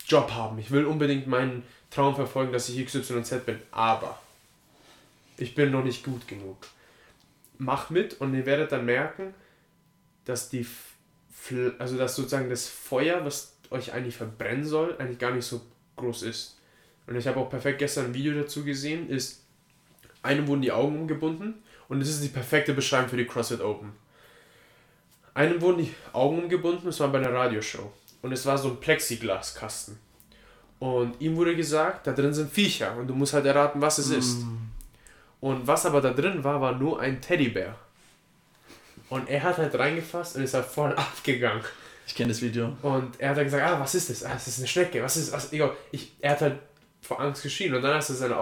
Job 0.07 0.31
haben. 0.33 0.59
Ich 0.59 0.71
will 0.71 0.85
unbedingt 0.85 1.27
meinen 1.27 1.63
Traum 1.91 2.15
verfolgen, 2.15 2.53
dass 2.53 2.69
ich 2.69 2.85
XYZ 2.85 3.47
bin. 3.47 3.59
Aber 3.71 4.19
ich 5.37 5.55
bin 5.55 5.71
noch 5.71 5.85
nicht 5.85 6.05
gut 6.05 6.29
genug. 6.29 6.57
Mach 7.59 7.91
mit 7.91 8.21
und 8.21 8.35
ihr 8.35 8.47
werdet 8.47 8.73
dann 8.73 8.85
merken, 8.85 9.35
dass 10.25 10.49
die 10.49 10.67
also 11.79 11.97
dass 11.97 12.17
sozusagen 12.17 12.51
das 12.51 12.69
Feuer, 12.69 13.25
was 13.25 13.55
euch 13.71 13.93
eigentlich 13.93 14.17
verbrennen 14.17 14.65
soll, 14.65 14.97
eigentlich 14.99 15.19
gar 15.19 15.31
nicht 15.31 15.47
so 15.47 15.61
groß 15.97 16.23
ist. 16.25 16.59
Und 17.07 17.17
ich 17.17 17.27
habe 17.27 17.41
auch 17.41 17.49
perfekt 17.49 17.79
gestern 17.79 18.07
ein 18.07 18.15
Video 18.15 18.35
dazu 18.35 18.65
gesehen, 18.65 19.09
ist, 19.09 19.45
einem 20.23 20.47
wurden 20.47 20.63
die 20.63 20.73
Augen 20.73 20.99
umgebunden 21.01 21.63
und 21.89 22.01
das 22.01 22.09
ist 22.09 22.23
die 22.23 22.29
perfekte 22.29 22.75
Beschreibung 22.75 23.09
für 23.09 23.17
die 23.17 23.27
CrossFit 23.27 23.61
Open. 23.61 23.93
Einem 25.35 25.61
wurden 25.61 25.85
die 25.85 25.95
Augen 26.13 26.43
umgebunden, 26.43 26.87
das 26.87 27.01
war 27.01 27.09
bei 27.09 27.19
einer 27.19 27.33
Radioshow. 27.33 27.93
Und 28.23 28.33
es 28.33 28.45
war 28.45 28.59
so 28.59 28.71
ein 28.71 28.81
Plexiglaskasten. 28.81 29.99
Und 30.81 31.21
ihm 31.21 31.37
wurde 31.37 31.57
gesagt, 31.57 32.07
da 32.07 32.13
drin 32.13 32.35
sind 32.35 32.53
Viecher 32.53 32.97
und 32.97 33.07
du 33.07 33.15
musst 33.15 33.33
halt 33.33 33.47
erraten, 33.47 33.81
was 33.81 33.99
es 33.99 34.09
mm. 34.09 34.19
ist. 34.19 34.39
Und 35.41 35.67
was 35.67 35.87
aber 35.87 36.01
da 36.01 36.11
drin 36.11 36.43
war, 36.43 36.61
war 36.61 36.73
nur 36.73 37.01
ein 37.01 37.21
Teddybär. 37.21 37.77
Und 39.09 39.29
er 39.29 39.43
hat 39.43 39.59
halt 39.59 39.77
reingefasst 39.79 40.37
und 40.37 40.43
ist 40.43 40.55
halt 40.55 40.67
voll 40.67 40.93
abgegangen. 40.95 41.63
Ich 42.07 42.15
kenne 42.15 42.31
das 42.31 42.43
Video. 42.43 42.77
Und 42.83 43.21
er 43.21 43.31
hat 43.31 43.37
dann 43.37 43.45
gesagt, 43.45 43.63
ah, 43.63 43.81
was 43.81 43.95
ist 43.95 44.11
das? 44.11 44.25
Ah, 44.25 44.33
das 44.33 44.49
ist 44.49 44.59
eine 44.59 44.69
Schnecke. 44.69 45.03
Was 45.03 45.17
ist 45.17 45.33
das? 45.33 45.53
Ich, 45.93 46.13
er 46.21 46.33
hat 46.33 46.41
halt 46.41 46.59
vor 47.03 47.21
Angst 47.21 47.43
geschrien. 47.43 47.75
Und 47.75 47.83
dann, 47.83 47.93
als 47.93 48.11
er 48.11 48.17
seine 48.17 48.37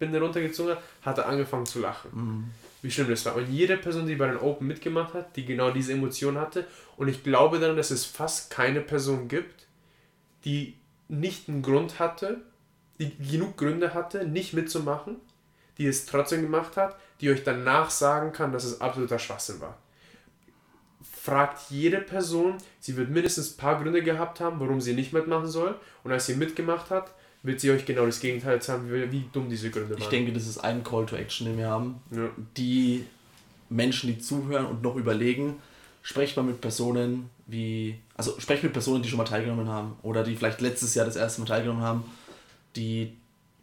Augenbinde 0.00 0.20
runtergezogen 0.20 0.72
hat, 0.72 0.82
hat 1.02 1.18
er 1.18 1.28
angefangen 1.28 1.66
zu 1.66 1.80
lachen. 1.80 2.10
Mhm. 2.12 2.44
Wie 2.82 2.90
schlimm 2.90 3.08
das 3.08 3.26
war. 3.26 3.36
Und 3.36 3.48
jede 3.50 3.76
Person, 3.76 4.06
die 4.06 4.14
bei 4.14 4.26
den 4.26 4.38
Open 4.38 4.66
mitgemacht 4.66 5.12
hat, 5.12 5.36
die 5.36 5.44
genau 5.44 5.70
diese 5.70 5.92
Emotion 5.92 6.38
hatte. 6.38 6.66
Und 6.96 7.08
ich 7.08 7.22
glaube 7.22 7.58
dann, 7.58 7.76
dass 7.76 7.90
es 7.90 8.06
fast 8.06 8.50
keine 8.50 8.80
Person 8.80 9.28
gibt, 9.28 9.66
die 10.44 10.74
nicht 11.08 11.48
einen 11.48 11.62
Grund 11.62 11.98
hatte, 11.98 12.40
die 12.98 13.16
genug 13.18 13.58
Gründe 13.58 13.92
hatte, 13.92 14.26
nicht 14.26 14.54
mitzumachen, 14.54 15.16
die 15.76 15.86
es 15.86 16.06
trotzdem 16.06 16.42
gemacht 16.42 16.76
hat, 16.76 16.96
die 17.20 17.30
euch 17.30 17.44
danach 17.44 17.90
sagen 17.90 18.32
kann, 18.32 18.52
dass 18.52 18.64
es 18.64 18.80
absoluter 18.80 19.18
Schwachsinn 19.18 19.60
war 19.60 19.76
fragt 21.22 21.70
jede 21.70 21.98
Person, 21.98 22.56
sie 22.78 22.96
wird 22.96 23.10
mindestens 23.10 23.52
ein 23.52 23.56
paar 23.58 23.82
Gründe 23.82 24.02
gehabt 24.02 24.40
haben, 24.40 24.58
warum 24.58 24.80
sie 24.80 24.94
nicht 24.94 25.12
mitmachen 25.12 25.46
soll. 25.46 25.78
Und 26.02 26.12
als 26.12 26.26
sie 26.26 26.34
mitgemacht 26.34 26.90
hat, 26.90 27.12
wird 27.42 27.60
sie 27.60 27.70
euch 27.70 27.84
genau 27.84 28.06
das 28.06 28.20
Gegenteil 28.20 28.60
sagen, 28.62 28.92
wie, 28.92 29.10
wie 29.12 29.24
dumm 29.32 29.48
diese 29.48 29.70
Gründe 29.70 29.90
waren. 29.90 30.02
Ich 30.02 30.08
denke, 30.08 30.32
das 30.32 30.46
ist 30.46 30.58
ein 30.58 30.84
Call 30.84 31.06
to 31.06 31.16
Action, 31.16 31.46
den 31.46 31.56
wir 31.56 31.68
haben. 31.68 32.00
Ja. 32.10 32.28
Die 32.56 33.06
Menschen, 33.68 34.08
die 34.08 34.18
zuhören 34.18 34.66
und 34.66 34.82
noch 34.82 34.96
überlegen, 34.96 35.56
sprecht 36.02 36.36
mal 36.36 36.42
mit 36.42 36.60
Personen 36.60 37.30
wie, 37.46 37.98
also 38.16 38.38
sprecht 38.38 38.62
mit 38.62 38.72
Personen, 38.72 39.02
die 39.02 39.08
schon 39.08 39.18
mal 39.18 39.24
teilgenommen 39.24 39.68
haben 39.68 39.96
oder 40.02 40.22
die 40.22 40.36
vielleicht 40.36 40.60
letztes 40.60 40.94
Jahr 40.94 41.06
das 41.06 41.16
erste 41.16 41.40
Mal 41.40 41.46
teilgenommen 41.46 41.82
haben, 41.82 42.04
die 42.76 43.16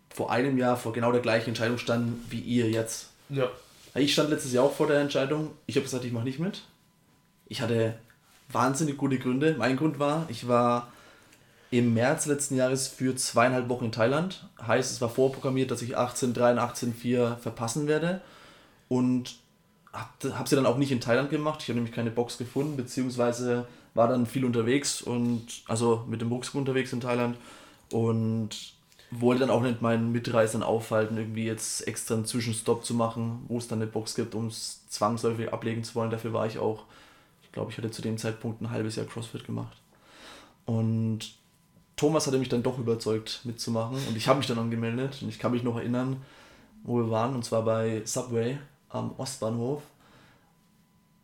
vor 0.10 0.32
einem 0.32 0.58
Jahr 0.58 0.78
vor 0.78 0.94
genau 0.94 1.12
der 1.12 1.22
gleichen 1.22 1.50
Entscheidung 1.50 1.78
standen 1.78 2.26
wie 2.30 2.40
ihr 2.40 2.70
jetzt. 2.70 3.12
Ja. 3.30 3.50
Ich 3.96 4.14
stand 4.14 4.30
letztes 4.30 4.54
Jahr 4.54 4.66
auch 4.66 4.76
vor 4.76 4.88
der 4.88 5.00
Entscheidung. 5.00 5.52
Ich 5.66 5.76
habe 5.76 5.84
gesagt, 5.84 6.04
ich 6.06 6.12
mache 6.12 6.26
nicht 6.26 6.40
mit. 6.40 6.64
Ich 7.48 7.62
hatte 7.62 7.98
wahnsinnig 8.50 8.98
gute 8.98 9.20
Gründe. 9.20 9.56
Mein 9.58 9.78
Grund 9.78 10.00
war, 10.00 10.26
ich 10.30 10.48
war 10.48 10.92
im 11.72 11.94
März 11.94 12.26
letzten 12.26 12.56
Jahres 12.56 12.88
für 12.88 13.16
zweieinhalb 13.16 13.70
Wochen 13.70 13.86
in 13.86 13.92
Thailand. 13.92 14.48
Heißt, 14.66 14.92
es 14.92 15.02
war 15.02 15.10
vorprogrammiert, 15.10 15.72
dass 15.72 15.82
ich 15.82 15.98
18.3 15.98 16.52
und 16.52 16.60
18.4 16.60 17.38
verpassen 17.38 17.88
werde. 17.88 18.22
Und 18.88 19.36
habe 19.92 20.38
hab 20.38 20.48
sie 20.48 20.56
dann 20.56 20.66
auch 20.66 20.78
nicht 20.78 20.92
in 20.92 21.02
Thailand 21.02 21.30
gemacht. 21.30 21.62
Ich 21.62 21.70
habe 21.70 21.76
nämlich 21.76 21.94
keine 21.94 22.12
Box 22.12 22.38
gefunden, 22.38 22.78
beziehungsweise 22.78 23.68
war 23.94 24.08
dann 24.08 24.26
viel 24.26 24.46
unterwegs 24.46 25.02
und 25.02 25.46
also 25.68 26.06
mit 26.08 26.22
dem 26.22 26.32
Rucksack 26.32 26.56
unterwegs 26.56 26.94
in 26.94 27.02
Thailand 27.02 27.36
und 27.92 28.50
wollte 29.10 29.42
dann 29.42 29.50
auch 29.50 29.62
nicht 29.62 29.82
meinen 29.82 30.12
Mitreisern 30.12 30.62
aufhalten, 30.62 31.18
irgendwie 31.18 31.46
jetzt 31.46 31.88
extra 31.88 32.16
einen 32.16 32.26
Zwischenstopp 32.26 32.86
zu 32.86 32.94
machen, 32.94 33.46
wo 33.48 33.58
es 33.58 33.68
dann 33.68 33.82
eine 33.82 33.90
Box 33.90 34.14
gibt, 34.14 34.36
um 34.36 34.48
es 34.48 34.88
zwangsläufig 34.90 35.52
ablegen 35.52 35.84
zu 35.84 35.96
wollen. 35.96 36.12
Dafür 36.12 36.34
war 36.34 36.46
ich 36.46 36.60
auch 36.60 36.84
glaube, 37.58 37.72
ich 37.72 37.78
hatte 37.80 37.90
zu 37.90 38.04
dem 38.04 38.20
Zeitpunkt 38.20 38.62
ein 38.62 38.70
halbes 38.70 38.98
Jahr 38.98 39.08
CrossFit 39.08 39.44
gemacht. 39.44 39.76
Und 40.66 41.34
Thomas 41.98 42.28
hatte 42.28 42.38
mich 42.38 42.48
dann 42.48 42.64
doch 42.64 42.80
überzeugt 42.80 43.42
mitzumachen 43.44 43.98
und 44.08 44.16
ich 44.16 44.28
habe 44.28 44.38
mich 44.38 44.48
dann 44.48 44.58
angemeldet 44.58 45.20
und 45.22 45.30
ich 45.30 45.40
kann 45.40 45.52
mich 45.52 45.64
noch 45.64 45.76
erinnern, 45.76 46.18
wo 46.84 46.98
wir 46.98 47.12
waren 47.12 47.36
und 47.36 47.44
zwar 47.44 47.64
bei 47.64 48.02
Subway 48.06 48.58
am 48.90 49.14
Ostbahnhof. 49.18 49.84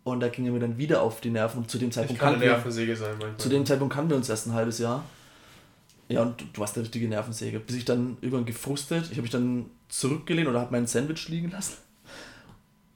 Und 0.03 0.19
da 0.19 0.27
ging 0.27 0.45
er 0.45 0.51
mir 0.51 0.59
dann 0.59 0.77
wieder 0.77 1.01
auf 1.01 1.21
die 1.21 1.29
Nerven 1.29 1.59
und 1.59 1.71
zu 1.71 1.77
dem 1.77 1.89
Zeitpunkt 1.89 2.21
kann 2.21 2.35
eine 2.35 2.43
Nervensäge 2.43 2.93
sein. 2.93 3.15
Zu 3.37 3.47
dem 3.47 3.65
Zeitpunkt 3.65 3.93
kannten 3.93 4.09
wir 4.09 4.17
uns 4.17 4.27
erst 4.27 4.47
ein 4.47 4.53
halbes 4.53 4.79
Jahr. 4.79 5.05
Ja, 6.09 6.23
und 6.23 6.41
du, 6.41 6.59
warst 6.59 6.75
eine 6.75 6.83
richtige 6.83 7.07
Nervensäge. 7.07 7.61
Bis 7.61 7.77
ich 7.77 7.85
dann 7.85 8.17
irgendwann 8.19 8.43
gefrustet, 8.43 9.05
ich 9.05 9.11
habe 9.11 9.21
mich 9.21 9.31
dann 9.31 9.67
zurückgelehnt 9.87 10.49
oder 10.49 10.59
habe 10.59 10.73
mein 10.73 10.87
Sandwich 10.87 11.29
liegen 11.29 11.51
lassen 11.51 11.77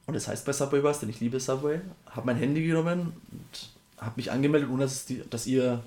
und 0.08 0.14
das 0.14 0.28
heißt 0.28 0.46
bei 0.46 0.54
Subway 0.54 0.82
was, 0.84 1.02
denn 1.02 1.10
ich 1.10 1.20
liebe 1.20 1.40
Subway. 1.40 1.82
Habe 2.10 2.26
mein 2.26 2.38
Handy 2.38 2.66
genommen 2.66 3.14
und 3.30 3.70
habe 3.98 4.14
mich 4.16 4.32
angemeldet, 4.32 4.70
ohne 4.70 4.84
dass, 4.84 5.06
die, 5.06 5.22
dass 5.30 5.46
ihr 5.46 5.84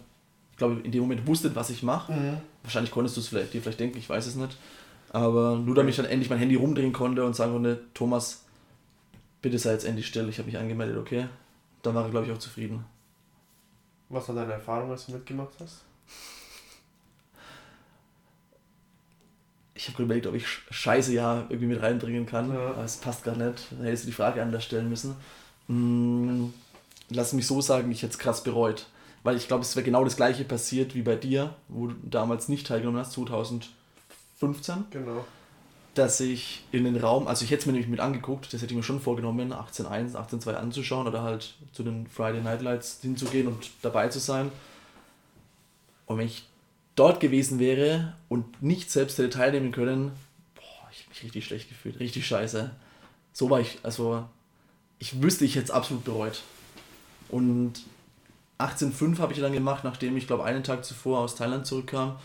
glaube, 0.60 0.80
in 0.84 0.92
dem 0.92 1.00
Moment 1.02 1.26
wusstet, 1.26 1.56
was 1.56 1.70
ich 1.70 1.82
mache. 1.82 2.12
Mhm. 2.12 2.36
Wahrscheinlich 2.62 2.92
konntest 2.92 3.16
du 3.16 3.20
es 3.20 3.28
vielleicht, 3.28 3.52
dir 3.52 3.60
vielleicht 3.60 3.80
denken, 3.80 3.98
ich 3.98 4.08
weiß 4.08 4.26
es 4.26 4.36
nicht. 4.36 4.56
Aber 5.12 5.56
nur 5.56 5.74
damit 5.74 5.90
ich 5.90 5.96
dann 5.96 6.06
endlich 6.06 6.30
mein 6.30 6.38
Handy 6.38 6.54
rumdrehen 6.54 6.92
konnte 6.92 7.24
und 7.24 7.34
sagen 7.34 7.52
konnte, 7.52 7.80
Thomas, 7.94 8.44
bitte 9.42 9.58
sei 9.58 9.72
jetzt 9.72 9.84
endlich 9.84 10.06
still, 10.06 10.28
ich 10.28 10.38
habe 10.38 10.46
mich 10.46 10.58
angemeldet, 10.58 10.98
okay? 10.98 11.26
Dann 11.82 11.94
war 11.94 12.04
er, 12.04 12.10
glaube 12.10 12.26
ich, 12.26 12.32
auch 12.32 12.38
zufrieden. 12.38 12.84
Was 14.08 14.28
war 14.28 14.36
deine 14.36 14.52
Erfahrung, 14.52 14.90
als 14.90 15.06
du 15.06 15.12
mitgemacht 15.12 15.52
hast? 15.60 15.82
Ich 19.74 19.88
habe 19.88 20.02
überlegt, 20.02 20.26
ob 20.26 20.34
ich 20.34 20.46
Scheiße 20.46 21.12
ja 21.14 21.46
irgendwie 21.48 21.68
mit 21.68 21.82
reinbringen 21.82 22.26
kann, 22.26 22.52
ja. 22.52 22.72
aber 22.72 22.84
es 22.84 22.98
passt 22.98 23.24
gar 23.24 23.34
nicht. 23.34 23.66
Da 23.70 23.84
hättest 23.84 24.04
du 24.04 24.08
die 24.08 24.12
Frage 24.12 24.42
anders 24.42 24.64
stellen 24.64 24.90
müssen. 24.90 25.16
Hm, 25.68 26.52
lass 27.08 27.32
mich 27.32 27.46
so 27.46 27.62
sagen, 27.62 27.90
ich 27.90 28.02
hätte 28.02 28.12
es 28.12 28.18
krass 28.18 28.42
bereut. 28.42 28.86
Weil 29.22 29.36
ich 29.36 29.48
glaube, 29.48 29.62
es 29.62 29.76
wäre 29.76 29.84
genau 29.84 30.04
das 30.04 30.16
gleiche 30.16 30.44
passiert 30.44 30.94
wie 30.94 31.02
bei 31.02 31.16
dir, 31.16 31.54
wo 31.68 31.88
du 31.88 31.94
damals 32.02 32.48
nicht 32.48 32.66
teilgenommen 32.66 33.00
hast, 33.00 33.12
2015. 33.12 34.84
Genau. 34.90 35.24
Dass 35.94 36.20
ich 36.20 36.64
in 36.72 36.84
den 36.84 36.96
Raum, 36.96 37.26
also 37.26 37.44
ich 37.44 37.50
hätte 37.50 37.60
es 37.60 37.66
mir 37.66 37.72
nämlich 37.72 37.90
mit 37.90 38.00
angeguckt, 38.00 38.46
das 38.52 38.62
hätte 38.62 38.72
ich 38.72 38.76
mir 38.76 38.82
schon 38.82 39.00
vorgenommen, 39.00 39.52
18.1, 39.52 40.14
18.2 40.14 40.54
anzuschauen 40.54 41.06
oder 41.06 41.22
halt 41.22 41.54
zu 41.72 41.82
den 41.82 42.06
Friday 42.06 42.40
Night 42.40 42.62
Lights 42.62 43.00
hinzugehen 43.02 43.48
und 43.48 43.70
dabei 43.82 44.08
zu 44.08 44.20
sein. 44.20 44.50
Und 46.06 46.18
wenn 46.18 46.26
ich 46.26 46.46
dort 46.96 47.20
gewesen 47.20 47.58
wäre 47.58 48.14
und 48.28 48.62
nicht 48.62 48.90
selbst 48.90 49.18
hätte 49.18 49.30
teilnehmen 49.30 49.72
können, 49.72 50.12
boah, 50.54 50.88
ich 50.90 51.00
hätte 51.00 51.10
mich 51.10 51.22
richtig 51.24 51.44
schlecht 51.44 51.68
gefühlt, 51.68 52.00
richtig 52.00 52.26
scheiße. 52.26 52.70
So 53.32 53.50
war 53.50 53.60
ich, 53.60 53.78
also 53.82 54.24
ich 54.98 55.22
wüsste, 55.22 55.44
ich 55.44 55.56
hätte 55.56 55.64
es 55.64 55.70
absolut 55.70 56.04
bereut. 56.04 56.42
Und 57.28 57.82
18,5 58.60 59.18
habe 59.18 59.32
ich 59.32 59.40
dann 59.40 59.52
gemacht, 59.52 59.84
nachdem 59.84 60.16
ich 60.16 60.26
glaube 60.26 60.44
einen 60.44 60.62
Tag 60.62 60.84
zuvor 60.84 61.20
aus 61.20 61.34
Thailand 61.34 61.66
zurückkam. 61.66 62.16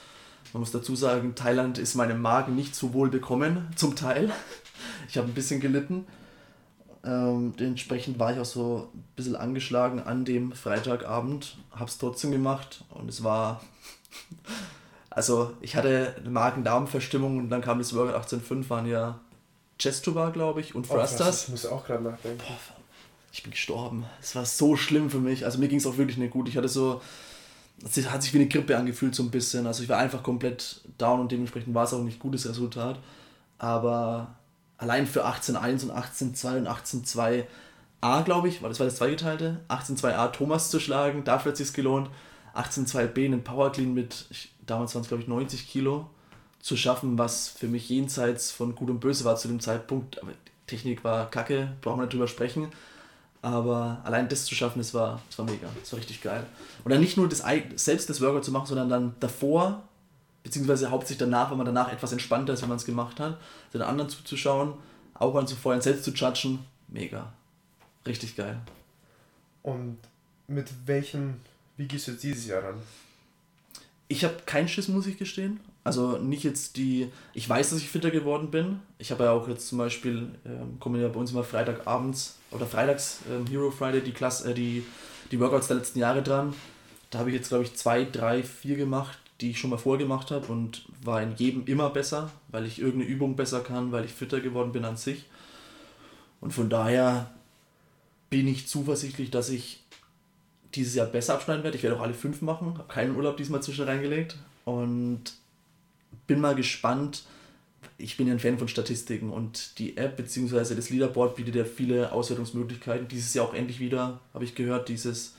Man 0.54 0.62
muss 0.62 0.72
dazu 0.72 0.96
sagen, 0.96 1.36
Thailand 1.36 1.78
ist 1.78 1.96
meinem 1.96 2.22
Magen 2.22 2.56
nicht 2.56 2.76
so 2.76 2.94
wohl 2.94 3.10
bekommen, 3.10 3.68
zum 3.76 3.96
Teil. 3.96 4.32
Ich 5.10 5.18
habe 5.18 5.28
ein 5.28 5.34
bisschen 5.34 5.60
gelitten. 5.60 6.06
Ähm, 7.04 7.54
dementsprechend 7.60 8.18
war 8.18 8.34
ich 8.34 8.40
auch 8.40 8.46
so 8.46 8.90
ein 8.94 9.04
bisschen 9.16 9.36
angeschlagen 9.36 10.00
an 10.00 10.26
dem 10.26 10.54
Freitagabend, 10.54 11.58
habe 11.72 11.90
es 11.90 11.98
trotzdem 11.98 12.32
gemacht 12.32 12.84
und 12.90 13.10
es 13.10 13.24
war. 13.24 13.62
Also, 15.12 15.54
ich 15.62 15.78
hatte 15.78 16.14
eine 16.20 16.30
Magen-Darm-Verstimmung 16.30 17.38
und 17.38 17.50
dann 17.50 17.62
kam 17.62 17.78
das 17.78 17.96
Workout 17.96 18.34
18.5, 18.34 18.70
waren 18.70 18.86
ja 18.86 19.18
Chestuba, 19.80 20.32
glaube 20.32 20.60
ich, 20.60 20.76
und 20.76 20.90
Thrusters. 20.90 21.44
Oh, 21.44 21.46
ich 21.46 21.52
muss 21.52 21.66
auch 21.66 21.86
gerade 21.86 22.04
nachdenken. 22.04 22.44
Boah, 22.46 22.75
ich 23.36 23.44
bin 23.44 23.52
gestorben. 23.52 24.06
Es 24.22 24.34
war 24.34 24.46
so 24.46 24.78
schlimm 24.78 25.10
für 25.10 25.20
mich. 25.20 25.44
Also 25.44 25.60
mir 25.60 25.68
ging 25.68 25.80
es 25.80 25.86
auch 25.86 25.98
wirklich 25.98 26.18
nicht 26.18 26.32
gut. 26.32 26.48
Ich 26.48 26.56
hatte 26.56 26.70
so, 26.70 27.02
es 27.84 28.10
hat 28.10 28.24
sich 28.24 28.34
wie 28.34 28.38
eine 28.38 28.48
Grippe 28.48 28.78
angefühlt 28.78 29.14
so 29.14 29.24
ein 29.24 29.30
bisschen. 29.30 29.68
Also 29.68 29.84
ich 29.84 29.90
war 29.90 29.98
einfach 29.98 30.24
komplett 30.24 30.80
down 30.98 31.20
und 31.20 31.34
dementsprechend 31.34 31.76
war 31.76 31.84
es 31.84 31.94
auch 31.94 32.02
nicht 32.02 32.20
gutes 32.20 32.48
Resultat. 32.48 32.98
Aber 33.58 34.36
allein 34.78 35.06
für 35.06 35.26
18.1 35.26 35.84
und 35.84 35.92
18.2 35.92 36.58
und 36.60 36.68
18.2a, 36.70 38.24
glaube 38.24 38.48
ich, 38.48 38.62
war 38.62 38.70
das 38.70 38.80
war 38.80 38.86
das 38.86 38.96
zweigeteilte, 38.96 39.60
18.2a 39.68 40.32
Thomas 40.32 40.70
zu 40.70 40.80
schlagen, 40.80 41.26
dafür 41.26 41.52
hat 41.52 41.60
es 41.60 41.74
gelohnt. 41.74 42.10
18.2b 42.56 43.26
einen 43.26 43.44
Power 43.44 43.70
Clean 43.74 43.94
mit, 43.94 44.28
damals 44.66 44.96
waren 44.96 45.02
es 45.02 45.10
glaube 45.10 45.24
ich 45.24 45.28
90 45.28 45.68
Kilo, 45.68 46.10
zu 46.62 46.78
schaffen, 46.78 47.18
was 47.18 47.50
für 47.50 47.68
mich 47.68 47.90
jenseits 47.90 48.52
von 48.52 48.76
Gut 48.76 48.90
und 48.90 49.02
Böse 49.02 49.26
war 49.26 49.36
zu 49.36 49.50
dem 49.50 49.60
Zeitpunkt. 49.60 50.22
Aber 50.22 50.32
Technik 50.68 51.04
war 51.04 51.30
kacke, 51.30 51.74
brauchen 51.82 52.00
wir 52.00 52.04
nicht 52.04 52.14
drüber 52.14 52.30
sprechen. 52.30 52.70
Aber 53.46 54.02
allein 54.04 54.28
das 54.28 54.46
zu 54.46 54.56
schaffen, 54.56 54.80
das 54.80 54.92
war, 54.96 55.22
das 55.30 55.38
war 55.38 55.46
mega. 55.46 55.68
Das 55.80 55.92
war 55.92 56.00
richtig 56.00 56.20
geil. 56.20 56.44
Und 56.84 56.90
dann 56.90 57.00
nicht 57.00 57.16
nur 57.16 57.30
das, 57.30 57.44
selbst 57.76 58.10
das 58.10 58.20
Workout 58.20 58.44
zu 58.44 58.52
machen, 58.52 58.66
sondern 58.66 58.90
dann 58.90 59.16
davor, 59.20 59.84
beziehungsweise 60.42 60.90
hauptsächlich 60.90 61.20
danach, 61.20 61.52
wenn 61.52 61.58
man 61.58 61.68
danach 61.68 61.94
etwas 61.94 62.12
entspannter 62.12 62.54
ist, 62.54 62.64
wenn 62.64 62.70
man 62.70 62.80
es 62.80 62.86
gemacht 62.86 63.20
hat, 63.20 63.38
den 63.72 63.84
anderen 63.84 64.10
zuzuschauen, 64.10 64.74
auch 65.14 65.36
anzufeuern, 65.36 65.80
selbst 65.80 66.06
zu 66.06 66.12
judgen, 66.12 66.66
mega. 66.88 67.32
Richtig 68.08 68.36
geil. 68.36 68.60
Und 69.62 70.00
mit 70.48 70.72
welchem, 70.88 71.36
wie 71.78 71.88
gehst 71.88 72.08
du 72.08 72.14
jetzt 72.14 72.24
dieses 72.24 72.48
Jahr 72.48 72.64
ran? 72.64 72.82
Ich 74.08 74.24
habe 74.24 74.38
keinen 74.48 74.68
Schiss, 74.68 74.88
muss 74.88 75.06
ich 75.06 75.20
gestehen. 75.20 75.60
Also 75.86 76.18
nicht 76.18 76.44
jetzt 76.44 76.78
die, 76.78 77.12
ich 77.36 77.48
weiß, 77.48 77.70
dass 77.70 77.80
ich 77.80 77.90
fitter 77.90 78.10
geworden 78.10 78.50
bin. 78.50 78.80
Ich 78.98 79.12
habe 79.12 79.26
ja 79.26 79.32
auch 79.32 79.48
jetzt 79.48 79.68
zum 79.68 79.78
Beispiel, 79.78 80.30
ähm, 80.44 80.80
kommen 80.80 81.00
ja 81.00 81.08
bei 81.08 81.20
uns 81.20 81.32
immer 81.32 81.44
Freitagabends 81.44 82.40
oder 82.50 82.66
freitags 82.66 83.20
ähm, 83.32 83.46
Hero 83.46 83.70
Friday 83.70 84.02
die, 84.02 84.12
Klasse, 84.12 84.50
äh, 84.50 84.56
die, 84.56 84.84
die 85.32 85.40
Workouts 85.40 85.68
der 85.68 85.78
letzten 85.78 86.00
Jahre 86.00 86.24
dran. 86.24 86.56
Da 87.12 87.20
habe 87.20 87.30
ich 87.30 87.36
jetzt, 87.36 87.50
glaube 87.50 87.66
ich, 87.66 87.76
zwei, 87.76 88.04
drei, 88.04 88.42
vier 88.42 88.78
gemacht, 88.78 89.20
die 89.42 89.52
ich 89.52 89.60
schon 89.60 89.70
mal 89.70 89.78
vorgemacht 89.78 90.32
habe 90.32 90.48
und 90.48 90.88
war 91.04 91.22
in 91.22 91.36
jedem 91.36 91.68
immer 91.68 91.92
besser, 91.92 92.32
weil 92.48 92.66
ich 92.66 92.80
irgendeine 92.80 93.06
Übung 93.06 93.36
besser 93.36 93.60
kann, 93.60 93.92
weil 93.92 94.06
ich 94.06 94.12
fitter 94.12 94.40
geworden 94.40 94.72
bin 94.72 94.86
an 94.86 94.98
sich. 94.98 95.26
Und 96.42 96.52
von 96.52 96.68
daher 96.68 97.30
bin 98.32 98.48
ich 98.48 98.68
zuversichtlich, 98.68 99.30
dass 99.30 99.50
ich 99.50 99.84
dieses 100.74 100.96
Jahr 100.96 101.06
besser 101.06 101.36
abschneiden 101.36 101.64
werde. 101.64 101.78
Ich 101.78 101.84
werde 101.84 101.96
auch 101.96 102.02
alle 102.02 102.16
fünf 102.16 102.42
machen, 102.42 102.80
habe 102.80 102.92
keinen 102.92 103.16
Urlaub 103.16 103.38
diesmal 103.38 103.62
zwischen 103.62 103.86
reingelegt 103.86 104.36
und 104.66 105.36
bin 106.28 106.42
mal 106.42 106.56
gespannt. 106.56 107.24
Ich 107.98 108.18
bin 108.18 108.28
ja 108.28 108.34
ein 108.34 108.40
Fan 108.40 108.58
von 108.58 108.68
Statistiken 108.68 109.30
und 109.30 109.80
die 109.80 109.96
App 109.98 110.18
bzw. 110.18 110.76
das 110.76 110.90
Leaderboard 110.90 111.36
bietet 111.36 111.56
ja 111.56 111.66
viele 111.66 112.12
Auswertungsmöglichkeiten. 112.12 113.08
Dieses 113.08 113.34
Jahr 113.34 113.46
auch 113.46 113.54
endlich 113.54 113.80
wieder, 113.80 114.20
habe 114.34 114.44
ich 114.44 114.56
gehört, 114.56 114.90
dieses 114.90 115.36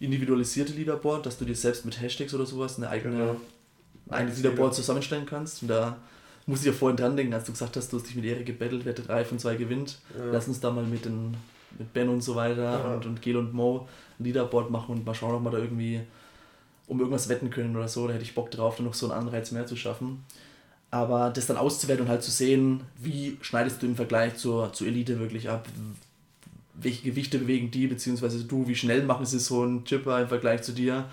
individualisierte 0.00 0.72
Leaderboard, 0.72 1.26
dass 1.26 1.38
du 1.38 1.44
dir 1.44 1.56
selbst 1.56 1.84
mit 1.84 2.00
Hashtags 2.00 2.34
oder 2.34 2.46
sowas 2.46 2.76
eine 2.76 2.88
eigene, 2.88 3.16
genau. 3.16 3.36
ein 4.10 4.34
Leaderboard 4.34 4.74
zusammenstellen 4.74 5.26
kannst. 5.26 5.62
Und 5.62 5.68
da 5.68 5.96
muss 6.46 6.60
ich 6.60 6.66
ja 6.66 6.72
vorhin 6.72 6.96
dran 6.96 7.16
denken, 7.16 7.34
als 7.34 7.44
du 7.44 7.52
gesagt 7.52 7.76
hast, 7.76 7.92
du 7.92 7.98
hast 7.98 8.06
dich 8.06 8.16
mit 8.16 8.24
Erik 8.24 8.46
gebettelt, 8.46 8.82
wer 8.84 8.94
drei 8.94 9.24
von 9.24 9.38
zwei 9.38 9.56
gewinnt. 9.56 9.98
Ja. 10.16 10.26
Lass 10.32 10.46
uns 10.48 10.60
da 10.60 10.70
mal 10.70 10.84
mit, 10.84 11.04
den, 11.04 11.36
mit 11.78 11.92
Ben 11.92 12.08
und 12.08 12.22
so 12.22 12.36
weiter 12.36 12.62
ja. 12.62 12.94
und, 12.94 13.06
und 13.06 13.22
Gel 13.22 13.36
und 13.36 13.52
Mo 13.52 13.88
ein 14.18 14.24
Leaderboard 14.24 14.70
machen 14.70 14.94
und 14.94 15.04
mal 15.04 15.14
schauen, 15.14 15.34
ob 15.34 15.42
wir 15.42 15.50
da 15.50 15.58
irgendwie 15.58 16.00
um 16.88 16.98
irgendwas 16.98 17.28
wetten 17.28 17.50
können 17.50 17.76
oder 17.76 17.88
so. 17.88 18.06
Da 18.06 18.14
hätte 18.14 18.24
ich 18.24 18.34
Bock 18.34 18.50
drauf, 18.50 18.76
dann 18.76 18.86
noch 18.86 18.94
so 18.94 19.10
einen 19.10 19.26
Anreiz 19.26 19.52
mehr 19.52 19.66
zu 19.66 19.76
schaffen. 19.76 20.24
Aber 20.90 21.30
das 21.30 21.46
dann 21.46 21.58
auszuwerten 21.58 22.06
und 22.06 22.10
halt 22.10 22.22
zu 22.22 22.30
sehen, 22.30 22.80
wie 22.96 23.36
schneidest 23.42 23.82
du 23.82 23.86
im 23.86 23.94
Vergleich 23.94 24.36
zur, 24.36 24.72
zur 24.72 24.86
Elite 24.86 25.20
wirklich 25.20 25.50
ab, 25.50 25.68
welche 26.74 27.02
Gewichte 27.02 27.38
bewegen 27.38 27.70
die, 27.70 27.86
beziehungsweise 27.86 28.44
du, 28.44 28.66
wie 28.66 28.74
schnell 28.74 29.02
machen 29.02 29.26
sie 29.26 29.38
so 29.38 29.64
ein 29.64 29.84
Chipper 29.84 30.22
im 30.22 30.28
Vergleich 30.28 30.62
zu 30.62 30.72
dir, 30.72 31.04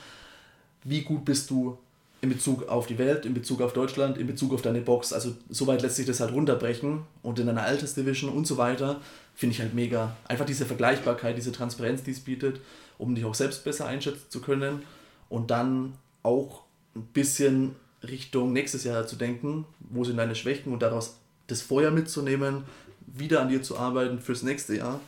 wie 0.84 1.02
gut 1.02 1.26
bist 1.26 1.50
du 1.50 1.78
in 2.22 2.30
Bezug 2.30 2.70
auf 2.70 2.88
die 2.88 2.98
Welt, 2.98 3.26
in 3.26 3.34
Bezug 3.34 3.62
auf 3.62 3.74
Deutschland, 3.74 4.18
in 4.18 4.28
Bezug 4.28 4.54
auf 4.54 4.62
deine 4.62 4.80
Box. 4.80 5.12
Also 5.12 5.36
soweit 5.50 5.82
lässt 5.82 5.98
sich 5.98 6.06
das 6.06 6.22
halt 6.22 6.32
runterbrechen 6.32 7.02
und 7.22 7.40
in 7.40 7.50
einer 7.50 7.64
Altersdivision 7.64 8.32
und 8.32 8.48
so 8.48 8.58
weiter, 8.58 9.02
finde 9.36 9.56
ich 9.56 9.62
halt 9.62 9.74
mega. 9.74 10.16
Einfach 10.28 10.46
diese 10.46 10.66
Vergleichbarkeit, 10.66 11.36
diese 11.36 11.52
Transparenz, 11.52 12.04
die 12.04 12.12
es 12.12 12.22
bietet, 12.22 12.62
um 12.98 13.14
dich 13.14 13.26
auch 13.26 13.36
selbst 13.36 13.66
besser 13.66 13.88
einschätzen 13.88 14.26
zu 14.30 14.40
können 14.40 14.84
und 15.30 15.52
dann 15.52 15.94
auch 16.24 16.64
ein 16.96 17.06
bisschen 17.08 17.76
Richtung 18.04 18.54
nächstes 18.54 18.84
Jahr 18.84 19.08
zu 19.08 19.16
denken, 19.16 19.66
wo 19.80 20.04
sind 20.04 20.18
deine 20.18 20.36
Schwächen 20.36 20.74
und 20.74 20.82
daraus 20.82 21.20
das 21.48 21.62
Feuer 21.62 21.92
mitzunehmen, 21.92 22.64
wieder 23.06 23.42
an 23.42 23.50
dir 23.50 23.62
zu 23.62 23.78
arbeiten 23.78 24.20
fürs 24.20 24.44
nächste 24.44 24.76
Jahr. 24.76 25.00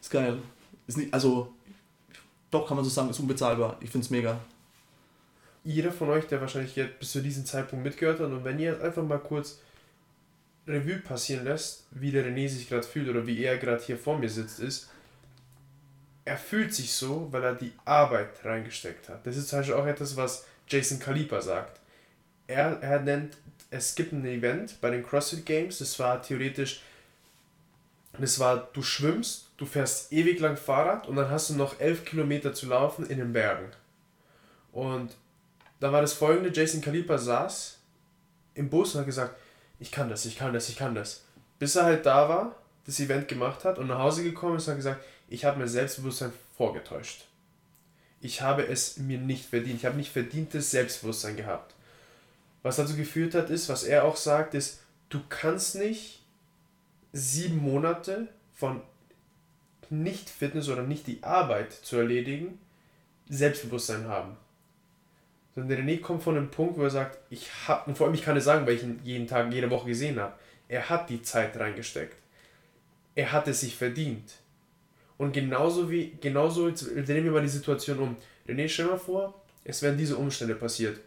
Ist 0.00 0.10
geil. 0.10 0.38
Ist 0.86 0.98
nicht, 0.98 1.14
also, 1.14 1.52
doch 2.50 2.66
kann 2.66 2.76
man 2.76 2.84
so 2.84 2.90
sagen, 2.90 3.10
ist 3.10 3.20
unbezahlbar. 3.20 3.78
Ich 3.80 3.90
finde 3.90 4.04
es 4.04 4.10
mega. 4.10 4.38
Jeder 5.62 5.92
von 5.92 6.10
euch, 6.10 6.26
der 6.26 6.40
wahrscheinlich 6.40 6.76
jetzt 6.76 6.98
bis 6.98 7.12
zu 7.12 7.22
diesem 7.22 7.46
Zeitpunkt 7.46 7.84
mitgehört 7.84 8.20
hat, 8.20 8.26
und 8.26 8.44
wenn 8.44 8.58
ihr 8.58 8.82
einfach 8.82 9.02
mal 9.02 9.18
kurz 9.18 9.60
Revue 10.66 10.98
passieren 10.98 11.44
lässt, 11.44 11.84
wie 11.90 12.10
der 12.10 12.26
René 12.26 12.48
sich 12.48 12.68
gerade 12.68 12.86
fühlt 12.86 13.08
oder 13.08 13.26
wie 13.26 13.42
er 13.42 13.56
gerade 13.58 13.82
hier 13.82 13.96
vor 13.96 14.18
mir 14.18 14.28
sitzt, 14.28 14.60
ist, 14.60 14.90
er 16.24 16.38
fühlt 16.38 16.74
sich 16.74 16.92
so, 16.92 17.28
weil 17.30 17.44
er 17.44 17.54
die 17.54 17.72
Arbeit 17.84 18.44
reingesteckt 18.44 19.08
hat. 19.08 19.26
Das 19.26 19.36
ist 19.36 19.48
zum 19.48 19.58
Beispiel 19.58 19.74
auch 19.74 19.86
etwas, 19.86 20.16
was 20.16 20.46
Jason 20.68 20.98
Kalipa 20.98 21.40
sagt. 21.40 21.80
Er, 22.46 22.78
er 22.82 23.00
nennt, 23.00 23.36
es 23.70 23.94
gibt 23.94 24.12
ein 24.12 24.24
Event 24.24 24.80
bei 24.80 24.90
den 24.90 25.04
CrossFit 25.04 25.44
Games, 25.44 25.78
das 25.78 25.98
war 25.98 26.22
theoretisch, 26.22 26.82
das 28.18 28.38
war, 28.38 28.68
du 28.72 28.82
schwimmst, 28.82 29.50
du 29.56 29.66
fährst 29.66 30.12
ewig 30.12 30.40
lang 30.40 30.56
Fahrrad 30.56 31.08
und 31.08 31.16
dann 31.16 31.30
hast 31.30 31.50
du 31.50 31.54
noch 31.54 31.80
elf 31.80 32.04
Kilometer 32.04 32.54
zu 32.54 32.66
laufen 32.66 33.06
in 33.06 33.18
den 33.18 33.32
Bergen. 33.32 33.70
Und 34.72 35.14
da 35.80 35.92
war 35.92 36.00
das 36.00 36.12
folgende, 36.12 36.50
Jason 36.52 36.80
Kalipa 36.80 37.18
saß 37.18 37.78
im 38.54 38.70
Bus 38.70 38.94
und 38.94 39.00
hat 39.00 39.06
gesagt, 39.06 39.36
ich 39.78 39.90
kann 39.90 40.08
das, 40.08 40.24
ich 40.24 40.38
kann 40.38 40.52
das, 40.52 40.68
ich 40.68 40.76
kann 40.76 40.94
das. 40.94 41.24
Bis 41.58 41.76
er 41.76 41.84
halt 41.84 42.06
da 42.06 42.28
war, 42.28 42.56
das 42.86 43.00
Event 43.00 43.28
gemacht 43.28 43.64
hat 43.64 43.78
und 43.78 43.88
nach 43.88 43.98
Hause 43.98 44.22
gekommen 44.22 44.56
ist 44.56 44.66
und 44.66 44.72
hat 44.72 44.78
gesagt, 44.78 45.04
ich 45.28 45.44
habe 45.44 45.58
mir 45.58 45.68
Selbstbewusstsein 45.68 46.32
vorgetäuscht. 46.56 47.26
Ich 48.20 48.40
habe 48.40 48.66
es 48.66 48.96
mir 48.96 49.18
nicht 49.18 49.46
verdient. 49.46 49.76
Ich 49.76 49.86
habe 49.86 49.96
nicht 49.96 50.12
verdientes 50.12 50.70
Selbstbewusstsein 50.70 51.36
gehabt. 51.36 51.74
Was 52.62 52.76
dazu 52.76 52.96
geführt 52.96 53.34
hat, 53.34 53.50
ist, 53.50 53.68
was 53.68 53.84
er 53.84 54.04
auch 54.04 54.16
sagt, 54.16 54.54
ist, 54.54 54.80
du 55.10 55.20
kannst 55.28 55.74
nicht 55.74 56.22
sieben 57.12 57.58
Monate 57.58 58.28
von 58.54 58.80
nicht 59.90 60.30
Fitness 60.30 60.68
oder 60.68 60.82
nicht 60.82 61.06
die 61.06 61.22
Arbeit 61.22 61.72
zu 61.72 61.96
erledigen, 61.96 62.58
Selbstbewusstsein 63.28 64.08
haben. 64.08 64.36
Sondern 65.54 65.78
René 65.78 66.00
kommt 66.00 66.22
von 66.22 66.36
einem 66.36 66.50
Punkt, 66.50 66.78
wo 66.78 66.82
er 66.82 66.90
sagt, 66.90 67.18
ich 67.30 67.48
habe, 67.68 67.88
und 67.88 67.96
vor 67.96 68.06
allem 68.06 68.14
ich 68.14 68.24
kann 68.24 68.36
es 68.36 68.44
sagen, 68.44 68.66
weil 68.66 68.74
ich 68.74 68.82
ihn 68.82 69.00
jeden 69.04 69.26
Tag, 69.26 69.52
jede 69.52 69.70
Woche 69.70 69.88
gesehen 69.88 70.18
habe, 70.18 70.34
er 70.68 70.88
hat 70.88 71.10
die 71.10 71.22
Zeit 71.22 71.56
reingesteckt. 71.56 72.16
Er 73.14 73.30
hat 73.30 73.46
es 73.46 73.60
sich 73.60 73.76
verdient. 73.76 74.32
Und 75.18 75.32
genauso 75.32 75.90
wie, 75.90 76.12
genauso, 76.20 76.68
jetzt 76.68 76.84
drehen 76.84 77.24
wir 77.24 77.30
mal 77.30 77.42
die 77.42 77.48
Situation 77.48 77.98
um. 77.98 78.16
René, 78.48 78.68
stell 78.68 78.86
mal 78.86 78.98
vor, 78.98 79.42
es 79.64 79.80
wären 79.82 79.96
diese 79.96 80.16
Umstände 80.16 80.54
passiert. 80.54 80.98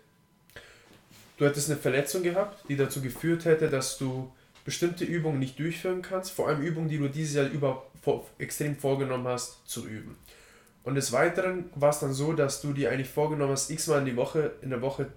Du 1.37 1.45
hättest 1.45 1.69
eine 1.69 1.79
Verletzung 1.79 2.23
gehabt, 2.23 2.67
die 2.67 2.75
dazu 2.75 3.01
geführt 3.01 3.45
hätte, 3.45 3.69
dass 3.69 3.97
du 3.97 4.31
bestimmte 4.65 5.05
Übungen 5.05 5.39
nicht 5.39 5.59
durchführen 5.59 6.01
kannst, 6.01 6.31
vor 6.31 6.47
allem 6.47 6.61
Übungen, 6.61 6.89
die 6.89 6.97
du 6.97 7.07
dieses 7.07 7.35
Jahr 7.35 7.47
über 7.47 7.85
vor, 8.01 8.27
extrem 8.37 8.75
vorgenommen 8.75 9.27
hast, 9.27 9.67
zu 9.67 9.87
üben. 9.87 10.17
Und 10.83 10.95
des 10.95 11.11
Weiteren 11.11 11.69
war 11.75 11.89
es 11.89 11.99
dann 11.99 12.13
so, 12.13 12.33
dass 12.33 12.61
du 12.61 12.73
dir 12.73 12.91
eigentlich 12.91 13.09
vorgenommen 13.09 13.51
hast, 13.51 13.69
x-mal 13.69 14.07
in 14.07 14.17
in 14.61 14.69
der 14.69 14.81
Woche 14.81 15.07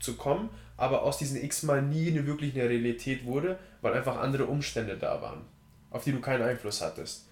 zu 0.00 0.16
kommen, 0.16 0.50
aber 0.76 1.02
aus 1.02 1.18
diesen 1.18 1.42
x-mal 1.42 1.82
nie 1.82 2.08
eine 2.08 2.26
wirklich 2.26 2.54
eine 2.54 2.68
Realität 2.68 3.24
wurde, 3.24 3.58
weil 3.80 3.94
einfach 3.94 4.16
andere 4.18 4.46
Umstände 4.46 4.96
da 4.96 5.22
waren, 5.22 5.42
auf 5.90 6.04
die 6.04 6.12
du 6.12 6.20
keinen 6.20 6.42
Einfluss 6.42 6.80
hattest. 6.80 7.29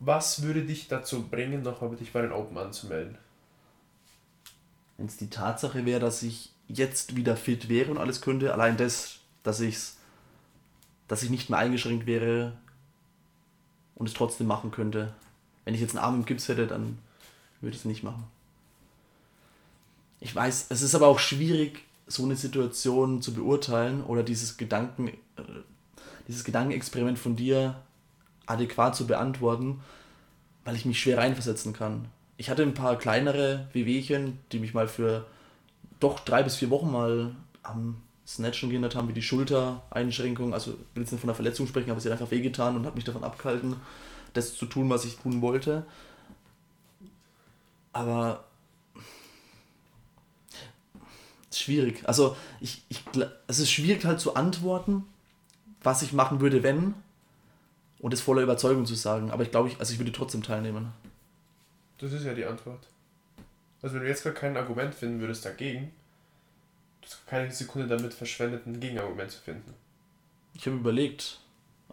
Was 0.00 0.42
würde 0.42 0.64
dich 0.64 0.88
dazu 0.88 1.28
bringen, 1.28 1.62
nochmal 1.62 1.96
dich 1.96 2.12
bei 2.12 2.22
den 2.22 2.32
Open 2.32 2.56
anzumelden? 2.56 3.18
Wenn 4.96 5.06
es 5.06 5.16
die 5.16 5.30
Tatsache 5.30 5.84
wäre, 5.84 6.00
dass 6.00 6.22
ich 6.22 6.52
jetzt 6.68 7.16
wieder 7.16 7.36
fit 7.36 7.68
wäre 7.68 7.90
und 7.90 7.98
alles 7.98 8.20
könnte, 8.20 8.52
allein 8.52 8.76
das, 8.76 9.20
dass 9.42 9.60
ich's, 9.60 9.96
dass 11.08 11.22
ich 11.22 11.30
nicht 11.30 11.50
mehr 11.50 11.58
eingeschränkt 11.58 12.06
wäre 12.06 12.52
und 13.94 14.08
es 14.08 14.14
trotzdem 14.14 14.46
machen 14.46 14.70
könnte. 14.70 15.14
Wenn 15.64 15.74
ich 15.74 15.80
jetzt 15.80 15.96
einen 15.96 16.04
Arm 16.04 16.14
im 16.16 16.24
Gips 16.24 16.48
hätte, 16.48 16.66
dann 16.66 16.98
würde 17.60 17.74
ich 17.74 17.80
es 17.80 17.84
nicht 17.84 18.04
machen. 18.04 18.24
Ich 20.20 20.34
weiß, 20.34 20.66
es 20.68 20.82
ist 20.82 20.94
aber 20.94 21.06
auch 21.06 21.18
schwierig, 21.18 21.84
so 22.06 22.24
eine 22.24 22.36
Situation 22.36 23.22
zu 23.22 23.34
beurteilen 23.34 24.02
oder 24.02 24.22
dieses 24.22 24.56
Gedanken, 24.56 25.08
äh, 25.08 25.42
dieses 26.26 26.44
Gedankenexperiment 26.44 27.18
von 27.18 27.36
dir 27.36 27.82
adäquat 28.48 28.96
zu 28.96 29.06
beantworten, 29.06 29.80
weil 30.64 30.74
ich 30.74 30.84
mich 30.84 31.00
schwer 31.00 31.18
reinversetzen 31.18 31.72
kann. 31.72 32.06
Ich 32.36 32.50
hatte 32.50 32.62
ein 32.62 32.74
paar 32.74 32.96
kleinere 32.96 33.68
Wehwehchen, 33.72 34.38
die 34.52 34.58
mich 34.58 34.74
mal 34.74 34.88
für 34.88 35.26
doch 36.00 36.20
drei 36.20 36.42
bis 36.42 36.56
vier 36.56 36.70
Wochen 36.70 36.90
mal 36.90 37.34
am 37.62 37.96
Snatchen 38.26 38.68
gehindert 38.68 38.94
haben, 38.94 39.08
wie 39.08 39.14
die 39.14 39.22
Schultereinschränkung. 39.22 40.54
Also 40.54 40.72
ich 40.72 40.94
will 40.94 41.02
jetzt 41.02 41.12
nicht 41.12 41.20
von 41.20 41.30
einer 41.30 41.34
Verletzung 41.34 41.66
sprechen, 41.66 41.90
aber 41.90 42.00
sie 42.00 42.08
hat 42.08 42.12
einfach 42.12 42.30
wehgetan 42.30 42.76
und 42.76 42.86
hat 42.86 42.94
mich 42.94 43.04
davon 43.04 43.24
abgehalten, 43.24 43.76
das 44.34 44.54
zu 44.54 44.66
tun, 44.66 44.90
was 44.90 45.04
ich 45.04 45.16
tun 45.16 45.40
wollte. 45.40 45.84
Aber 47.92 48.44
schwierig. 51.50 52.02
Also 52.06 52.36
ich, 52.60 52.82
ich, 52.88 53.02
es 53.46 53.58
ist 53.58 53.70
schwierig 53.70 54.04
halt 54.04 54.20
zu 54.20 54.34
antworten, 54.34 55.04
was 55.82 56.02
ich 56.02 56.12
machen 56.12 56.40
würde, 56.40 56.62
wenn 56.62 56.94
und 58.00 58.12
es 58.12 58.20
voller 58.20 58.42
Überzeugung 58.42 58.86
zu 58.86 58.94
sagen. 58.94 59.30
Aber 59.30 59.42
ich 59.42 59.50
glaube, 59.50 59.68
ich, 59.68 59.78
also 59.78 59.92
ich 59.92 59.98
würde 59.98 60.12
trotzdem 60.12 60.42
teilnehmen. 60.42 60.92
Das 61.98 62.12
ist 62.12 62.24
ja 62.24 62.34
die 62.34 62.44
Antwort. 62.44 62.86
Also 63.82 63.96
wenn 63.96 64.02
du 64.02 64.08
jetzt 64.08 64.24
gar 64.24 64.32
kein 64.32 64.56
Argument 64.56 64.94
finden 64.94 65.20
würdest 65.20 65.44
dagegen, 65.44 65.92
du 67.00 67.06
hast 67.06 67.26
keine 67.26 67.50
Sekunde 67.50 67.88
damit 67.88 68.14
verschwendet, 68.14 68.66
ein 68.66 68.80
Gegenargument 68.80 69.30
zu 69.30 69.40
finden. 69.40 69.74
Ich 70.54 70.66
habe 70.66 70.76
überlegt. 70.76 71.40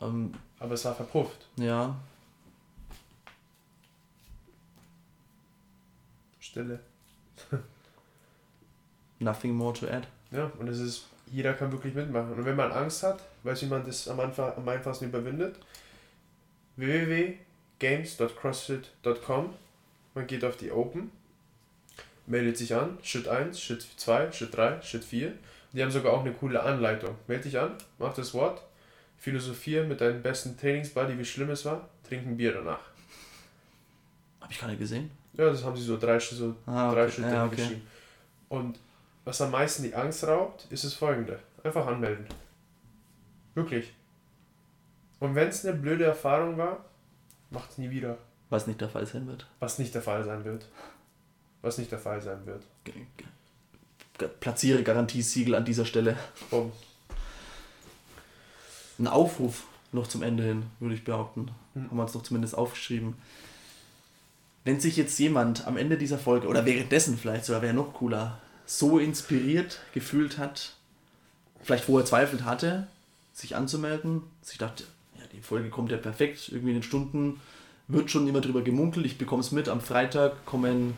Ähm, 0.01 0.33
Aber 0.59 0.73
es 0.73 0.85
war 0.85 0.95
verpufft. 0.95 1.47
Ja. 1.57 1.95
Stille. 6.39 6.79
Nothing 9.19 9.53
more 9.53 9.73
to 9.73 9.87
add. 9.87 10.07
Ja, 10.31 10.51
und 10.59 10.67
es 10.67 10.79
ist, 10.79 11.05
jeder 11.27 11.53
kann 11.53 11.71
wirklich 11.71 11.93
mitmachen. 11.93 12.33
Und 12.33 12.45
wenn 12.45 12.55
man 12.55 12.71
Angst 12.71 13.03
hat, 13.03 13.21
weiß 13.43 13.61
wie 13.61 13.67
man 13.67 13.85
das 13.85 14.07
am, 14.07 14.19
Anfang, 14.19 14.53
am 14.55 14.67
einfachsten 14.67 15.05
überwindet, 15.05 15.55
www.games.crossfit.com 16.77 19.53
man 20.15 20.27
geht 20.27 20.45
auf 20.45 20.55
die 20.55 20.71
Open, 20.71 21.11
meldet 22.25 22.57
sich 22.57 22.73
an, 22.73 22.97
Schritt 23.03 23.27
1, 23.27 23.61
Schritt 23.61 23.85
2, 23.97 24.31
Schritt 24.31 24.55
3, 24.55 24.81
Schritt 24.81 25.03
4. 25.03 25.33
Die 25.73 25.83
haben 25.83 25.91
sogar 25.91 26.13
auch 26.13 26.21
eine 26.21 26.31
coole 26.31 26.63
Anleitung. 26.63 27.15
Meld 27.27 27.43
dich 27.43 27.59
an, 27.59 27.73
mach 27.99 28.13
das 28.13 28.33
Wort, 28.33 28.61
philosophier 29.17 29.83
mit 29.83 29.99
deinem 29.99 30.23
besten 30.23 30.57
Trainingsbuddy, 30.57 31.19
wie 31.19 31.25
schlimm 31.25 31.49
es 31.49 31.65
war, 31.65 31.89
trink 32.07 32.25
ein 32.25 32.37
Bier 32.37 32.53
danach. 32.53 32.79
Habe 34.39 34.53
ich 34.53 34.59
keine 34.59 34.77
gesehen? 34.77 35.11
Ja, 35.33 35.49
das 35.49 35.65
haben 35.65 35.75
sie 35.75 35.83
so 35.83 35.97
drei, 35.97 36.17
so 36.17 36.55
ah, 36.65 36.91
okay. 36.91 36.95
drei 36.95 37.11
Schritte 37.11 37.29
ja, 37.29 37.45
okay. 37.45 37.55
geschrieben. 37.57 37.87
Und 38.47 38.79
was 39.25 39.41
am 39.41 39.51
meisten 39.51 39.83
die 39.83 39.93
Angst 39.93 40.25
raubt, 40.25 40.65
ist 40.69 40.85
das 40.85 40.93
folgende. 40.93 41.39
Einfach 41.61 41.85
anmelden. 41.87 42.25
Wirklich. 43.53 43.91
Und 45.19 45.35
wenn 45.35 45.47
es 45.47 45.65
eine 45.65 45.77
blöde 45.77 46.05
Erfahrung 46.05 46.57
war, 46.57 46.85
macht 47.49 47.71
es 47.71 47.77
nie 47.77 47.89
wieder. 47.89 48.17
Was 48.49 48.67
nicht 48.67 48.81
der 48.81 48.89
Fall 48.89 49.05
sein 49.05 49.27
wird. 49.27 49.47
Was 49.59 49.79
nicht 49.79 49.93
der 49.95 50.01
Fall 50.01 50.23
sein 50.23 50.45
wird. 50.45 50.69
Was 51.61 51.77
nicht 51.77 51.91
der 51.91 51.99
Fall 51.99 52.21
sein 52.21 52.45
wird. 52.45 52.63
Platziere 54.39 54.83
Garantiesiegel 54.83 55.55
an 55.55 55.65
dieser 55.65 55.85
Stelle. 55.85 56.15
Boom. 56.49 56.71
Ein 58.99 59.07
Aufruf 59.07 59.63
noch 59.91 60.07
zum 60.07 60.21
Ende 60.21 60.43
hin, 60.43 60.63
würde 60.79 60.95
ich 60.95 61.03
behaupten. 61.03 61.51
Hm. 61.73 61.89
Haben 61.89 61.97
wir 61.97 62.03
uns 62.03 62.13
doch 62.13 62.23
zumindest 62.23 62.55
aufgeschrieben. 62.55 63.15
Wenn 64.63 64.79
sich 64.79 64.97
jetzt 64.97 65.17
jemand 65.19 65.67
am 65.67 65.77
Ende 65.77 65.97
dieser 65.97 66.17
Folge 66.17 66.47
oder 66.47 66.65
währenddessen 66.65 67.17
vielleicht 67.17 67.45
sogar, 67.45 67.61
wäre 67.61 67.73
noch 67.73 67.93
cooler, 67.93 68.39
so 68.65 68.99
inspiriert 68.99 69.79
gefühlt 69.93 70.37
hat, 70.37 70.73
vielleicht 71.61 71.85
vorher 71.85 72.05
Zweifel 72.05 72.45
hatte, 72.45 72.87
sich 73.31 73.55
anzumelden, 73.55 74.23
sich 74.41 74.57
dachte, 74.57 74.85
die 75.35 75.41
Folge 75.41 75.69
kommt 75.69 75.91
ja 75.91 75.97
perfekt, 75.97 76.49
irgendwie 76.49 76.69
in 76.69 76.77
den 76.77 76.83
Stunden 76.83 77.39
wird 77.87 78.09
schon 78.09 78.27
immer 78.27 78.41
drüber 78.41 78.61
gemunkelt. 78.61 79.05
Ich 79.05 79.17
bekomme 79.17 79.41
es 79.41 79.51
mit. 79.51 79.69
Am 79.69 79.81
Freitag 79.81 80.45
kommen 80.45 80.95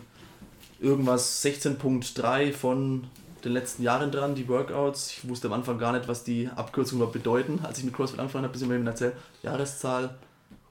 irgendwas 0.80 1.44
16.3 1.44 2.54
von 2.54 3.08
den 3.44 3.52
letzten 3.52 3.84
Jahren 3.84 4.12
dran, 4.12 4.36
die 4.36 4.48
Workouts. 4.48 5.12
Ich 5.12 5.28
wusste 5.28 5.48
am 5.48 5.54
Anfang 5.54 5.78
gar 5.78 5.92
nicht, 5.92 6.08
was 6.08 6.24
die 6.24 6.50
Abkürzungen 6.56 7.02
überhaupt 7.02 7.14
bedeuten. 7.14 7.60
Als 7.64 7.80
ich 7.80 7.84
mit 7.84 7.94
CrossFit 7.94 8.20
angefangen 8.20 8.46
habe, 8.46 8.54
bis 8.54 8.62
ich 8.62 8.68
mir 8.68 8.84
erzählt, 8.86 9.16
Jahreszahl. 9.44 10.18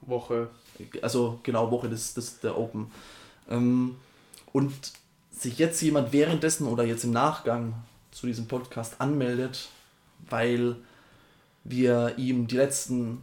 Woche. 0.01 0.49
Also 1.01 1.39
genau, 1.43 1.69
Woche 1.69 1.89
des, 1.89 2.13
des 2.13 2.39
der 2.39 2.57
Open. 2.57 2.91
Ähm, 3.49 3.95
und 4.53 4.73
sich 5.31 5.57
jetzt 5.57 5.81
jemand 5.81 6.13
währenddessen 6.13 6.67
oder 6.67 6.83
jetzt 6.83 7.03
im 7.03 7.11
Nachgang 7.11 7.73
zu 8.11 8.25
diesem 8.25 8.47
Podcast 8.47 8.99
anmeldet, 8.99 9.69
weil 10.29 10.77
wir 11.63 12.13
ihm 12.17 12.47
die 12.47 12.55
letzten 12.55 13.21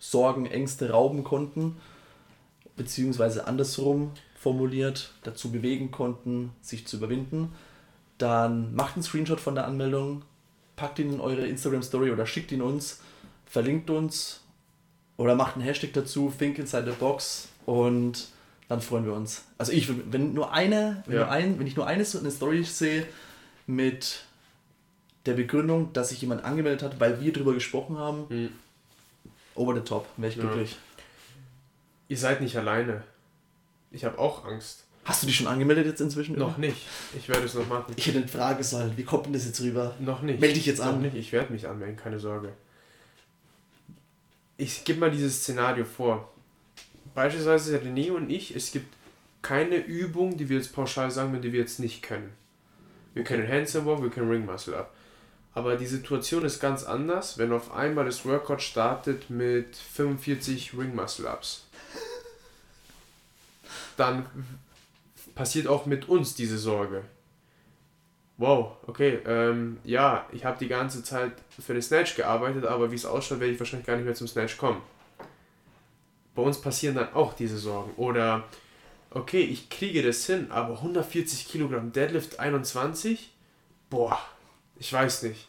Sorgen, 0.00 0.46
Ängste 0.46 0.90
rauben 0.90 1.22
konnten 1.22 1.76
beziehungsweise 2.80 3.46
andersrum 3.46 4.12
formuliert 4.38 5.12
dazu 5.22 5.52
bewegen 5.52 5.90
konnten, 5.90 6.52
sich 6.62 6.86
zu 6.86 6.96
überwinden, 6.96 7.52
dann 8.16 8.74
macht 8.74 8.94
einen 8.94 9.02
Screenshot 9.02 9.38
von 9.38 9.54
der 9.54 9.66
Anmeldung, 9.66 10.22
packt 10.76 10.98
ihn 10.98 11.12
in 11.12 11.20
eure 11.20 11.46
Instagram 11.46 11.82
Story 11.82 12.10
oder 12.10 12.24
schickt 12.24 12.52
ihn 12.52 12.62
uns, 12.62 13.02
verlinkt 13.44 13.90
uns 13.90 14.40
oder 15.18 15.34
macht 15.34 15.56
einen 15.56 15.64
Hashtag 15.64 15.92
dazu, 15.92 16.32
Think 16.36 16.58
Inside 16.58 16.90
the 16.90 16.96
Box 16.98 17.48
und 17.66 18.28
dann 18.68 18.80
freuen 18.80 19.04
wir 19.04 19.12
uns. 19.12 19.44
Also 19.58 19.72
ich, 19.72 19.90
wenn 20.10 20.32
nur 20.32 20.52
eine, 20.52 21.02
wenn, 21.04 21.16
ja. 21.16 21.24
nur 21.24 21.30
ein, 21.30 21.58
wenn 21.58 21.66
ich 21.66 21.76
nur 21.76 21.86
eine, 21.86 22.02
eine 22.02 22.30
Story 22.30 22.64
sehe 22.64 23.06
mit 23.66 24.24
der 25.26 25.34
Begründung, 25.34 25.92
dass 25.92 26.08
sich 26.08 26.22
jemand 26.22 26.44
angemeldet 26.44 26.82
hat, 26.82 26.98
weil 26.98 27.20
wir 27.20 27.30
darüber 27.30 27.52
gesprochen 27.52 27.98
haben, 27.98 28.24
mhm. 28.30 28.48
Over 29.60 29.74
the 29.74 29.82
top, 29.82 30.08
wäre 30.16 30.32
ich 30.32 30.36
ja. 30.36 30.42
glücklich. 30.42 30.76
Ihr 32.08 32.16
seid 32.16 32.40
nicht 32.40 32.56
alleine. 32.56 33.04
Ich 33.90 34.04
habe 34.04 34.18
auch 34.18 34.44
Angst. 34.44 34.84
Hast 35.04 35.22
du 35.22 35.26
dich 35.26 35.36
schon 35.36 35.46
angemeldet 35.46 35.86
jetzt 35.86 36.00
inzwischen? 36.00 36.38
Noch 36.38 36.58
nicht. 36.58 36.76
Ich 37.16 37.28
werde 37.28 37.44
es 37.44 37.54
noch 37.54 37.66
machen. 37.68 37.92
Ich 37.96 38.06
hätte 38.06 38.18
eine 38.18 38.28
Frage 38.28 38.62
sollen. 38.64 38.96
Wie 38.96 39.04
kommt 39.04 39.26
denn 39.26 39.32
das 39.32 39.44
jetzt 39.46 39.60
rüber? 39.60 39.94
Noch 39.98 40.22
nicht. 40.22 40.40
Melde 40.40 40.54
dich 40.54 40.66
jetzt 40.66 40.80
an. 40.80 40.96
Noch 40.96 41.02
nicht. 41.02 41.16
Ich 41.16 41.32
werde 41.32 41.52
mich 41.52 41.66
anmelden, 41.66 41.96
keine 41.96 42.18
Sorge. 42.18 42.52
Ich 44.56 44.84
gebe 44.84 45.00
mal 45.00 45.10
dieses 45.10 45.42
Szenario 45.42 45.84
vor. 45.84 46.32
Beispielsweise 47.14 47.78
René 47.78 48.12
und 48.12 48.30
ich, 48.30 48.54
es 48.54 48.72
gibt 48.72 48.94
keine 49.42 49.76
Übung, 49.76 50.36
die 50.36 50.48
wir 50.48 50.58
jetzt 50.58 50.72
pauschal 50.72 51.10
sagen, 51.10 51.40
die 51.40 51.52
wir 51.52 51.60
jetzt 51.60 51.80
nicht 51.80 52.02
können. 52.02 52.32
Wir 53.14 53.24
können 53.24 53.48
Handstand 53.48 53.86
Walk, 53.86 54.02
wir 54.02 54.10
können 54.10 54.30
Ring 54.30 54.44
Muscle 54.44 54.76
Up. 54.76 54.94
Aber 55.52 55.76
die 55.76 55.86
Situation 55.86 56.44
ist 56.44 56.60
ganz 56.60 56.84
anders, 56.84 57.38
wenn 57.38 57.52
auf 57.52 57.72
einmal 57.72 58.04
das 58.04 58.24
Workout 58.24 58.62
startet 58.62 59.30
mit 59.30 59.76
45 59.76 60.78
Ring 60.78 60.94
Muscle 60.94 61.26
Ups 61.26 61.64
dann 64.00 64.26
passiert 65.34 65.66
auch 65.66 65.86
mit 65.86 66.08
uns 66.08 66.34
diese 66.34 66.58
Sorge. 66.58 67.02
Wow, 68.38 68.72
okay, 68.86 69.18
ähm, 69.26 69.78
ja, 69.84 70.26
ich 70.32 70.46
habe 70.46 70.58
die 70.58 70.68
ganze 70.68 71.02
Zeit 71.04 71.32
für 71.58 71.74
den 71.74 71.82
Snatch 71.82 72.16
gearbeitet, 72.16 72.64
aber 72.64 72.90
wie 72.90 72.94
es 72.94 73.04
ausschaut, 73.04 73.40
werde 73.40 73.52
ich 73.52 73.60
wahrscheinlich 73.60 73.86
gar 73.86 73.96
nicht 73.96 74.06
mehr 74.06 74.14
zum 74.14 74.28
Snatch 74.28 74.56
kommen. 74.56 74.80
Bei 76.34 76.42
uns 76.42 76.58
passieren 76.58 76.94
dann 76.94 77.12
auch 77.12 77.34
diese 77.34 77.58
Sorgen. 77.58 77.92
Oder 77.98 78.44
okay, 79.10 79.42
ich 79.42 79.68
kriege 79.68 80.02
das 80.02 80.24
hin, 80.24 80.50
aber 80.50 80.76
140 80.76 81.48
Kilogramm 81.48 81.92
Deadlift 81.92 82.40
21, 82.40 83.30
boah, 83.90 84.18
ich 84.80 84.92
weiß 84.92 85.24
nicht. 85.24 85.46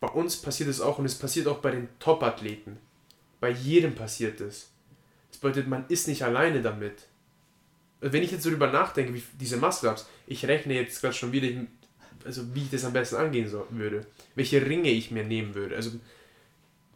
Bei 0.00 0.08
uns 0.08 0.36
passiert 0.36 0.70
es 0.70 0.80
auch 0.80 0.98
und 0.98 1.04
es 1.04 1.16
passiert 1.16 1.48
auch 1.48 1.58
bei 1.58 1.72
den 1.72 1.88
Top-Athleten. 1.98 2.78
Bei 3.40 3.50
jedem 3.50 3.94
passiert 3.94 4.40
es. 4.40 4.70
Das 5.30 5.40
bedeutet, 5.40 5.68
man 5.68 5.84
ist 5.88 6.06
nicht 6.06 6.22
alleine 6.22 6.62
damit. 6.62 7.08
Wenn 8.00 8.22
ich 8.22 8.30
jetzt 8.30 8.44
so 8.44 8.50
darüber 8.50 8.70
nachdenke, 8.70 9.12
wie 9.14 9.22
diese 9.38 9.56
Muscle-Ups, 9.56 10.06
ich 10.28 10.46
rechne 10.46 10.74
jetzt 10.74 11.00
gerade 11.00 11.14
schon 11.14 11.32
wieder, 11.32 11.48
also 12.24 12.54
wie 12.54 12.62
ich 12.62 12.70
das 12.70 12.84
am 12.84 12.92
besten 12.92 13.16
angehen 13.16 13.48
so, 13.48 13.66
würde. 13.70 14.06
Welche 14.36 14.64
Ringe 14.64 14.90
ich 14.90 15.10
mir 15.10 15.24
nehmen 15.24 15.54
würde. 15.54 15.74
Also, 15.74 15.90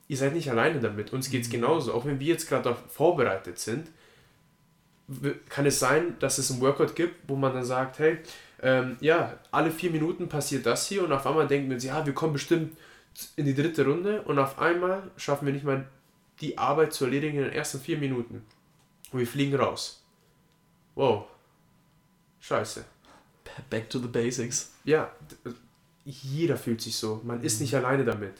ihr 0.07 0.17
seid 0.17 0.35
nicht 0.35 0.51
alleine 0.51 0.79
damit. 0.79 1.13
Uns 1.13 1.31
geht 1.31 1.43
es 1.43 1.51
genauso. 1.51 1.95
Auch 1.95 2.05
wenn 2.05 2.21
wir 2.21 2.29
jetzt 2.29 2.49
gerade 2.49 2.77
vorbereitet 2.89 3.59
sind, 3.59 3.89
kann 5.49 5.67
es 5.67 5.81
sein, 5.81 6.17
dass 6.21 6.39
es 6.39 6.51
ein 6.51 6.61
Workout 6.61 6.95
gibt, 6.95 7.29
wo 7.29 7.35
man 7.35 7.53
dann 7.53 7.65
sagt, 7.65 7.99
hey, 7.99 8.19
ähm, 8.63 8.97
ja, 9.01 9.39
alle 9.51 9.71
vier 9.71 9.91
Minuten 9.91 10.29
passiert 10.29 10.67
das 10.67 10.87
hier 10.87 11.05
und 11.05 11.13
auf 11.13 11.27
einmal 11.27 11.47
denken 11.47 11.69
wir 11.69 11.75
uns, 11.75 11.85
ja, 11.85 12.05
wir 12.05 12.13
kommen 12.13 12.35
bestimmt 12.35 12.77
in 13.37 13.47
die 13.47 13.55
dritte 13.55 13.85
Runde 13.85 14.23
und 14.23 14.39
auf 14.39 14.59
einmal 14.59 15.11
schaffen 15.17 15.47
wir 15.47 15.53
nicht 15.53 15.65
mal 15.65 15.87
die 16.41 16.59
Arbeit 16.59 16.93
zu 16.93 17.05
erledigen 17.05 17.39
in 17.39 17.45
den 17.45 17.53
ersten 17.53 17.81
vier 17.81 17.99
Minuten. 17.99 18.45
Und 19.13 19.19
wir 19.19 19.27
fliegen 19.27 19.57
raus. 19.57 20.03
Wow. 20.95 21.27
Scheiße. 22.41 22.85
Back 23.69 23.91
to 23.91 23.99
the 23.99 24.07
basics. 24.07 24.73
Ja, 24.85 25.11
jeder 26.05 26.57
fühlt 26.57 26.81
sich 26.81 26.97
so. 26.97 27.21
Man 27.25 27.43
ist 27.43 27.61
nicht 27.61 27.75
alleine 27.75 28.05
damit. 28.05 28.35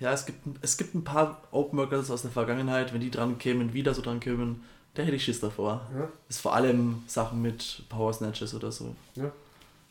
Ja, 0.00 0.12
es 0.12 0.26
gibt, 0.26 0.40
es 0.62 0.76
gibt 0.76 0.94
ein 0.94 1.04
paar 1.04 1.42
Open 1.52 1.78
Workers 1.78 2.10
aus 2.10 2.22
der 2.22 2.32
Vergangenheit, 2.32 2.92
wenn 2.92 3.00
die 3.00 3.10
dran 3.10 3.38
kämen, 3.38 3.72
wieder 3.72 3.94
so 3.94 4.02
dran 4.02 4.18
kämen, 4.18 4.64
da 4.94 5.02
hätte 5.02 5.16
ich 5.16 5.24
Schiss 5.24 5.40
davor. 5.40 5.86
Ja. 5.94 6.08
Das 6.28 6.36
ist 6.36 6.40
vor 6.40 6.54
allem 6.54 7.02
Sachen 7.06 7.42
mit 7.42 7.82
Power 7.88 8.12
Snatches 8.12 8.54
oder 8.54 8.70
so. 8.72 8.94
Ja. 9.14 9.30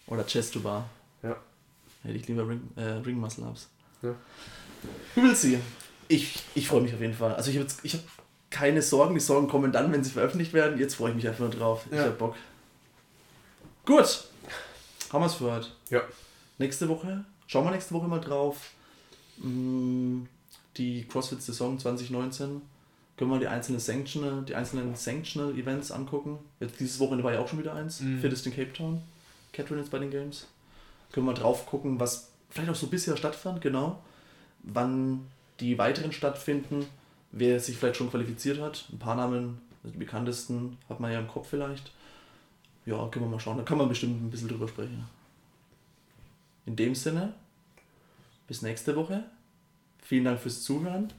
Oder 0.08 0.26
Chest 0.26 0.54
to 0.54 0.60
Bar. 0.60 0.89
Ja. 1.24 1.36
Hätte 2.04 2.18
ich 2.18 2.28
lieber 2.28 2.47
Ring, 2.47 2.62
äh, 2.76 2.82
Ring 2.82 3.20
Muscle 3.20 3.43
Ups. 3.45 3.70
Ja. 4.02 4.14
Willst 5.16 5.43
sie. 5.43 5.60
Ich, 6.08 6.43
ich 6.56 6.68
freue 6.68 6.82
mich 6.82 6.93
auf 6.93 7.02
jeden 7.02 7.14
Fall. 7.14 7.36
Also 7.36 7.52
ich 7.52 7.58
habe 7.58 7.68
ich 7.84 7.93
hab 7.93 8.02
keine 8.49 8.82
Sorgen. 8.82 9.14
Die 9.14 9.22
Sorgen 9.22 9.47
kommen 9.47 9.72
dann, 9.72 9.91
wenn 9.91 10.04
sie 10.04 10.12
veröffentlicht 10.12 10.54
werden. 10.54 10.80
Jetzt 10.80 10.95
freue 10.95 11.10
ich 11.12 11.16
mich 11.16 11.28
einfach 11.28 11.41
nur 11.41 11.49
drauf. 11.49 11.86
Ja. 11.91 11.97
Ich 11.97 12.04
habe 12.04 12.16
Bock. 12.16 12.36
Gut. 13.86 14.26
Haben 15.12 15.22
wir 15.22 15.28
es 15.28 15.36
für 15.36 15.52
heute. 15.52 15.68
Ja. 15.89 16.02
Nächste 16.58 16.89
Woche. 16.89 17.26
Schauen 17.47 17.66
wir 17.66 17.72
nächste 17.72 17.93
Woche 17.93 18.08
mal 18.08 18.20
drauf 18.20 18.58
Mm, 19.43 20.24
die 20.78 21.06
CrossFit-Saison 21.08 21.80
2019 21.80 22.62
können 23.22 23.34
wir 23.34 23.39
die 23.39 23.47
einzelnen 23.47 23.80
Sanctional, 23.80 24.41
die 24.41 24.55
einzelnen 24.55 24.95
Sanctional 24.95 25.55
Events 25.55 25.91
angucken. 25.91 26.39
Jetzt 26.59 26.80
dieses 26.80 26.99
Wochenende 26.99 27.24
war 27.24 27.32
ja 27.32 27.39
auch 27.39 27.47
schon 27.47 27.59
wieder 27.59 27.76
eins. 27.76 27.99
Mhm. 27.99 28.19
Fittest 28.19 28.47
in 28.47 28.55
Cape 28.55 28.74
Town. 28.74 28.99
Catherine 29.53 29.80
jetzt 29.80 29.91
bei 29.91 29.99
den 29.99 30.09
Games. 30.09 30.47
Können 31.11 31.28
wir 31.28 31.36
drauf 31.36 31.67
gucken, 31.67 31.99
was 31.99 32.32
vielleicht 32.49 32.72
auch 32.72 32.76
so 32.76 32.88
bisher 32.88 33.15
stattfand, 33.15 33.61
genau. 33.61 34.01
Wann 34.63 35.28
die 35.59 35.78
weiteren 35.78 36.13
stattfinden, 36.13 36.88
wer 37.32 37.59
sich 37.59 37.78
vielleicht 37.78 37.97
schon 37.97 38.09
qualifiziert 38.09 38.59
hat. 38.59 38.88
Ein 38.91 38.97
paar 38.97 39.15
Namen, 39.15 39.61
die 39.84 39.99
bekanntesten, 39.99 40.80
hat 40.89 40.99
man 40.99 41.11
ja 41.11 41.19
im 41.19 41.28
Kopf 41.28 41.47
vielleicht. 41.47 41.91
Ja, 42.88 43.07
können 43.09 43.26
wir 43.26 43.30
mal 43.30 43.39
schauen. 43.39 43.57
Da 43.57 43.63
kann 43.63 43.78
man 43.78 43.88
bestimmt 43.88 44.19
ein 44.19 44.32
bisschen 44.32 44.47
drüber 44.47 44.67
sprechen. 44.67 45.05
In 46.65 46.76
dem 46.76 46.95
Sinne, 46.95 47.34
bis 48.47 48.63
nächste 48.63 48.95
Woche. 48.95 49.26
Vielen 49.99 50.26
Dank 50.26 50.39
fürs 50.39 50.63
Zuhören. 50.63 51.13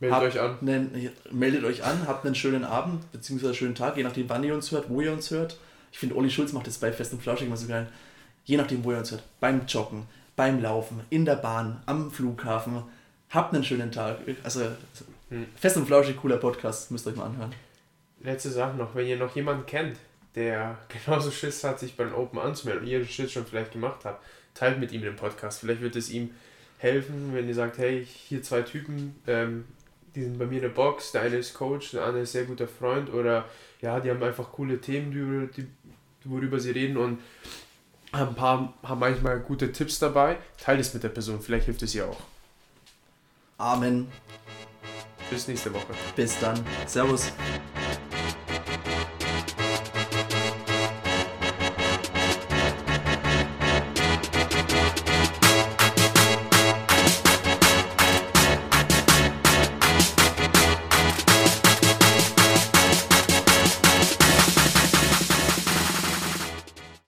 Meldet 0.00 0.16
habt 0.16 0.26
euch 0.26 0.40
an. 0.40 0.58
Einen, 0.60 1.10
meldet 1.30 1.64
euch 1.64 1.84
an, 1.84 2.06
habt 2.06 2.26
einen 2.26 2.34
schönen 2.34 2.64
Abend 2.64 3.10
bzw. 3.12 3.46
einen 3.46 3.54
schönen 3.54 3.74
Tag, 3.74 3.96
je 3.96 4.02
nachdem, 4.02 4.28
wann 4.28 4.44
ihr 4.44 4.54
uns 4.54 4.70
hört, 4.72 4.90
wo 4.90 5.00
ihr 5.00 5.12
uns 5.12 5.30
hört. 5.30 5.58
Ich 5.92 5.98
finde, 5.98 6.16
Olli 6.16 6.30
Schulz 6.30 6.52
macht 6.52 6.66
das 6.66 6.78
bei 6.78 6.92
Fest 6.92 7.12
und 7.12 7.22
Flauschig 7.22 7.46
immer 7.46 7.56
so 7.56 7.68
geil. 7.68 7.86
Je 8.44 8.56
nachdem, 8.56 8.84
wo 8.84 8.92
ihr 8.92 8.98
uns 8.98 9.12
hört. 9.12 9.22
Beim 9.40 9.66
Joggen, 9.66 10.06
beim 10.36 10.60
Laufen, 10.60 11.00
in 11.10 11.24
der 11.24 11.36
Bahn, 11.36 11.82
am 11.86 12.10
Flughafen. 12.10 12.82
Habt 13.30 13.54
einen 13.54 13.64
schönen 13.64 13.92
Tag. 13.92 14.18
Also, 14.42 14.66
hm. 15.30 15.46
Fest 15.56 15.76
und 15.76 15.86
Flauschig, 15.86 16.16
cooler 16.16 16.36
Podcast. 16.36 16.90
Müsst 16.90 17.06
ihr 17.06 17.10
euch 17.10 17.16
mal 17.16 17.26
anhören. 17.26 17.54
Letzte 18.20 18.50
Sache 18.50 18.76
noch. 18.76 18.94
Wenn 18.94 19.06
ihr 19.06 19.16
noch 19.16 19.34
jemanden 19.34 19.66
kennt, 19.66 19.96
der 20.34 20.78
genauso 21.04 21.30
Schiss 21.30 21.62
hat, 21.64 21.78
sich 21.78 21.96
beim 21.96 22.14
Open 22.14 22.38
anzumelden 22.38 22.84
und 22.84 22.90
ihr 22.90 22.98
den 22.98 23.08
Schiss 23.08 23.32
schon 23.32 23.46
vielleicht 23.46 23.72
gemacht 23.72 24.00
habt, 24.04 24.24
teilt 24.54 24.78
mit 24.78 24.92
ihm 24.92 25.02
den 25.02 25.16
Podcast. 25.16 25.60
Vielleicht 25.60 25.80
wird 25.80 25.96
es 25.96 26.10
ihm 26.10 26.30
helfen, 26.78 27.30
wenn 27.32 27.48
ihr 27.48 27.54
sagt, 27.54 27.78
hey, 27.78 28.04
hier 28.04 28.42
zwei 28.42 28.62
Typen, 28.62 29.16
ähm, 29.26 29.64
die 30.14 30.22
sind 30.22 30.38
bei 30.38 30.46
mir 30.46 30.56
in 30.56 30.62
der 30.62 30.68
Box, 30.68 31.12
der 31.12 31.22
eine 31.22 31.36
ist 31.36 31.54
Coach, 31.54 31.92
der 31.92 32.04
andere 32.04 32.22
ist 32.22 32.32
sehr 32.32 32.44
guter 32.44 32.68
Freund 32.68 33.12
oder 33.12 33.44
ja, 33.80 34.00
die 34.00 34.10
haben 34.10 34.22
einfach 34.22 34.52
coole 34.52 34.80
Themen, 34.80 35.10
die, 35.10 35.62
die, 35.62 35.68
worüber 36.24 36.60
sie 36.60 36.70
reden 36.70 36.96
und 36.96 37.18
ein 38.12 38.34
paar 38.34 38.72
haben 38.82 39.00
manchmal 39.00 39.40
gute 39.40 39.72
Tipps 39.72 39.98
dabei. 39.98 40.38
Teilt 40.58 40.80
es 40.80 40.94
mit 40.94 41.02
der 41.02 41.08
Person, 41.08 41.40
vielleicht 41.40 41.66
hilft 41.66 41.82
es 41.82 41.94
ihr 41.94 42.08
auch. 42.08 42.20
Amen. 43.58 44.08
Bis 45.30 45.48
nächste 45.48 45.72
Woche. 45.72 45.94
Bis 46.14 46.38
dann. 46.38 46.58
Servus. 46.86 47.32